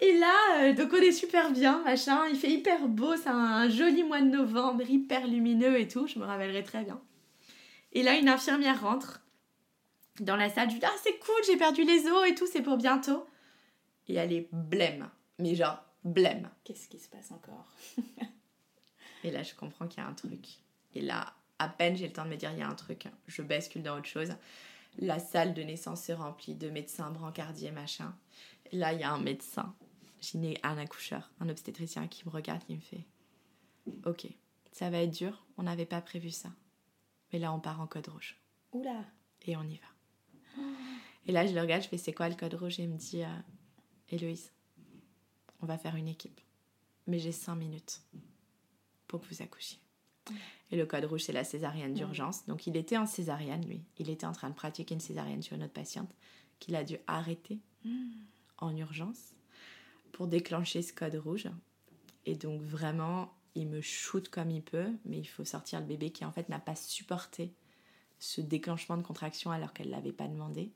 [0.00, 3.68] Et là, euh, donc on est super bien, machin, il fait hyper beau, c'est un
[3.68, 7.00] joli mois de novembre, hyper lumineux et tout, je me rappellerai très bien.
[7.92, 9.20] Et là, une infirmière rentre
[10.18, 12.48] dans la salle, je lui dis Ah, c'est cool, j'ai perdu les os et tout,
[12.48, 13.24] c'est pour bientôt.
[14.08, 15.08] Et elle est blême,
[15.38, 16.50] mais genre blême.
[16.64, 17.72] Qu'est-ce qui se passe encore?
[19.24, 20.46] Et là, je comprends qu'il y a un truc.
[20.96, 21.32] Et là,
[21.62, 23.82] à peine j'ai le temps de me dire il y a un truc, je bascule
[23.82, 24.34] dans autre chose.
[24.98, 28.14] La salle de naissance se remplit de médecins brancardiers, machin.
[28.72, 29.74] Là, il y a un médecin,
[30.20, 33.04] j'ai un accoucheur, un obstétricien qui me regarde, qui me fait
[34.04, 34.26] Ok,
[34.70, 36.50] ça va être dur, on n'avait pas prévu ça.
[37.32, 38.36] Mais là, on part en code rouge.
[38.72, 39.04] Oula
[39.46, 40.62] Et on y va.
[41.26, 42.78] Et là, je le regarde, je fais C'est quoi le code rouge?
[42.78, 43.38] Et il me dit euh,
[44.10, 44.52] Héloïse,
[45.60, 46.40] on va faire une équipe.
[47.06, 48.02] Mais j'ai cinq minutes
[49.06, 49.78] pour que vous accouchiez.
[50.70, 52.46] Et le code rouge, c'est la césarienne d'urgence.
[52.46, 53.82] Donc, il était en césarienne, lui.
[53.98, 56.10] Il était en train de pratiquer une césarienne sur une autre patiente
[56.60, 57.58] qu'il a dû arrêter
[58.58, 59.34] en urgence
[60.12, 61.48] pour déclencher ce code rouge.
[62.24, 66.10] Et donc, vraiment, il me shoot comme il peut, mais il faut sortir le bébé
[66.10, 67.52] qui, en fait, n'a pas supporté
[68.18, 70.70] ce déclenchement de contraction alors qu'elle ne l'avait pas demandé.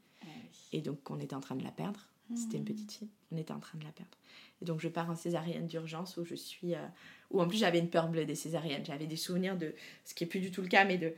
[0.73, 2.01] Et donc, on était en train de la perdre.
[2.35, 3.09] C'était une petite fille.
[3.31, 4.17] On était en train de la perdre.
[4.61, 6.75] Et donc, je pars en césarienne d'urgence où je suis.
[6.75, 6.87] euh,
[7.31, 8.85] où en plus, j'avais une peur bleue des césariennes.
[8.85, 9.75] J'avais des souvenirs de.
[10.05, 11.13] Ce qui est plus du tout le cas, mais de.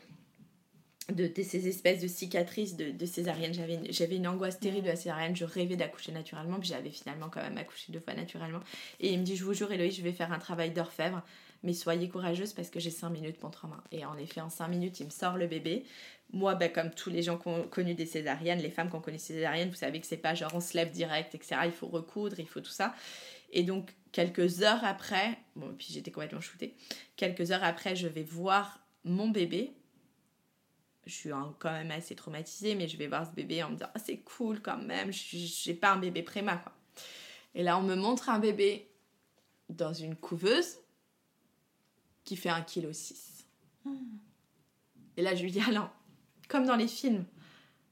[1.11, 3.55] De, de ces espèces de cicatrices de, de césarienne.
[3.55, 5.35] J'avais une, j'avais une angoisse terrible de la césarienne.
[5.35, 8.61] Je rêvais d'accoucher naturellement, puis j'avais finalement quand même accouché deux fois naturellement.
[9.01, 11.23] Et il me dit Je vous jure, Héloïse, je vais faire un travail d'orfèvre,
[11.63, 13.83] mais soyez courageuse parce que j'ai cinq minutes contre en main.
[13.91, 15.87] Et en effet, en cinq minutes, il me sort le bébé.
[16.31, 19.01] Moi, ben, comme tous les gens qui ont connu des césariennes, les femmes qui ont
[19.01, 21.63] connu des césariennes, vous savez que c'est pas genre on se lève direct, etc.
[21.65, 22.95] Il faut recoudre, il faut tout ça.
[23.51, 26.77] Et donc, quelques heures après, bon, puis j'étais complètement shootée,
[27.17, 29.73] quelques heures après, je vais voir mon bébé.
[31.07, 33.89] Je suis quand même assez traumatisée, mais je vais voir ce bébé en me disant
[33.95, 36.73] Ah, c'est cool quand même, j'ai pas un bébé préma, quoi.
[37.55, 38.91] Et là, on me montre un bébé
[39.71, 40.79] dans une couveuse
[42.25, 43.45] qui fait 1,6
[43.85, 43.93] kg.
[45.17, 45.89] Et là, je lui dis Ah non,
[46.49, 47.25] comme dans les films.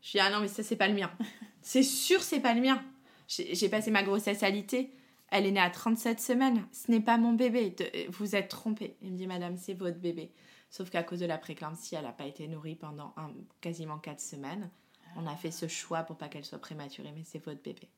[0.03, 1.11] Je dis Ah non, mais ça, c'est pas le mien.
[1.63, 2.81] C'est sûr, c'est pas le mien.
[3.27, 4.93] J'ai passé ma grossesse alitée.
[5.31, 6.65] Elle est née à 37 semaines.
[6.71, 7.71] Ce n'est pas mon bébé.
[7.71, 8.97] De- vous êtes trompée.
[9.03, 10.31] Il me dit Madame, c'est votre bébé.
[10.71, 14.21] Sauf qu'à cause de la préclampsie, elle n'a pas été nourrie pendant un- quasiment 4
[14.21, 14.71] semaines.
[15.17, 17.89] On a fait ce choix pour pas qu'elle soit prématurée, mais c'est votre bébé.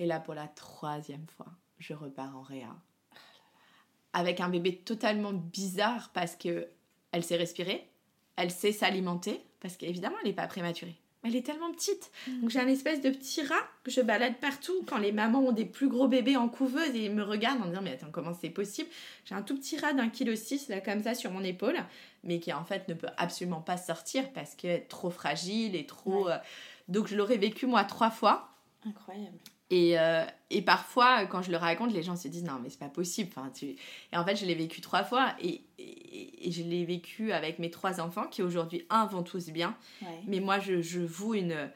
[0.00, 1.46] Et là, pour la troisième fois,
[1.78, 2.74] je repars en réa.
[4.12, 6.66] Avec un bébé totalement bizarre parce que
[7.12, 7.88] elle sait respirer,
[8.38, 10.96] elle sait s'alimenter, parce qu'évidemment, elle n'est pas prématurée.
[11.24, 12.12] Elle est tellement petite.
[12.40, 15.52] Donc j'ai un espèce de petit rat que je balade partout quand les mamans ont
[15.52, 18.32] des plus gros bébés en couveuse et ils me regardent en disant mais attends comment
[18.40, 18.88] c'est possible?
[19.24, 21.76] J'ai un tout petit rat d'un kilo six là comme ça sur mon épaule,
[22.22, 25.86] mais qui en fait ne peut absolument pas sortir parce qu'elle est trop fragile et
[25.86, 26.28] trop...
[26.28, 26.38] euh,
[26.86, 28.50] Donc je l'aurais vécu moi trois fois.
[28.86, 29.38] Incroyable.
[29.70, 32.78] Et, euh, et parfois, quand je le raconte, les gens se disent non, mais c'est
[32.78, 33.30] pas possible.
[33.36, 33.66] Enfin, tu...
[33.66, 37.58] Et en fait, je l'ai vécu trois fois et, et, et je l'ai vécu avec
[37.58, 39.76] mes trois enfants qui aujourd'hui, un, vont tous bien.
[40.00, 40.20] Ouais.
[40.26, 41.70] Mais moi, je, je voue une,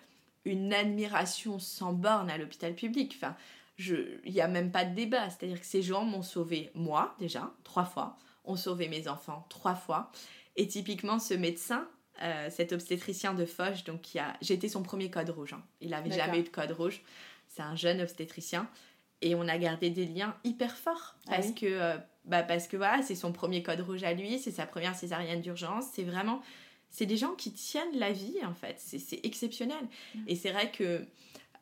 [0.46, 3.12] une admiration sans borne à l'hôpital public.
[3.16, 3.36] Enfin,
[3.78, 5.28] il n'y a même pas de débat.
[5.28, 8.16] C'est-à-dire que ces gens m'ont sauvé, moi, déjà, trois fois,
[8.46, 10.10] ont sauvé mes enfants trois fois.
[10.56, 11.86] Et typiquement, ce médecin,
[12.22, 14.34] euh, cet obstétricien de Foch, donc qui a...
[14.40, 15.52] j'étais son premier code rouge.
[15.52, 15.62] hein.
[15.82, 17.02] Il n'avait jamais eu de code rouge.
[17.54, 18.68] C'est un jeune obstétricien.
[19.20, 21.16] Et on a gardé des liens hyper forts.
[21.26, 24.14] Ah Parce oui que, euh, bah parce que voilà, c'est son premier code rouge à
[24.14, 25.84] lui, c'est sa première césarienne d'urgence.
[25.94, 26.42] C'est vraiment.
[26.90, 28.76] C'est des gens qui tiennent la vie, en fait.
[28.78, 29.84] C'est exceptionnel.
[30.26, 31.04] Et c'est vrai que.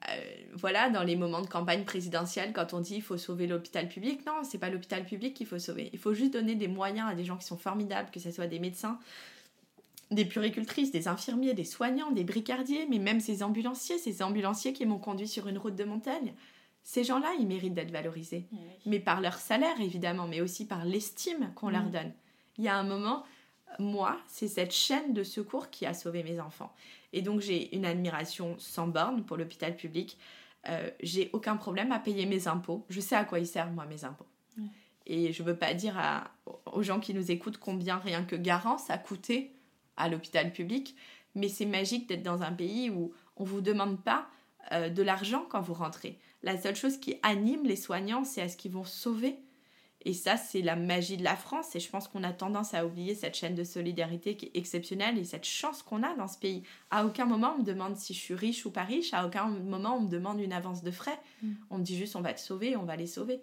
[0.09, 0.21] euh,
[0.55, 4.25] voilà, dans les moments de campagne présidentielle, quand on dit il faut sauver l'hôpital public,
[4.27, 5.91] non, c'est pas l'hôpital public qu'il faut sauver.
[5.93, 8.47] Il faut juste donner des moyens à des gens qui sont formidables, que ce soit
[8.47, 8.99] des médecins,
[10.11, 14.85] des puricultrices, des infirmiers, des soignants, des bricardiers, mais même ces ambulanciers, ces ambulanciers qui
[14.87, 16.35] m'ont conduit sur une route de montagne.
[16.83, 18.47] Ces gens-là, ils méritent d'être valorisés.
[18.87, 21.91] Mais par leur salaire, évidemment, mais aussi par l'estime qu'on leur Mhm.
[21.91, 22.13] donne.
[22.59, 23.23] Il y a un moment,
[23.79, 26.73] moi, c'est cette chaîne de secours qui a sauvé mes enfants.
[27.13, 30.19] Et donc, j'ai une admiration sans borne pour l'hôpital public.
[30.69, 32.85] Euh, j'ai aucun problème à payer mes impôts.
[32.89, 34.27] Je sais à quoi ils servent, moi, mes impôts.
[34.59, 34.65] Ouais.
[35.07, 36.31] Et je veux pas dire à-
[36.73, 39.53] aux gens qui nous écoutent combien rien que Garant ça a coûté
[40.01, 40.97] à l'hôpital public,
[41.35, 44.29] mais c'est magique d'être dans un pays où on vous demande pas
[44.73, 46.19] euh, de l'argent quand vous rentrez.
[46.43, 49.37] La seule chose qui anime les soignants, c'est à ce qu'ils vont sauver.
[50.03, 51.77] Et ça, c'est la magie de la France.
[51.77, 55.19] Et je pense qu'on a tendance à oublier cette chaîne de solidarité qui est exceptionnelle
[55.19, 56.63] et cette chance qu'on a dans ce pays.
[56.91, 59.13] À aucun moment, on me demande si je suis riche ou pas riche.
[59.13, 61.19] À aucun moment, on me demande une avance de frais.
[61.43, 61.53] Mm.
[61.69, 63.41] On me dit juste, on va te sauver, on va les sauver.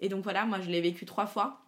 [0.00, 1.62] Et donc voilà, moi, je l'ai vécu trois fois.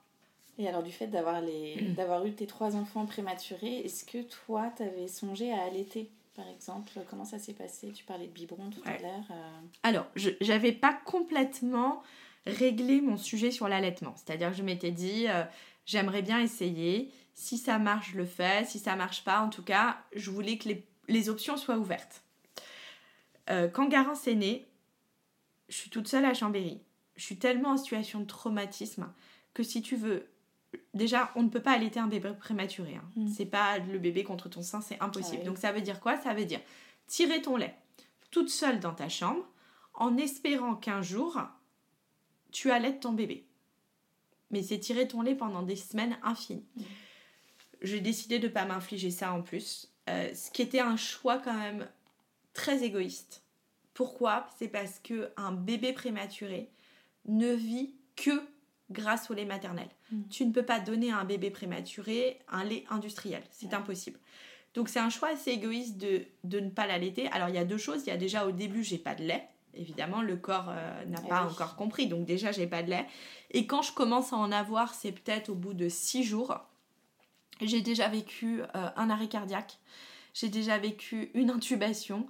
[0.60, 1.80] Et alors, du fait d'avoir les...
[1.96, 6.92] d'avoir eu tes trois enfants prématurés, est-ce que toi, t'avais songé à allaiter, par exemple?
[7.08, 7.92] Comment ça s'est passé?
[7.92, 9.24] Tu parlais de biberon tout à l'heure.
[9.30, 12.02] euh, Alors, je n'avais pas complètement
[12.44, 14.14] réglé mon sujet sur l'allaitement.
[14.16, 15.44] C'est-à-dire que je m'étais dit, euh,
[15.86, 17.10] j'aimerais bien essayer.
[17.32, 18.66] Si ça marche, je le fais.
[18.66, 22.22] Si ça marche pas, en tout cas, je voulais que les, les options soient ouvertes.
[23.48, 24.68] Euh, quand Garance est né,
[25.70, 26.82] je suis toute seule à Chambéry.
[27.16, 29.10] Je suis tellement en situation de traumatisme
[29.54, 30.28] que si tu veux,
[30.94, 32.96] déjà, on ne peut pas allaiter un bébé prématuré.
[32.96, 33.08] hein.
[33.16, 33.28] Mm.
[33.28, 35.38] C'est pas le bébé contre ton sein, c'est impossible.
[35.38, 35.46] Ah oui.
[35.46, 36.16] Donc ça veut dire quoi?
[36.16, 36.60] Ça veut dire
[37.06, 37.76] tirer ton lait
[38.30, 39.44] toute seule dans ta chambre
[39.94, 41.38] en espérant qu'un jour,
[42.52, 43.46] tu allaites ton bébé.
[44.50, 46.66] Mais c'est tirer ton lait pendant des semaines infinies.
[47.82, 49.92] J'ai décidé de ne pas m'infliger ça en plus.
[50.08, 51.88] Euh, ce qui était un choix quand même
[52.52, 53.42] très égoïste.
[53.94, 54.48] Pourquoi?
[54.58, 56.70] C'est parce que un bébé prématuré
[57.26, 58.42] ne vit que
[58.90, 59.88] grâce au lait maternel.
[60.12, 60.22] Mm.
[60.30, 63.42] Tu ne peux pas donner à un bébé prématuré un lait industriel.
[63.50, 63.74] C'est Ouais.
[63.74, 64.18] impossible.
[64.74, 67.28] Donc c'est un choix assez égoïste de, de ne pas l'allaiter.
[67.32, 68.02] Alors il y a deux choses.
[68.06, 69.46] Il y a déjà au début, j'ai pas de lait.
[69.74, 71.52] Évidemment, le corps euh, n'a Eh pas oui.
[71.52, 72.08] encore compris.
[72.08, 73.06] Donc déjà, j'ai pas de lait.
[73.52, 76.56] Et quand je commence à en avoir, c'est peut-être au bout de six jours.
[77.60, 79.78] J'ai déjà vécu euh, un arrêt cardiaque.
[80.34, 82.26] J'ai déjà vécu une intubation.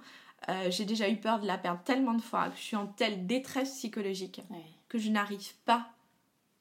[0.49, 2.87] Euh, j'ai déjà eu peur de la perdre tellement de fois que je suis en
[2.87, 4.41] telle détresse psychologique
[4.89, 5.87] que je n'arrive pas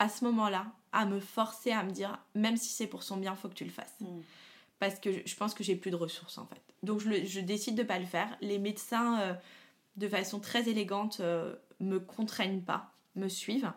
[0.01, 3.37] à ce moment-là à me forcer à me dire même si c'est pour son bien
[3.37, 3.95] faut que tu le fasses.
[4.01, 4.21] Mm.
[4.81, 6.61] parce que je, je pense que j'ai plus de ressources en fait.
[6.83, 8.37] Donc je, le- je décide de pas le faire.
[8.41, 9.35] Les médecins euh,
[9.97, 13.73] de façon très élégante euh, me contraignent pas me suivent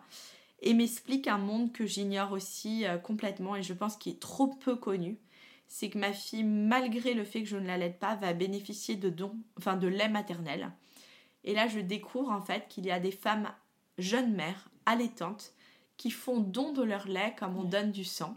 [0.62, 4.46] et m'expliquent un monde que j'ignore aussi euh, complètement et je pense qu'il est trop
[4.48, 5.18] peu connu.
[5.68, 9.10] C'est que ma fille malgré le fait que je ne l'allaite pas va bénéficier de
[9.10, 10.72] dons enfin de lait maternel.
[11.44, 13.50] Et là je découvre en fait qu'il y a des femmes
[13.98, 15.52] jeunes mères allaitantes
[15.96, 18.34] qui font don de leur lait comme on donne du sang.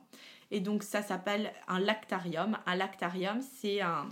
[0.51, 2.58] Et donc ça s'appelle un lactarium.
[2.66, 4.08] Un lactarium, c'est un-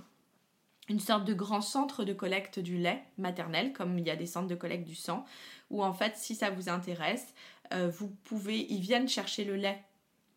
[0.90, 4.26] une sorte de grand centre de collecte du lait maternel, comme il y a des
[4.28, 5.26] centres de collecte du sang,
[5.70, 7.34] où en fait, si ça vous intéresse,
[7.74, 9.82] euh, vous pouvez, ils viennent chercher le lait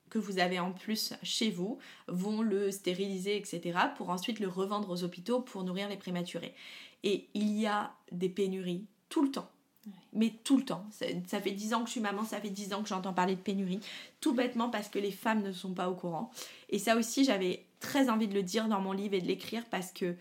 [0.08, 4.88] que vous avez en plus chez vous, vont le stériliser, etc., pour ensuite le revendre
[4.88, 6.54] aux hôpitaux pour nourrir les prématurés.
[7.02, 9.50] Et il y a des pénuries tout le temps.
[10.12, 10.86] Mais tout le temps.
[10.90, 13.12] Ça, ça fait 10 ans que je suis maman, ça fait 10 ans que j'entends
[13.12, 13.80] parler de pénurie.
[14.20, 16.30] Tout bêtement parce que les femmes ne sont pas au courant.
[16.70, 19.64] Et ça aussi, j'avais très envie de le dire dans mon livre et de l'écrire
[19.70, 20.16] parce que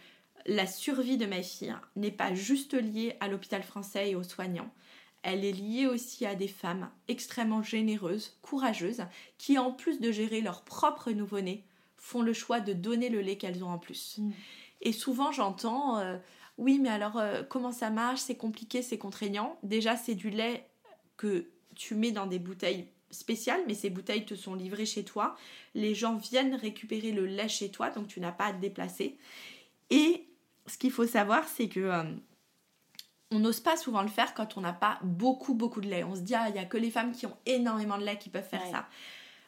[0.45, 4.72] la survie de ma fille n'est pas juste liée à l'hôpital français et aux soignants.
[5.24, 9.03] Elle est liée aussi à des femmes extrêmement généreuses, courageuses,
[9.38, 11.63] qui en plus de gérer leur propre nouveau-né,
[11.97, 14.20] font le choix de donner le lait qu'elles ont en plus.
[14.20, 14.32] Mm.
[14.82, 16.18] Et souvent j'entends, euh,
[16.57, 19.57] oui mais alors euh, comment ça marche, c'est compliqué, c'est contraignant.
[19.63, 20.67] Déjà c'est du lait
[21.17, 25.35] que tu mets dans des bouteilles spéciales, mais ces bouteilles te sont livrées chez toi.
[25.75, 29.17] Les gens viennent récupérer le lait chez toi, donc tu n'as pas à te déplacer.
[29.89, 30.25] Et
[30.65, 32.03] ce qu'il faut savoir, c'est que euh,
[33.31, 36.03] on n'ose pas souvent le faire quand on n'a pas beaucoup, beaucoup de lait.
[36.03, 38.17] On se dit, ah, il n'y a que les femmes qui ont énormément de lait
[38.17, 38.71] qui peuvent faire Ouais.
[38.71, 38.87] ça.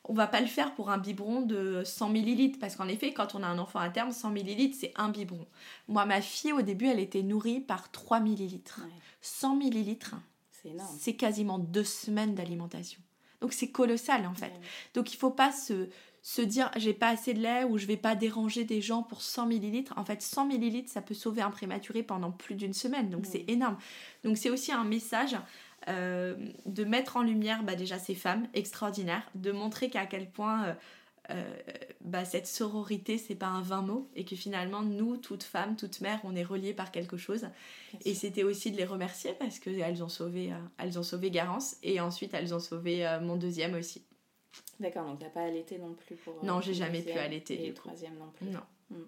[0.09, 3.35] On va pas le faire pour un biberon de 100 millilitres parce qu'en effet, quand
[3.35, 5.45] on a un enfant à terme, 100 millilitres, c'est un biberon.
[5.87, 8.81] Moi, ma fille, au début, elle était nourrie par 3 millilitres.
[8.83, 8.91] Ouais.
[9.21, 10.15] 100 millilitres,
[10.51, 10.97] C'est énorme.
[10.99, 12.99] c'est quasiment deux semaines d'alimentation.
[13.41, 14.47] Donc c'est colossal en fait.
[14.47, 14.59] Ouais.
[14.95, 15.87] Donc il faut pas se,
[16.21, 19.21] se dire j'ai pas assez de lait ou je vais pas déranger des gens pour
[19.21, 19.93] 100 millilitres.
[19.95, 23.45] En fait 100 millilitres ça peut sauver un prématuré pendant plus d'une semaine donc c'est
[23.47, 23.77] énorme.
[24.25, 25.37] Donc c'est aussi un message
[25.87, 30.65] euh, de mettre en lumière bah, déjà ces femmes extraordinaires, de montrer qu'à quel point
[30.65, 30.73] euh,
[31.31, 31.43] euh,
[32.01, 36.01] bah, cette sororité c'est pas un vain mot et que finalement nous toutes femmes, toutes
[36.01, 37.41] mères on est reliées par quelque chose.
[37.91, 41.29] Bien Et c'était aussi de les remercier parce qu'elles ont sauvé, euh, elles ont sauvé
[41.29, 44.03] Garance et ensuite elles ont sauvé euh, mon deuxième aussi.
[44.79, 46.43] D'accord, donc t'as pas allaité non plus pour.
[46.43, 47.89] Non, j'ai jamais pu allaiter, Et du coup.
[47.89, 48.47] troisième non plus.
[48.47, 48.61] Non.
[48.89, 49.03] Mm.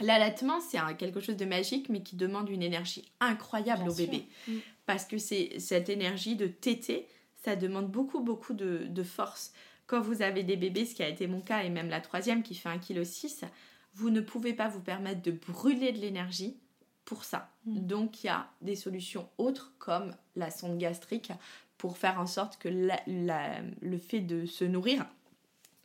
[0.00, 4.06] L'allaitement, c'est quelque chose de magique mais qui demande une énergie incroyable Bien au sûr.
[4.06, 4.26] bébé.
[4.48, 4.52] Mm.
[4.86, 7.08] Parce que c'est cette énergie de téter,
[7.44, 9.52] ça demande beaucoup, beaucoup de, de force.
[9.86, 12.42] Quand vous avez des bébés, ce qui a été mon cas et même la troisième
[12.42, 13.46] qui fait 1,6 kg,
[13.94, 16.56] vous ne pouvez pas vous permettre de brûler de l'énergie
[17.04, 17.52] pour ça.
[17.64, 17.86] Mm.
[17.86, 21.32] Donc il y a des solutions autres comme la sonde gastrique
[21.78, 25.06] pour faire en sorte que la- la- le fait de se nourrir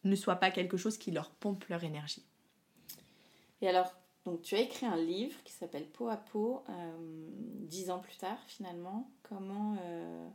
[0.03, 2.23] ne soit pas quelque chose qui leur pompe leur énergie.
[3.61, 3.93] Et alors,
[4.25, 8.17] donc tu as écrit un livre qui s'appelle Peau à peau, euh, dix ans plus
[8.17, 9.09] tard finalement.
[9.23, 10.27] Comment, euh,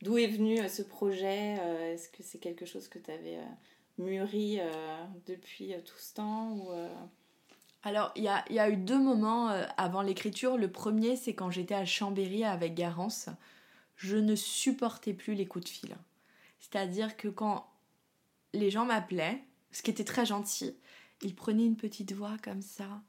[0.00, 1.54] d'où est venu euh, ce projet
[1.92, 3.38] Est-ce que c'est quelque chose que tu avais
[3.98, 4.60] mûri
[5.26, 6.68] depuis tout ce temps
[7.82, 10.56] Alors, il y y a eu deux moments avant l'écriture.
[10.56, 13.28] Le premier, c'est quand j'étais à Chambéry avec Garance.
[13.96, 15.96] Je ne supportais plus les coups de fil.
[16.58, 17.68] C'est-à-dire que quand
[18.52, 19.42] les gens m'appelaient,
[19.72, 20.76] ce qui était très gentil,
[21.22, 23.02] ils prenaient une petite voix comme ça.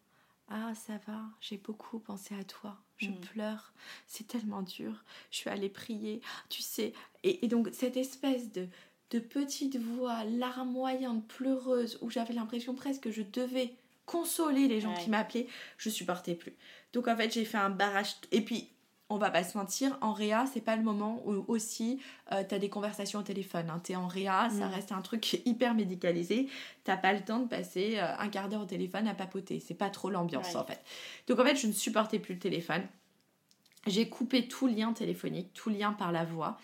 [0.55, 2.77] Ah, ça va, j'ai beaucoup pensé à toi.
[2.97, 3.15] Je Mm.
[3.21, 3.73] pleure,
[4.05, 5.03] c'est tellement dur.
[5.31, 6.93] Je suis allée prier, tu sais.
[7.23, 8.67] Et, et donc, cette espèce de,
[9.09, 13.73] de petite voix larmoyante, pleureuse, où j'avais l'impression presque que je devais
[14.05, 15.03] consoler les gens Ouais.
[15.03, 15.47] qui m'appelaient,
[15.77, 16.53] je supportais plus.
[16.93, 18.15] Donc, en fait, j'ai fait un barrage.
[18.31, 18.69] Et puis,
[19.13, 21.99] on va pas se mentir, en réa, c'est pas le moment où aussi
[22.31, 23.69] euh, t'as des conversations au téléphone.
[23.69, 23.79] Hein.
[23.83, 24.73] T'es en réa, ça Mm.
[24.73, 26.47] reste un truc hyper médicalisé.
[26.83, 29.59] T'as pas le temps de passer euh, un quart d'heure au téléphone à papoter.
[29.59, 30.57] C'est pas trop l'ambiance Ouais.
[30.57, 30.81] en fait.
[31.27, 32.83] Donc en fait, je ne supportais plus le téléphone.
[33.87, 36.57] j'ai coupé tout lien téléphonique, tout lien par la voix.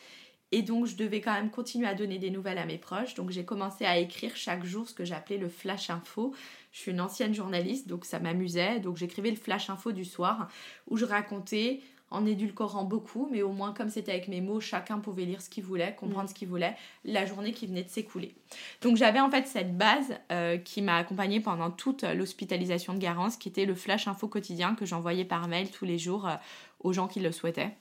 [0.51, 3.13] Et donc, je devais quand même continuer à donner des nouvelles à mes proches.
[3.13, 6.33] Donc, j'ai commencé à écrire chaque jour ce que j'appelais le flash info.
[6.71, 8.79] Je suis une ancienne journaliste, donc ça m'amusait.
[8.79, 10.47] Donc, j'écrivais le flash info du soir
[10.87, 11.81] où je racontais
[12.11, 15.49] en édulcorant beaucoup, mais au moins comme c'était avec mes mots, chacun pouvait lire ce
[15.49, 16.75] qu'il voulait, comprendre ce qu'il voulait,
[17.05, 18.35] la journée qui venait de s'écouler.
[18.81, 23.37] Donc j'avais en fait cette base euh, qui m'a accompagnée pendant toute l'hospitalisation de Garance,
[23.37, 26.35] qui était le flash info quotidien que j'envoyais par mail tous les jours euh,
[26.79, 27.75] aux gens qui le souhaitaient.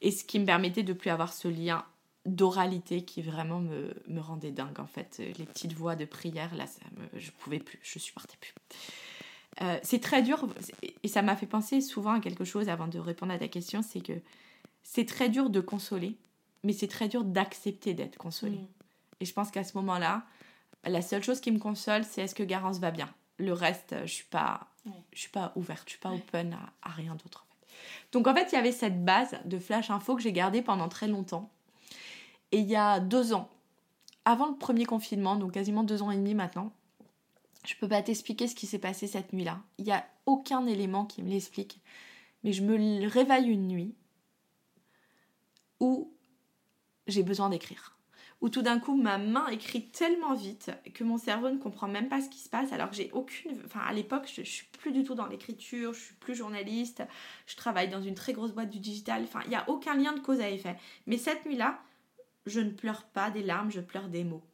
[0.00, 1.84] Et ce qui me permettait de plus avoir ce lien
[2.26, 5.20] d'oralité qui vraiment me, me, rendait dingue en fait.
[5.38, 8.54] Les petites voix de prière, là, ça me, je pouvais plus, je supportais plus.
[9.60, 10.46] Euh, c'est très dur,
[11.02, 13.82] et ça m'a fait penser souvent à quelque chose avant de répondre à ta question,
[13.82, 14.12] c'est que
[14.82, 16.16] c'est très dur de consoler,
[16.62, 18.58] mais c'est très dur d'accepter d'être consolé.
[18.58, 18.68] Mm.
[19.20, 20.24] Et je pense qu'à ce moment-là,
[20.84, 23.12] la seule chose qui me console, c'est est-ce que Garance va bien?
[23.38, 24.68] Le reste, je suis pas,
[25.12, 27.46] je suis pas ouverte, je suis pas open à, à rien d'autre.
[27.48, 27.76] En fait.
[28.12, 30.88] Donc en fait, il y avait cette base de flash info que j'ai gardée pendant
[30.88, 31.50] très longtemps.
[32.52, 33.50] Et il y a deux ans,
[34.24, 36.72] avant le premier confinement, donc quasiment deux ans et demi maintenant,
[37.68, 39.60] je peux pas t'expliquer ce qui s'est passé cette nuit-là.
[39.76, 41.82] Il n'y a aucun élément qui me l'explique.
[42.42, 43.94] Mais je me réveille une nuit
[45.78, 46.10] où
[47.06, 47.98] j'ai besoin d'écrire.
[48.40, 52.08] Où tout d'un coup ma main écrit tellement vite que mon cerveau ne comprend même
[52.08, 53.60] pas ce qui se passe alors que j'ai aucune...
[53.66, 57.02] Enfin à l'époque je, ne suis plus du tout dans l'écriture, je suis plus journaliste,
[57.46, 60.14] je travaille dans une très grosse boîte du digital, enfin il n'y a aucun lien
[60.14, 60.76] de cause à effet.
[61.06, 61.82] Mais cette nuit-là,
[62.46, 64.44] je ne pleure pas des larmes, je pleure des mots.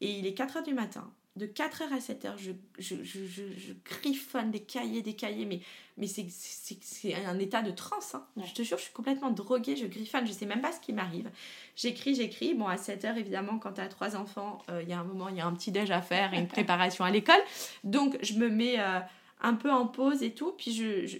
[0.00, 4.50] Et il est 4h du matin, de 4h à 7h, je, je, je, je, griffonne
[4.50, 5.60] des cahiers, des cahiers, mais,
[5.96, 8.14] mais c'est un état de transe.
[8.14, 8.26] Hein.
[8.36, 10.92] Je te jure, je suis complètement droguée, je griffonne, je sais même pas ce qui
[10.92, 11.30] m'arrive.
[11.76, 12.52] J'écris, j'écris.
[12.52, 15.30] Bon, à 7h, évidemment, quand tu as trois enfants, euh, il y a un moment,
[15.30, 17.40] il y a un petit déj à faire et une préparation à l'école.
[17.82, 19.00] Donc, je me mets euh,
[19.40, 20.52] un peu en pause et tout.
[20.52, 21.16] Puis, je,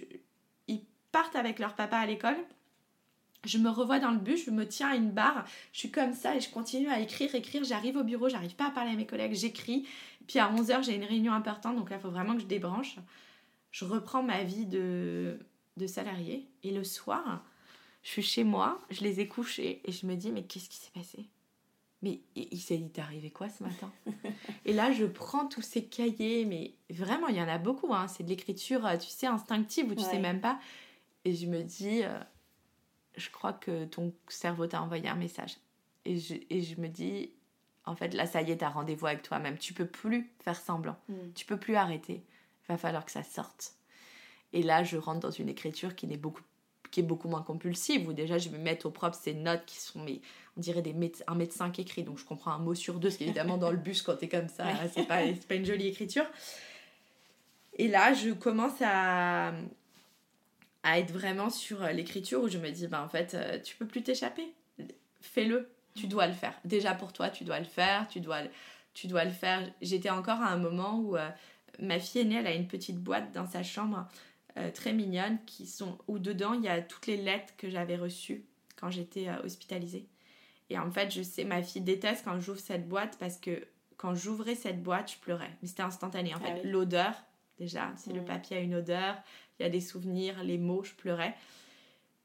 [0.67, 2.37] ils partent avec leur papa à l'école
[3.45, 6.13] je me revois dans le bus, je me tiens à une barre, je suis comme
[6.13, 7.63] ça et je continue à écrire, écrire.
[7.63, 9.87] J'arrive au bureau, j'arrive pas à parler à mes collègues, j'écris.
[10.27, 12.97] Puis à 11h, j'ai une réunion importante, donc là, il faut vraiment que je débranche.
[13.71, 15.39] Je reprends ma vie de,
[15.77, 16.47] de salarié.
[16.63, 17.43] Et le soir,
[18.03, 20.77] je suis chez moi, je les ai couchés et je me dis, mais qu'est-ce qui
[20.77, 21.25] s'est passé?
[22.03, 23.91] Mais il s'est arrivé quoi ce matin?
[24.65, 27.93] Et là, je prends tous ces cahiers, mais vraiment, il y en a beaucoup.
[27.93, 28.07] Hein.
[28.07, 30.59] C'est de l'écriture, tu sais, instinctive où tu sais même pas.
[31.25, 32.19] Et je me dis, euh,
[33.21, 35.57] je crois que ton cerveau t'a envoyé un message.
[36.05, 37.31] Et je, et je me dis,
[37.85, 39.57] en fait, là, ça y est, t'as rendez-vous avec toi-même.
[39.57, 40.97] Tu peux plus faire semblant.
[41.09, 41.15] Mm.
[41.35, 42.23] Tu peux plus arrêter.
[42.63, 43.73] Il va falloir que ça sorte.
[44.53, 46.41] Et là, je rentre dans une écriture qui, est beaucoup,
[46.91, 49.77] qui est beaucoup moins compulsive, où déjà, je vais mettre au propre ces notes qui
[49.77, 50.21] sont, mais,
[50.57, 50.95] on dirait des
[51.27, 52.03] un médecin qui écrit.
[52.03, 54.27] Donc, je comprends un mot sur deux, ce qui évidemment, dans le bus, quand t'es
[54.27, 56.25] comme ça, c'est pas, pas une jolie écriture.
[57.77, 59.53] Et là, je commence à,
[60.83, 63.75] à être vraiment sur euh, l'écriture où je me dis, bah, en fait, euh, tu
[63.75, 64.53] peux plus t'échapper.
[65.21, 65.69] Fais-le.
[65.95, 66.53] Tu dois le faire.
[66.63, 68.07] Déjà pour toi, tu dois le faire.
[68.07, 68.39] Tu dois,
[68.93, 69.69] tu dois le faire.
[69.81, 71.29] J'étais encore à un moment où euh,
[71.79, 74.07] ma fille aînée, elle a une petite boîte dans sa chambre
[74.73, 78.43] très mignonne qui sont, où dedans, il y a toutes les lettres que j'avais reçues
[78.75, 80.09] quand j'étais hospitalisée.
[80.69, 84.13] Et en fait, je sais, ma fille déteste quand j'ouvre cette boîte parce que quand
[84.13, 85.51] j'ouvrais cette boîte, je pleurais.
[85.61, 86.33] Mais c'était instantané.
[86.33, 87.13] En ah fait, l'odeur,
[87.59, 88.25] déjà, c'est le mmh.
[88.25, 89.15] papier a une odeur,
[89.61, 91.35] il y a des souvenirs, les mots, je pleurais.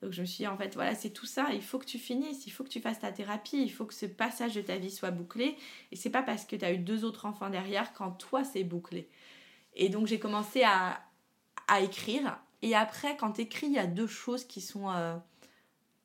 [0.03, 1.99] Donc je me suis dit, en fait, voilà, c'est tout ça, il faut que tu
[1.99, 4.77] finisses, il faut que tu fasses ta thérapie, il faut que ce passage de ta
[4.77, 5.57] vie soit bouclé.
[5.91, 8.65] Et c'est pas parce que tu as eu deux autres enfants derrière quand toi c'est
[8.65, 9.09] bouclé.
[9.75, 11.01] Et donc j'ai commencé à,
[11.69, 12.39] à, écrire.
[12.63, 15.17] Et après, quand tu écris, il y a deux choses qui sont euh,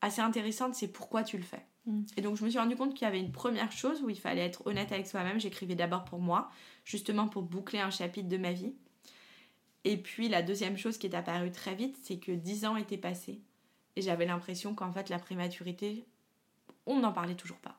[0.01, 1.65] assez intéressantes, c'est pourquoi tu le fais.
[1.85, 2.03] Mm.
[2.17, 4.19] Et donc je me suis rendu compte qu'il y avait une première chose où il
[4.19, 5.39] fallait être honnête avec soi-même.
[5.39, 6.49] J'écrivais d'abord pour moi,
[6.85, 8.73] justement pour boucler un chapitre de ma vie.
[9.83, 12.97] Et puis la deuxième chose qui est apparue très vite, c'est que dix ans étaient
[12.97, 13.41] passés.
[13.95, 16.05] Et j'avais l'impression qu'en fait la prématurité,
[16.85, 17.77] on n'en parlait toujours pas.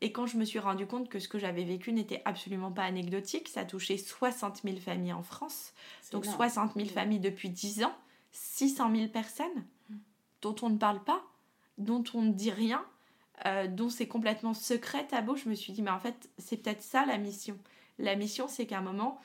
[0.00, 2.82] Et quand je me suis rendu compte que ce que j'avais vécu n'était absolument pas
[2.82, 5.72] anecdotique, ça touchait 60 000 familles en France.
[6.12, 7.96] Donc 60 000 familles depuis 10 ans,
[8.32, 9.64] 600 000 personnes
[10.42, 11.24] dont on ne parle pas,
[11.78, 12.84] dont on ne dit rien,
[13.46, 15.36] euh, dont c'est complètement secret, tabou.
[15.36, 17.58] Je me suis dit, mais en fait, c'est peut-être ça la mission.
[17.98, 19.18] La mission, c'est qu'à un moment,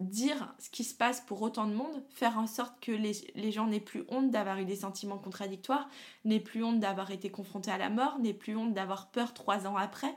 [0.00, 3.66] dire ce qui se passe pour autant de monde, faire en sorte que les, gens
[3.66, 5.88] n'aient plus honte d'avoir eu des sentiments contradictoires,
[6.24, 9.66] n'aient plus honte d'avoir été confrontés à la mort, n'aient plus honte d'avoir peur trois
[9.66, 10.14] ans après.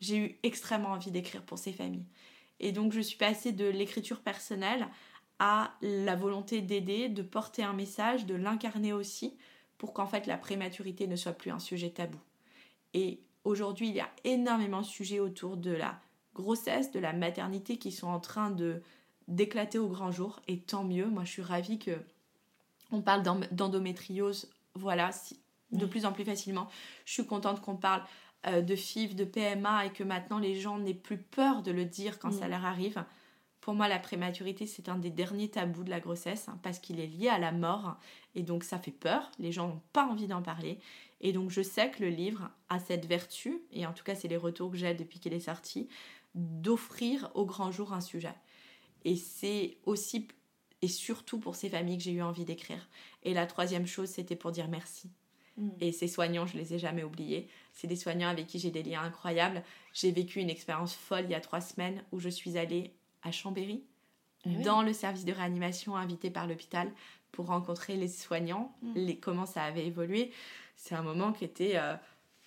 [0.00, 2.06] J'ai eu extrêmement envie d'écrire pour ces familles.
[2.60, 4.88] Et donc je suis passée de l'écriture personnelle
[5.38, 9.36] à la volonté d'aider, de porter un message, de l'incarner aussi,
[9.76, 12.18] pour qu'en fait la prématurité ne soit plus un sujet tabou.
[12.94, 16.00] Et aujourd'hui, il y a énormément de sujets autour de la
[16.34, 18.82] grossesse, de la maternité qui sont en train de
[19.28, 21.06] d'éclater au grand jour et tant mieux.
[21.06, 21.92] Moi, je suis ravie que
[22.90, 23.22] on parle
[23.52, 25.10] d'endométriose voilà,
[25.72, 26.68] de plus en plus facilement.
[27.04, 28.02] Je suis contente qu'on parle
[28.46, 31.84] euh, de FIV, de PMA et que maintenant les gens n'aient plus peur de le
[31.84, 33.04] dire quand ça leur arrive.
[33.60, 37.00] Pour moi, la prématurité, c'est un des derniers tabous de la grossesse hein, parce qu'il
[37.00, 37.96] est lié à la mort
[38.34, 39.30] et donc ça fait peur.
[39.38, 40.78] Les gens n'ont pas envie d'en parler.
[41.20, 44.28] Et donc je sais que le livre a cette vertu, et en tout cas c'est
[44.28, 45.88] les retours que j'ai depuis qu'il est sorti,
[46.34, 48.34] d'offrir au grand jour un sujet.
[49.04, 50.28] Et c'est aussi
[50.82, 52.88] et surtout pour ces familles que j'ai eu envie d'écrire.
[53.24, 55.10] Et la troisième chose, c'était pour dire merci.
[55.56, 55.68] Mm.
[55.80, 57.48] Et ces soignants, je les ai jamais oubliés.
[57.72, 59.62] C'est des soignants avec qui j'ai des liens incroyables.
[59.92, 62.92] J'ai vécu une expérience folle il y a trois semaines où je suis allée
[63.22, 63.82] à Chambéry,
[64.44, 66.90] ah dans le service de réanimation invité par l'hôpital
[67.32, 68.92] pour rencontrer les soignants, mm.
[68.94, 70.30] les, comment ça avait évolué.
[70.76, 71.96] C'est un moment qui était euh,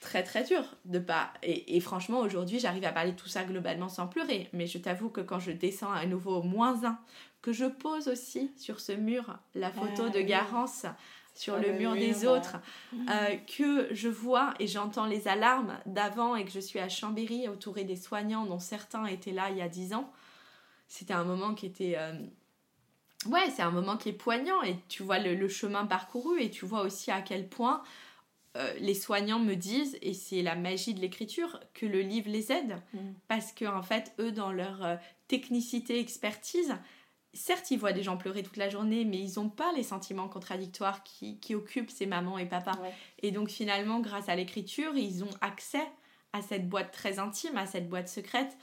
[0.02, 1.32] très très dur de pas.
[1.44, 4.50] Et, franchement, aujourd'hui, j'arrive à parler de tout ça globalement sans pleurer.
[4.52, 6.98] Mais je t'avoue que quand je descends à nouveau au moins un,
[7.42, 10.86] que je pose aussi sur ce mur la photo ah de Garance
[11.34, 12.58] sur le, mur, des autres,
[12.94, 17.48] euh, que je vois et j'entends les alarmes d'avant et que je suis à Chambéry
[17.48, 20.12] entourée des soignants dont certains étaient là il y a dix ans,
[20.88, 21.96] c'était un moment qui était...
[21.98, 22.14] Euh,
[23.28, 26.66] ouais, c'est un moment qui est poignant et tu vois le, chemin parcouru et tu
[26.66, 27.82] vois aussi à quel point
[28.58, 32.52] euh, les soignants me disent, et c'est la magie de l'écriture, que le livre les
[32.52, 32.82] aide.
[32.94, 33.00] Mm.
[33.28, 36.76] Parce que, en fait, eux, dans leur technicité, expertise,
[37.34, 40.28] certes, ils voient des gens pleurer toute la journée, mais ils n'ont pas les sentiments
[40.28, 42.78] contradictoires qui, occupent ces mamans et papas.
[43.20, 45.86] Et donc finalement, grâce à l'écriture, ils ont accès
[46.34, 48.58] à cette boîte très intime, à cette boîte secrète.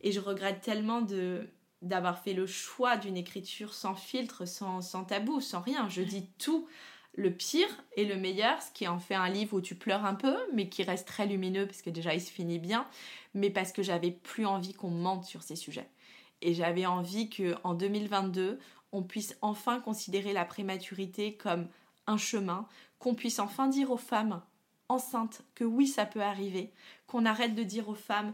[0.00, 1.48] Et je regrette tellement de
[1.82, 5.86] d'avoir fait le choix d'une écriture sans filtre, sans, sans tabou, sans rien.
[5.90, 6.66] Je dis tout,
[7.16, 10.14] le pire et le meilleur, ce qui en fait un livre où tu pleures un
[10.14, 12.86] peu, mais qui reste très lumineux parce que déjà il se finit bien,
[13.34, 15.88] mais parce que j'avais plus envie qu'on mente sur ces sujets.
[16.42, 18.58] Et j'avais envie qu'en 2022,
[18.92, 21.68] on puisse enfin considérer la prématurité comme
[22.06, 22.66] un chemin,
[22.98, 24.42] qu'on puisse enfin dire aux femmes
[24.88, 26.72] enceintes que oui, ça peut arriver,
[27.06, 28.32] qu'on arrête de dire aux femmes,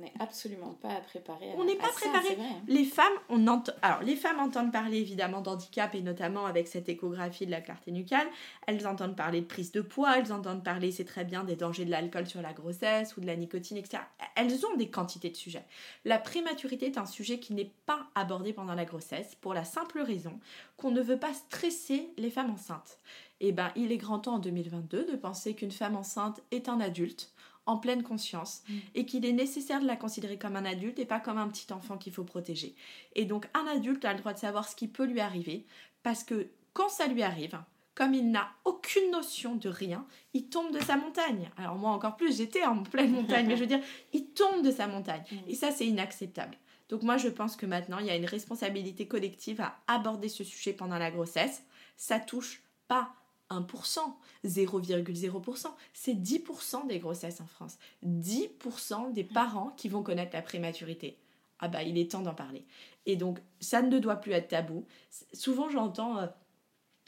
[0.00, 1.52] n'est absolument pas préparé.
[1.56, 2.36] on n'est pas préparé.
[2.68, 3.72] Les femmes, on entend.
[3.82, 7.90] Alors, les femmes entendent parler évidemment d'handicap et notamment avec cette échographie de la clarté
[7.90, 8.26] nucale.
[8.66, 10.18] Elles entendent parler de prise de poids.
[10.18, 13.26] Elles entendent parler, c'est très bien, des dangers de l'alcool sur la grossesse ou de
[13.26, 14.02] la nicotine, etc.
[14.36, 15.64] Elles ont des quantités de sujets.
[16.04, 20.00] La prématurité est un sujet qui n'est pas abordé pendant la grossesse pour la simple
[20.00, 20.38] raison
[20.76, 22.98] qu'on ne veut pas stresser les femmes enceintes.
[23.40, 26.68] Et eh ben, il est grand temps en 2022 de penser qu'une femme enceinte est
[26.68, 27.32] un adulte
[27.66, 28.78] en pleine conscience mm.
[28.94, 31.72] et qu'il est nécessaire de la considérer comme un adulte et pas comme un petit
[31.72, 32.74] enfant qu'il faut protéger.
[33.14, 35.64] Et donc un adulte a le droit de savoir ce qui peut lui arriver
[36.02, 37.60] parce que quand ça lui arrive,
[37.94, 41.50] comme il n'a aucune notion de rien, il tombe de sa montagne.
[41.56, 43.82] Alors moi encore plus, j'étais en pleine montagne, mais je veux dire,
[44.12, 45.22] il tombe de sa montagne.
[45.30, 45.36] Mm.
[45.48, 46.56] Et ça, c'est inacceptable.
[46.88, 50.44] Donc moi, je pense que maintenant, il y a une responsabilité collective à aborder ce
[50.44, 51.62] sujet pendant la grossesse.
[51.96, 53.14] Ça touche pas
[53.60, 53.98] 1%,
[54.44, 57.78] 0,0%, c'est 10% des grossesses en France.
[58.06, 61.18] 10% des parents qui vont connaître la prématurité.
[61.58, 62.64] Ah bah il est temps d'en parler.
[63.06, 64.84] Et donc ça ne doit plus être tabou.
[65.32, 66.26] Souvent j'entends euh,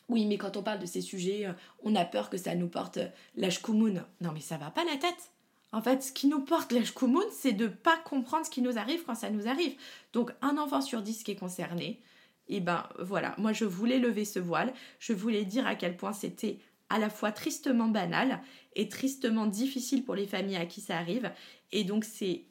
[0.08, 1.52] oui mais quand on parle de ces sujets, euh,
[1.82, 4.04] on a peur que ça nous porte euh, l'âge koumoun.
[4.20, 5.32] Non mais ça va pas la tête.
[5.72, 8.78] En fait, ce qui nous porte l'âge koumoun, c'est de pas comprendre ce qui nous
[8.78, 9.74] arrive quand ça nous arrive.
[10.12, 12.00] Donc un enfant sur 10 qui est concerné,
[12.48, 16.12] et ben voilà, moi je voulais lever ce voile, je voulais dire à quel point
[16.12, 16.58] c'était
[16.90, 18.40] à la fois tristement banal
[18.76, 21.32] et tristement difficile pour les familles à qui ça arrive.
[21.72, 22.44] Et donc c'est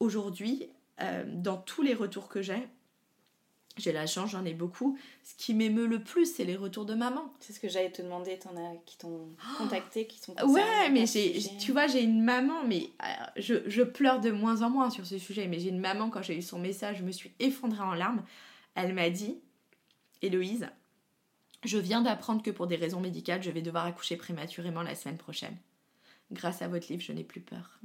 [0.00, 0.68] aujourd'hui,
[1.00, 2.68] euh, dans tous les retours que j'ai,
[3.78, 4.98] j'ai la chance, j'en ai beaucoup.
[5.24, 7.32] Ce qui m'émeut le plus, c'est les retours de maman.
[7.40, 11.06] C'est ce que j'allais te demander, t'en as qui t'ont contacté, qui sont Ouais, mais
[11.06, 13.06] j'ai, tu vois, j'ai une maman, mais euh,
[13.36, 16.20] je, je, pleure de moins en moins sur ce sujet, mais j'ai une maman, quand
[16.20, 18.22] j'ai eu son message, je me suis effondrée en larmes.
[18.74, 19.38] Elle m'a dit,
[20.22, 20.68] Héloïse,
[21.64, 25.18] je viens d'apprendre que pour des raisons médicales, je vais devoir accoucher prématurément la semaine
[25.18, 25.56] prochaine.
[26.30, 27.78] Grâce à votre livre, je n'ai plus peur.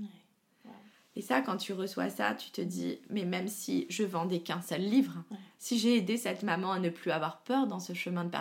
[1.15, 4.61] Et ça, quand tu reçois ça, tu te dis, mais même si je vendais qu'un
[4.61, 5.23] seul livre,
[5.57, 8.31] si j'ai aidé cette maman à ne plus avoir peur dans ce chemin de,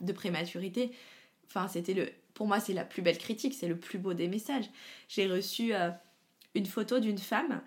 [0.00, 0.92] de prématurité,
[1.46, 4.28] enfin, c'était le, pour moi, c'est la plus belle critique, c'est le plus beau des
[4.28, 4.70] messages.
[5.08, 5.90] J'ai reçu euh,
[6.54, 7.60] une photo d'une femme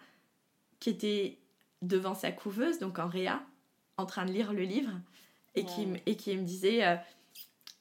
[0.79, 1.37] qui était
[1.81, 3.43] devant sa couveuse, donc en réa,
[3.97, 4.91] en train de lire le livre
[5.55, 6.95] et, qui, et qui me disait euh,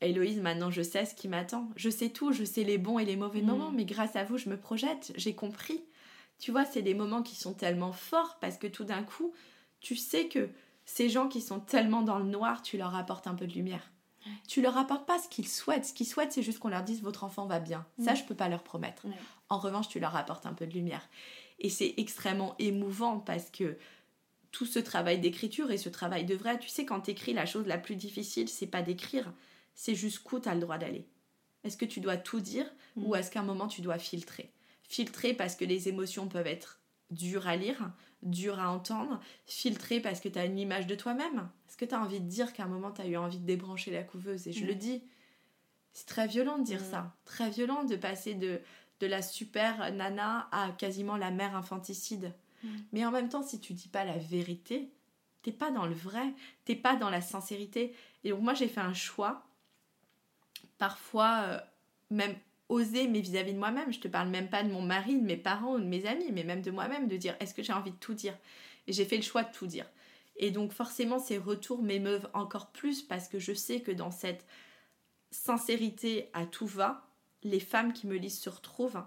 [0.00, 1.68] Héloïse, maintenant je sais ce qui m'attend.
[1.76, 3.46] Je sais tout, je sais les bons et les mauvais mm.
[3.46, 5.84] moments, mais grâce à vous, je me projette, j'ai compris.
[6.38, 9.32] Tu vois, c'est des moments qui sont tellement forts parce que tout d'un coup,
[9.80, 10.50] tu sais que
[10.84, 13.90] ces gens qui sont tellement dans le noir, tu leur apportes un peu de lumière.
[14.48, 15.84] Tu leur apportes pas ce qu'ils souhaitent.
[15.84, 17.86] Ce qu'ils souhaitent, c'est juste qu'on leur dise votre enfant va bien.
[18.02, 18.16] Ça, mm.
[18.16, 19.04] je peux pas leur promettre.
[19.50, 21.06] En revanche, tu leur apportes un peu de lumière.
[21.58, 23.76] Et c'est extrêmement émouvant parce que
[24.54, 26.60] tout ce travail d'écriture et ce travail de vrai.
[26.60, 29.32] Tu sais, quand t'écris, la chose la plus difficile, c'est pas d'écrire,
[29.74, 31.08] c'est jusqu'où tu as le droit d'aller.
[31.64, 33.04] Est-ce que tu dois tout dire Mm.
[33.06, 34.52] ou est-ce qu'à un moment tu dois filtrer?
[34.84, 36.78] Filtrer parce que les émotions peuvent être
[37.10, 37.90] dures à lire,
[38.22, 39.20] dures à entendre.
[39.46, 41.48] Filtrer parce que tu as une image de toi-même.
[41.68, 43.46] Est-ce que tu as envie de dire qu'à un moment tu as eu envie de
[43.46, 44.46] débrancher la couveuse?
[44.46, 44.68] Et je Mm.
[44.68, 45.02] le dis.
[45.92, 46.90] C'est très violent de dire Mm.
[46.92, 47.16] ça.
[47.24, 48.60] Très violent de passer de,
[49.00, 52.32] de la super nana à quasiment la mère infanticide.
[52.64, 52.68] Mm.
[52.92, 54.90] Mais en même temps, si tu dis pas la vérité,
[55.42, 56.34] t'es pas dans le vrai,
[56.64, 57.94] t'es pas dans la sincérité.
[58.24, 59.44] Et donc moi j'ai fait un choix,
[60.78, 61.60] parfois euh,
[62.10, 62.34] même
[62.68, 63.92] osé, mais vis-à-vis de moi-même.
[63.92, 66.32] Je te parle même pas de mon mari, de mes parents ou de mes amis,
[66.32, 68.36] mais même de moi-même, de dire est-ce que j'ai envie de tout dire?
[68.86, 69.86] Et j'ai fait le choix de tout dire.
[70.36, 74.46] Et donc forcément ces retours m'émeuvent encore plus parce que je sais que dans cette
[75.30, 77.06] sincérité à tout va,
[77.42, 79.02] les femmes qui me lisent se retrouvent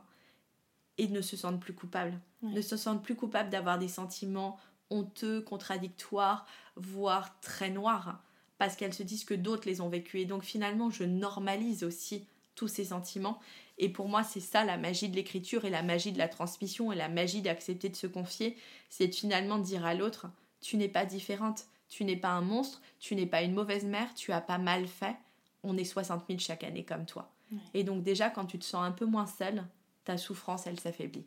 [0.98, 2.20] et ne se sentent plus coupables.
[2.43, 4.57] Ne se sentent plus coupables d'avoir des sentiments
[4.89, 6.45] honteux, contradictoires,
[6.76, 8.22] voire très noirs,
[8.57, 10.22] parce qu'elles se disent que d'autres les ont vécus.
[10.22, 13.39] Et donc finalement, je normalise aussi tous ces sentiments.
[13.77, 16.91] Et pour moi, c'est ça la magie de l'écriture et la magie de la transmission
[16.91, 18.57] et la magie d'accepter de se confier.
[18.89, 20.27] C'est finalement de dire à l'autre,
[20.61, 24.14] tu n'es pas différente, tu n'es pas un monstre, tu n'es pas une mauvaise mère,
[24.15, 25.15] tu as pas mal fait.
[25.64, 27.31] On est 60 000 chaque année comme toi.
[27.51, 27.59] Ouais.
[27.76, 29.64] Et donc déjà, quand tu te sens un peu moins seule,
[30.03, 31.26] ta souffrance, elle s'affaiblit.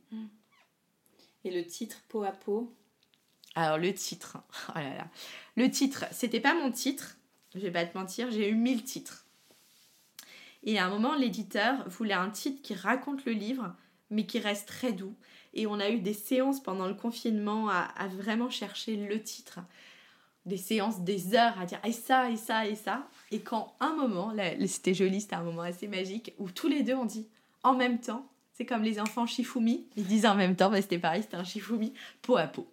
[1.45, 2.75] Et le titre Peau à peau,
[3.55, 4.39] Alors le titre,
[4.69, 5.09] oh là là.
[5.57, 7.17] Le titre, c'était pas mon titre,
[7.55, 9.27] je vais pas te mentir, j'ai eu mille titres.
[10.63, 13.75] Et à un moment, l'éditeur voulait un titre qui raconte le livre,
[14.11, 15.15] mais qui reste très doux.
[15.55, 19.61] Et on a eu des séances pendant le confinement à, vraiment chercher le titre.
[20.47, 23.09] Des séances, des heures à dire et ça, et ça, et ça.
[23.31, 24.35] Et quand un moment,
[24.67, 27.27] c'était joli, c'était un moment assez magique, où tous les deux ont dit
[27.63, 28.27] en même temps,
[28.61, 31.45] c'est comme les enfants Shifumi, ils disent en même temps, bah, c'était pareil, c'était un
[31.45, 32.71] Shifumi, peau à peau.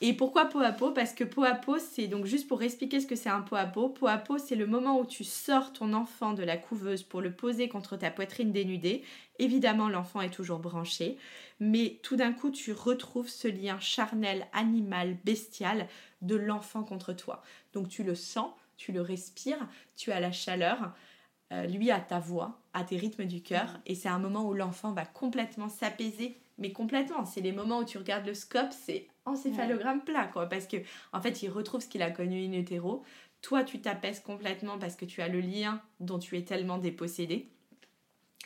[0.00, 3.00] Et pourquoi peau à peau Parce que peau à peau, c'est donc juste pour expliquer
[3.00, 3.88] ce que c'est un peau à peau.
[3.88, 7.20] Peau à peau, c'est le moment où tu sors ton enfant de la couveuse pour
[7.20, 9.02] le poser contre ta poitrine dénudée.
[9.40, 11.18] Évidemment, l'enfant est toujours branché,
[11.58, 15.88] mais tout d'un coup, tu retrouves ce lien charnel, animal, bestial
[16.22, 17.42] de l'enfant contre toi.
[17.72, 20.94] Donc tu le sens, tu le respires, tu as la chaleur,
[21.52, 24.52] euh, lui a ta voix, a tes rythmes du cœur, et c'est un moment où
[24.52, 27.24] l'enfant va complètement s'apaiser, mais complètement.
[27.24, 30.76] C'est les moments où tu regardes le scope, c'est encéphalogramme plat, quoi, parce que
[31.12, 33.04] en fait, il retrouve ce qu'il a connu in utero.
[33.42, 37.48] Toi, tu t'apaises complètement parce que tu as le lien dont tu es tellement dépossédé.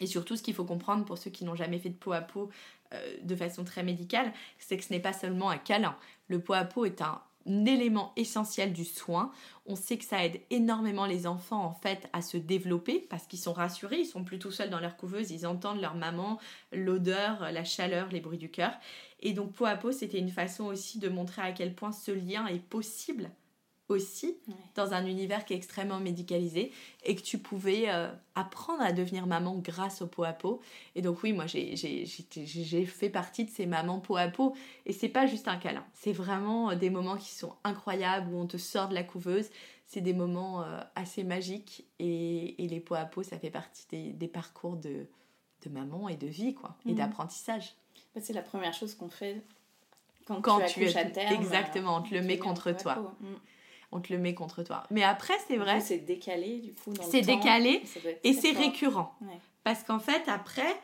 [0.00, 2.22] Et surtout, ce qu'il faut comprendre pour ceux qui n'ont jamais fait de peau à
[2.22, 2.50] peau
[2.92, 5.96] euh, de façon très médicale, c'est que ce n'est pas seulement un câlin.
[6.28, 7.20] Le peau à peau est un
[7.66, 9.30] élément essentiel du soin.
[9.66, 13.38] On sait que ça aide énormément les enfants en fait à se développer parce qu'ils
[13.38, 16.38] sont rassurés, ils sont plus tout seuls dans leur couveuse, ils entendent leur maman,
[16.72, 18.72] l'odeur, la chaleur, les bruits du cœur.
[19.20, 22.10] Et donc peau à peau, c'était une façon aussi de montrer à quel point ce
[22.10, 23.30] lien est possible
[23.90, 24.54] aussi Ouais.
[24.74, 26.72] dans un univers qui est extrêmement médicalisé
[27.04, 30.60] et que tu pouvais euh, apprendre à devenir maman grâce au peau à peau.
[30.94, 31.76] Et donc oui, moi j'ai-
[32.86, 34.54] fait partie de ces mamans peau à peau
[34.86, 38.38] et c'est pas juste un câlin, c'est vraiment euh, des moments qui sont incroyables où
[38.38, 39.50] on te sort de la couveuse.
[39.86, 43.86] C'est des moments euh, assez magiques et, et les peaux à peau, ça fait partie
[43.90, 45.06] des, des parcours de,
[45.64, 46.96] de maman et de vie quoi, et Mhm.
[46.98, 47.74] d'apprentissage.
[48.14, 49.42] Bah, c'est la première chose qu'on fait
[50.26, 51.34] quand, Quand tu es- à terme.
[51.34, 53.16] exactement, on te le met contre toi.
[53.92, 54.84] On te le met contre toi.
[54.90, 57.82] Mais après, c'est vrai, C'est décalé du coup dans C'est décalé,
[58.22, 59.16] et c'est récurrent.
[59.22, 59.38] Ouais.
[59.64, 60.74] Parce qu'en fait, après,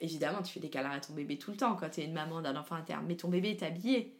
[0.00, 2.12] évidemment, tu fais des câlins à ton bébé tout le temps quand tu es une
[2.12, 4.14] maman d'un enfant à terme, mais ton bébé est habillé.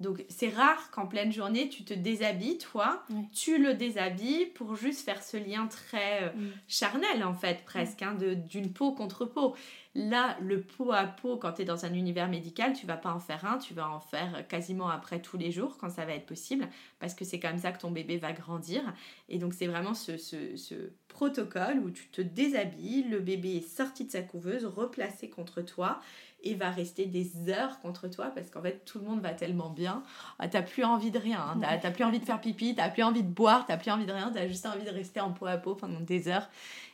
[0.00, 3.04] Donc c'est rare qu'en pleine journée, tu te déshabilles, toi,
[3.34, 6.48] tu le déshabilles pour juste faire ce lien très euh, Mm.
[6.68, 8.16] charnel, en fait, presque, hein,
[8.48, 9.54] d'une peau contre peau.
[9.94, 13.12] Là, le peau à peau, quand tu es dans un univers médical, tu vas pas
[13.12, 16.12] en faire un, tu vas en faire quasiment après tous les jours, quand ça va
[16.14, 16.68] être possible,
[17.00, 18.82] parce que c'est comme ça que ton bébé va grandir.
[19.28, 20.74] Et donc c'est vraiment ce, ce- ce
[21.08, 26.00] protocole où tu te déshabilles, le bébé est sorti de sa couveuse, replacé contre toi,
[26.42, 29.70] et va rester des heures contre toi, parce qu'en fait tout le monde va tellement
[29.70, 30.02] bien,
[30.38, 31.78] ah, t'as plus envie de rien, hein.
[31.80, 34.12] t'as plus envie de faire pipi, t'as plus envie de boire, t'as plus envie de
[34.12, 36.48] rien, t'as juste envie de rester en peau à peau pendant des heures.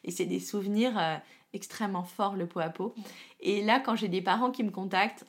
[0.05, 1.17] Et c'est des souvenirs euh,
[1.53, 2.95] extrêmement forts, le peau à peau.
[3.41, 5.25] Et là, quand j'ai des parents qui me contactent,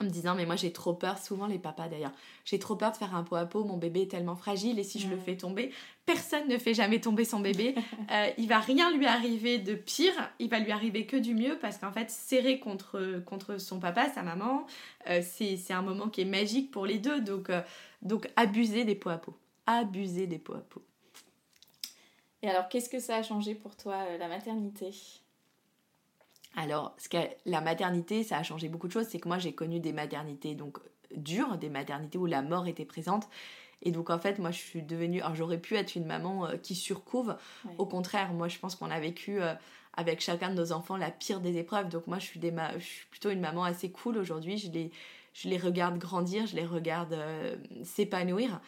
[0.00, 2.12] en me disant mais moi j'ai trop peur, souvent les papas d'ailleurs,
[2.44, 4.84] j'ai trop peur de faire un pot à pot, mon bébé est tellement fragile et
[4.84, 5.22] si je le Ouais.
[5.24, 5.70] fais tomber,
[6.06, 7.74] personne ne fait jamais tomber son bébé,
[8.10, 11.58] Euh, il va rien lui arriver de pire, il va lui arriver que du mieux
[11.58, 14.66] parce qu'en fait serré contre, contre son papa, sa maman,
[15.08, 17.62] euh, c'est un moment qui est magique pour les deux, donc, euh,
[18.02, 19.34] donc abuser des pots à pot,
[19.66, 20.82] abuser des pots à pot.
[22.42, 24.90] Et alors, qu'est-ce que ça a changé pour toi, la maternité?
[26.56, 27.08] Alors, ce
[27.46, 29.06] la maternité, ça a changé beaucoup de choses.
[29.08, 30.78] C'est que moi, j'ai connu des maternités donc
[31.16, 33.28] dures, des maternités où la mort était présente.
[33.82, 36.56] Et donc en fait, moi je suis devenue, alors j'aurais pu être une maman euh,
[36.56, 37.36] qui surcouve.
[37.78, 39.54] Au contraire, moi je pense qu'on a vécu euh,
[39.94, 41.88] avec chacun de nos enfants la pire des épreuves.
[41.88, 44.56] Donc moi je suis, des je suis plutôt une maman assez cool aujourd'hui.
[44.56, 44.90] Je les,
[45.34, 48.60] je les regarde grandir, je les regarde euh, s'épanouir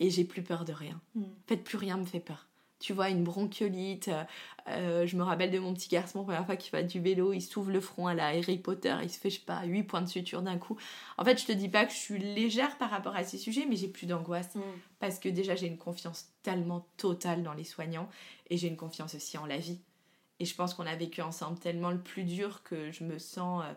[0.00, 1.00] et j'ai plus peur de rien.
[1.14, 1.22] Mm.
[1.22, 2.46] En fait, plus rien me fait peur
[2.78, 4.10] tu vois, une bronchiolite.
[4.68, 7.40] Euh, je me rappelle de mon petit garçon, première fois qu'il fait du vélo, il
[7.40, 10.02] s'ouvre le front à la Harry Potter, il se fait, je sais pas, 8 points
[10.02, 10.76] de suture d'un coup.
[11.18, 13.64] En fait, je te dis pas que je suis légère par rapport à ces sujets,
[13.68, 14.54] mais j'ai plus d'angoisse.
[14.56, 14.62] Mm.
[14.98, 18.08] Parce que déjà, j'ai une confiance tellement totale dans les soignants
[18.50, 19.78] et j'ai une confiance aussi en la vie.
[20.40, 23.64] Et je pense qu'on a vécu ensemble tellement le plus dur que je me sens.
[23.64, 23.72] Euh,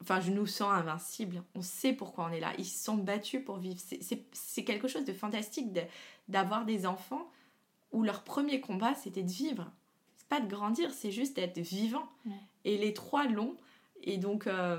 [0.00, 1.42] enfin, je nous sens invincibles.
[1.54, 2.52] On sait pourquoi on est là.
[2.58, 3.80] Ils se sont battus pour vivre.
[4.32, 5.68] C'est quelque chose de fantastique
[6.28, 7.30] d'avoir des enfants
[7.96, 9.72] où leur premier combat, c'était de vivre.
[10.18, 12.06] C'est pas de grandir, c'est juste d'être vivant.
[12.66, 13.56] Et les trois l'ont.
[14.02, 14.78] Et donc, euh,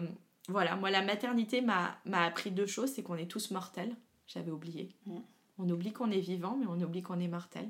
[0.50, 3.96] voilà, moi, la maternité m'a appris deux choses c'est qu'on est tous mortels.
[4.28, 4.90] J'avais oublié.
[5.58, 7.68] On oublie qu'on est vivant, mais on oublie qu'on est mortel.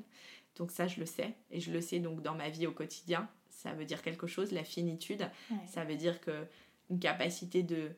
[0.56, 1.34] Donc, ça, je le sais.
[1.50, 3.26] Et je le sais donc dans ma vie au quotidien.
[3.48, 5.30] Ça veut dire quelque chose, la finitude.
[5.66, 6.46] Ça veut dire que
[6.90, 7.90] une capacité de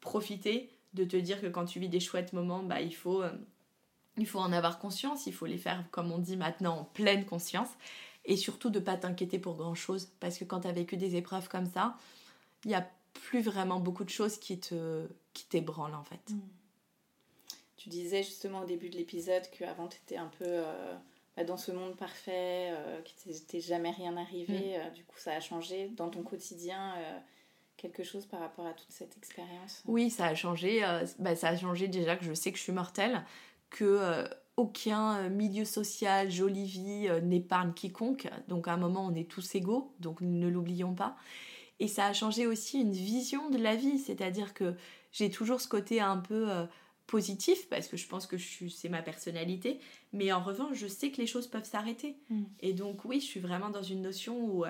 [0.00, 3.22] profiter, de te dire que quand tu vis des chouettes moments, bah, il faut.
[4.16, 6.84] Euh, il faut en avoir conscience, il faut les faire, comme on dit maintenant, en
[6.84, 7.68] pleine conscience.
[8.24, 10.08] Et surtout de ne pas t'inquiéter pour grand-chose.
[10.18, 11.96] Parce que quand tu as vécu des épreuves comme ça,
[12.64, 16.30] il n'y a plus vraiment beaucoup de choses qui te qui t'ébranlent en fait.
[16.30, 16.40] Hmm.
[17.76, 20.94] Tu disais justement au début de l'épisode qu'avant tu étais un peu euh,
[21.36, 24.76] bah, dans ce monde parfait, euh, qu'il t'était jamais rien arrivé.
[24.76, 24.80] Hmm.
[24.80, 26.94] Euh, du coup, ça a changé dans ton quotidien
[27.76, 29.82] quelque chose par rapport à toute cette expérience?
[29.84, 30.80] Oui, ça a changé.
[31.18, 33.22] Bah, ça a changé déjà que je sais que je suis mortelle,
[33.70, 34.24] que euh,
[34.56, 38.28] aucun euh, milieu social, jolie vie euh, n'épargne quiconque.
[38.48, 41.16] Donc à un moment, on est tous égaux, donc ne l'oublions pas.
[41.78, 44.74] Et ça a changé aussi une vision de la vie, c'est-à-dire que
[45.12, 46.48] j'ai toujours ce côté un peu
[47.06, 49.78] positif parce que je pense que c'est ma personnalité,
[50.14, 52.16] mais en revanche, je sais que les choses peuvent s'arrêter.
[52.30, 52.44] Mm.
[52.60, 54.64] Et donc oui, je suis vraiment dans une notion où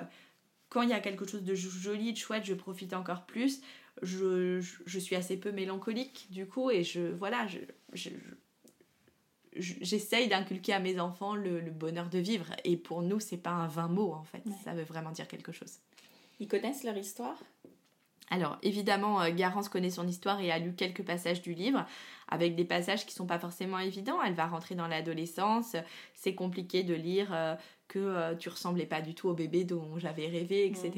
[0.67, 3.61] quand il y a quelque chose de joli, de chouette, je profite encore plus.
[4.01, 7.59] Je, je, suis assez peu mélancolique du coup et je voilà, je,
[7.93, 8.09] je
[9.59, 12.45] j'essaye d'inculquer à mes enfants le, bonheur de vivre.
[12.63, 14.43] Et pour nous, c'est pas un vain mot en fait.
[14.63, 15.79] Ça veut vraiment dire quelque chose.
[16.39, 17.37] Ils connaissent leur histoire?
[18.29, 21.85] Alors évidemment, euh, Garance connaît son histoire et a lu quelques passages du livre,
[22.27, 24.21] avec des passages qui sont pas forcément évidents.
[24.21, 25.77] Elle va rentrer dans l'adolescence,
[26.13, 27.55] c'est compliqué de lire euh,
[27.87, 30.91] que euh, tu ressemblais pas du tout au bébé dont j'avais rêvé, etc.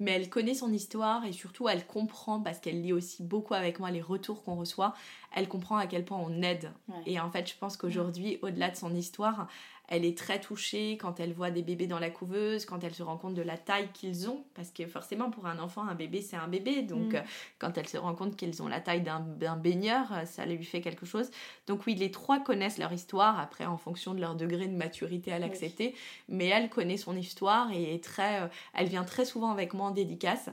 [0.00, 3.78] Mais elle connaît son histoire et surtout elle comprend, parce qu'elle lit aussi beaucoup avec
[3.78, 4.94] moi les retours qu'on reçoit,
[5.34, 6.72] elle comprend à quel point on aide.
[7.06, 9.48] Et en fait, je pense qu'aujourd'hui, au-delà de son histoire,
[9.88, 13.02] elle est très touchée quand elle voit des bébés dans la couveuse, quand elle se
[13.02, 16.22] rend compte de la taille qu'ils ont, parce que forcément pour un enfant, un bébé
[16.22, 17.16] c'est un bébé, donc mm.
[17.16, 17.20] euh,
[17.58, 20.80] quand elle se rend compte qu'ils ont la taille d'un baigneur, euh, ça lui fait
[20.80, 21.30] quelque chose.
[21.66, 25.32] Donc oui, les trois connaissent leur histoire, après en fonction de leur degré de maturité
[25.32, 25.94] à l'accepter,
[26.28, 29.88] mais elle connaît son histoire et est très, euh, elle vient très souvent avec moi
[29.88, 30.48] en dédicace.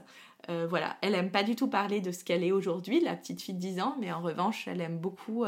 [0.48, 3.54] voilà, elle aime pas du tout parler de ce qu'elle est aujourd'hui, la petite fille
[3.54, 5.44] de 10 ans, mais en revanche, elle aime beaucoup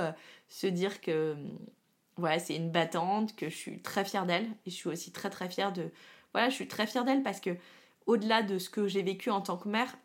[0.48, 1.36] se dire que
[2.16, 4.46] voilà, c'est une battante, que je suis très fière d'elle.
[4.66, 5.90] Et je suis aussi très très fière de.
[6.32, 7.56] Voilà, je suis très fière d'elle parce que,
[8.06, 9.96] au-delà de ce que j'ai vécu en tant que mère,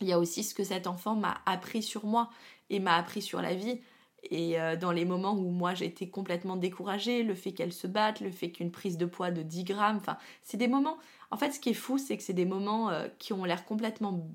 [0.00, 2.30] il y a aussi ce que cet enfant m'a appris sur moi
[2.70, 3.80] et m'a appris sur la vie.
[4.24, 8.20] Et euh, dans les moments où moi j'étais complètement découragée, le fait qu'elle se batte,
[8.20, 10.98] le fait qu'une prise de poids de 10 grammes, enfin, c'est des moments.
[11.30, 13.64] En fait, ce qui est fou, c'est que c'est des moments euh, qui ont l'air
[13.64, 14.26] complètement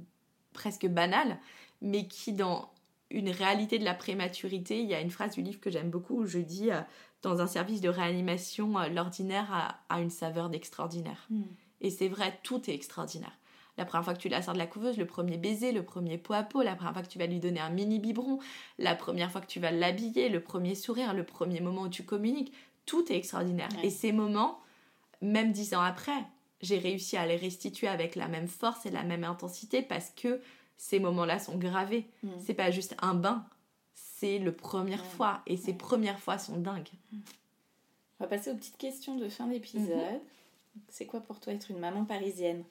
[0.54, 1.38] presque banals,
[1.82, 2.72] mais qui, dans
[3.16, 4.82] une réalité de la prématurité.
[4.82, 6.82] Il y a une phrase du livre que j'aime beaucoup où je dis euh,
[7.22, 11.26] dans un service de réanimation, euh, l'ordinaire a, une saveur d'extraordinaire.
[11.30, 11.44] Hmm.
[11.80, 13.32] Et c'est vrai, tout est extraordinaire.
[13.78, 16.18] La première fois que tu la sors de la couveuse, le premier baiser, le premier
[16.18, 18.40] pot à pot, la première fois que tu vas lui donner un mini biberon,
[18.80, 22.04] la première fois que tu vas l'habiller, le premier sourire, le premier moment où tu
[22.04, 22.54] communiques,
[22.86, 23.70] tout est extraordinaire.
[23.84, 24.60] Et ces moments,
[25.22, 26.26] même dix ans après,
[26.62, 30.42] j'ai réussi à les restituer avec la même force et la même intensité parce que
[30.78, 32.08] ces moments-là sont gravés.
[32.24, 32.30] Mm.
[32.40, 33.46] C'est pas juste un bain,
[33.94, 35.42] c'est le première fois.
[35.46, 36.90] Et ces premières fois sont dingues.
[38.20, 39.90] On va passer aux petites questions de fin d'épisode.
[39.90, 40.20] Mhm.
[40.90, 42.64] C'est quoi pour toi être une maman parisienne?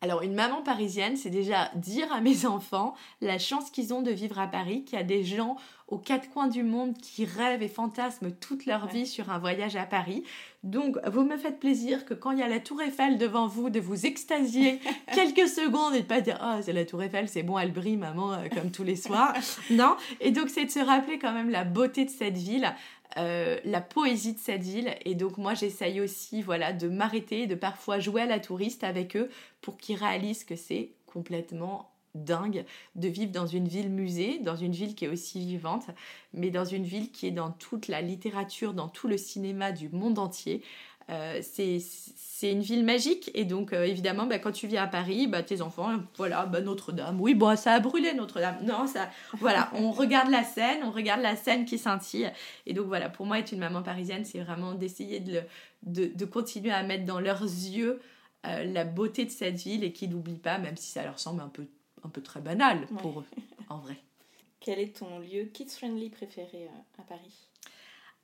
[0.00, 4.10] Alors une maman parisienne, c'est déjà dire à mes enfants la chance qu'ils ont de
[4.10, 5.56] vivre à Paris, qu'il y a des gens
[5.88, 9.76] aux quatre coins du monde qui rêvent et fantasment toute leur vie sur un voyage
[9.76, 10.24] à Paris.
[10.62, 13.68] Donc vous me faites plaisir que quand il y a la tour Eiffel devant vous,
[13.68, 14.80] de vous extasier
[15.14, 17.96] quelques secondes et de pas dire ah c'est la tour Eiffel, c'est bon, elle brille
[17.96, 19.34] maman euh, comme tous les soirs.
[19.70, 19.96] non.
[20.20, 22.74] Et donc c'est de se rappeler quand même la beauté de cette ville.
[23.16, 24.92] Euh, la poésie de cette ville.
[25.04, 29.16] Et donc moi j'essaye aussi voilà de m'arrêter, de parfois jouer à la touriste avec
[29.16, 29.30] eux
[29.60, 32.64] pour qu'ils réalisent que c'est complètement dingue
[32.94, 35.86] de vivre dans une ville musée, dans une ville qui est aussi vivante,
[36.32, 39.88] mais dans une ville qui est dans toute la littérature, dans tout le cinéma du
[39.88, 40.62] monde entier.
[41.10, 45.26] Euh, c'est une ville magique et donc euh, évidemment bah, quand tu viens à Paris
[45.26, 47.20] bah, tes enfants voilà bah, Notre-Dame.
[47.20, 48.56] Oui bon ça a brûlé Notre-Dame.
[48.62, 52.32] Non ça voilà on regarde la scène on regarde la scène qui scintille.
[52.64, 55.42] Et donc voilà pour moi être une maman parisienne c'est vraiment d'essayer de,
[55.82, 58.00] de, de, continuer à mettre dans leurs yeux
[58.46, 61.42] euh, la beauté de cette ville et qu'ils n'oublient pas même si ça leur semble
[61.42, 61.66] un peu
[62.02, 63.26] un peu très banal pour eux
[63.68, 63.96] en vrai.
[64.60, 67.50] Quel est ton lieu kids friendly préféré à Paris?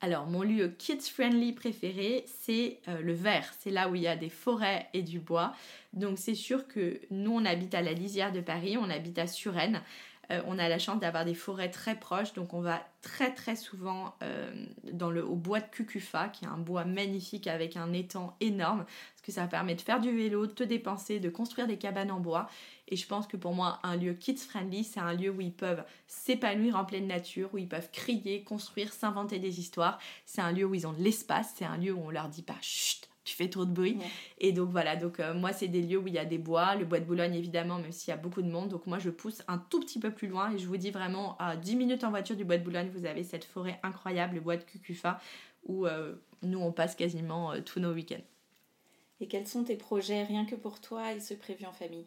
[0.03, 3.53] Alors, mon lieu kids-friendly préféré, c'est euh, le vert.
[3.59, 5.53] C'est là où il y a des forêts et du bois.
[5.93, 9.27] Donc, c'est sûr que nous, on habite à la lisière de Paris, on habite à
[9.27, 9.81] Suresnes.
[10.31, 13.55] Euh, on a la chance d'avoir des forêts très proches, donc on va très très
[13.55, 14.51] souvent euh,
[14.91, 18.85] dans le, au bois de Cucufa, qui est un bois magnifique avec un étang énorme,
[19.21, 22.09] parce que ça permet de faire du vélo, de te dépenser, de construire des cabanes
[22.09, 22.49] en bois.
[22.87, 25.83] Et je pense que pour moi, un lieu kids-friendly, c'est un lieu où ils peuvent
[26.07, 29.99] s'épanouir en pleine nature, où ils peuvent crier, construire, s'inventer des histoires.
[30.25, 32.41] C'est un lieu où ils ont de l'espace, c'est un lieu où on leur dit
[32.41, 33.99] pas chut, tu fais trop de bruit.
[34.39, 36.75] Et donc voilà, donc euh, moi c'est des lieux où il y a des bois,
[36.75, 38.69] le bois de Boulogne évidemment, même s'il y a beaucoup de monde.
[38.69, 41.37] Donc moi je pousse un tout petit peu plus loin et je vous dis vraiment
[41.37, 44.41] à 10 minutes en voiture du bois de Boulogne, vous avez cette forêt incroyable, le
[44.41, 45.19] bois de Cucufa,
[45.63, 48.23] où euh, nous on passe quasiment euh, tous nos week-ends.
[49.21, 52.05] Et quels sont tes projets rien que pour toi et ce prévu en famille?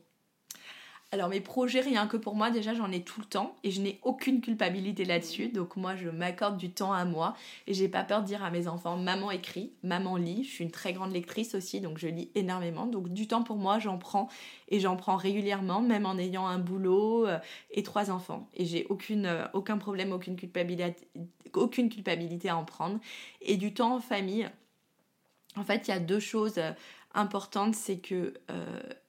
[1.13, 3.81] Alors mes projets, rien que pour moi, déjà j'en ai tout le temps et je
[3.81, 5.47] n'ai aucune culpabilité là-dessus.
[5.47, 7.37] Donc moi je m'accorde du temps à moi
[7.69, 10.43] et j'ai pas peur de dire à mes enfants maman écrit, maman lit.
[10.43, 12.87] Je suis une très grande lectrice aussi donc je lis énormément.
[12.87, 14.29] Donc du temps pour moi j'en prends
[14.69, 17.39] et j'en prends régulièrement même en ayant un boulot euh,
[17.71, 18.49] et trois enfants.
[18.55, 21.07] Et j'ai aucune, euh, aucun problème, aucune culpabilité,
[21.53, 22.99] aucune culpabilité à en prendre.
[23.41, 24.51] Et du temps en famille,
[25.55, 26.59] en fait il y a deux choses
[27.15, 28.35] euh, importantes, c'est que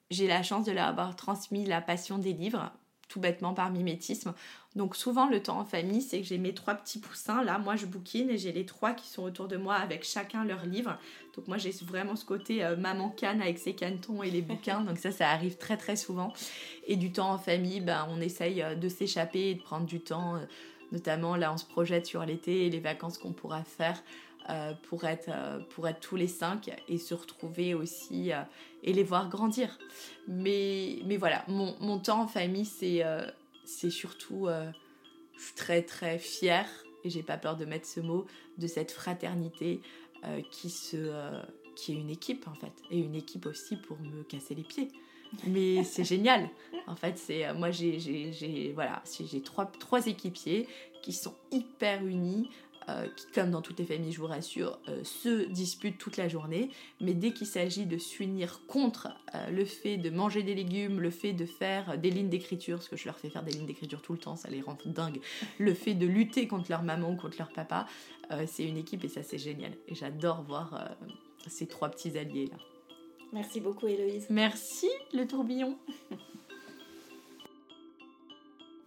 [0.09, 2.71] j'ai la chance de leur avoir transmis la passion des livres,
[3.07, 4.33] tout bêtement par mimétisme.
[4.75, 7.77] Donc souvent le temps en famille, c'est que j'ai mes trois petits poussins, là, moi
[7.77, 10.97] je bouquine et j'ai les trois qui sont autour de moi avec chacun leur livre.
[11.35, 14.81] Donc moi j'ai vraiment ce côté euh, maman canne avec ses canetons et les bouquins,
[14.81, 16.33] donc ça ça arrive très très souvent.
[16.87, 20.01] Et du temps en famille, ben, on essaye euh, de s'échapper et de prendre du
[20.01, 20.45] temps, euh,
[20.91, 24.03] notamment là on se projette sur l'été et les vacances qu'on pourra faire.
[24.83, 25.31] Pour, être,
[25.69, 28.31] pour être tous les cinq et se retrouver aussi
[28.83, 29.77] et les voir grandir.
[30.27, 33.25] Mais, mais voilà, mon, mon temps en famille, c'est euh,
[33.63, 34.71] c'est surtout, euh,
[35.55, 36.69] très très fière,
[37.03, 38.25] et j'ai pas peur de mettre ce mot,
[38.57, 39.81] de cette fraternité
[40.23, 41.11] euh, qui, se,
[41.75, 44.89] qui est une équipe en fait, et une équipe aussi pour me casser les pieds.
[45.47, 46.49] Mais c'est génial.
[46.87, 50.67] En fait, c'est moi j'ai voilà, j'ai trois, trois équipiers
[51.01, 52.49] qui sont hyper unis,
[52.89, 56.27] euh, qui, comme dans toutes les familles, je vous rassure, euh, se disputent toute la
[56.27, 56.69] journée.
[57.01, 61.09] Mais dès qu'il s'agit de s'unir contre euh, le fait de manger des légumes, le
[61.09, 64.01] fait de faire des lignes d'écriture, parce que je leur fais faire des lignes d'écriture
[64.01, 65.19] tout le temps, ça les rend dingues,
[65.57, 67.87] le fait de lutter contre leur maman ou contre leur papa,
[68.47, 69.71] c'est une équipe et ça c'est génial.
[69.87, 70.95] Et j'adore voir
[71.47, 72.57] ces trois petits alliés là.
[73.33, 74.27] Merci beaucoup Héloïse.
[74.29, 75.77] Merci le tourbillon.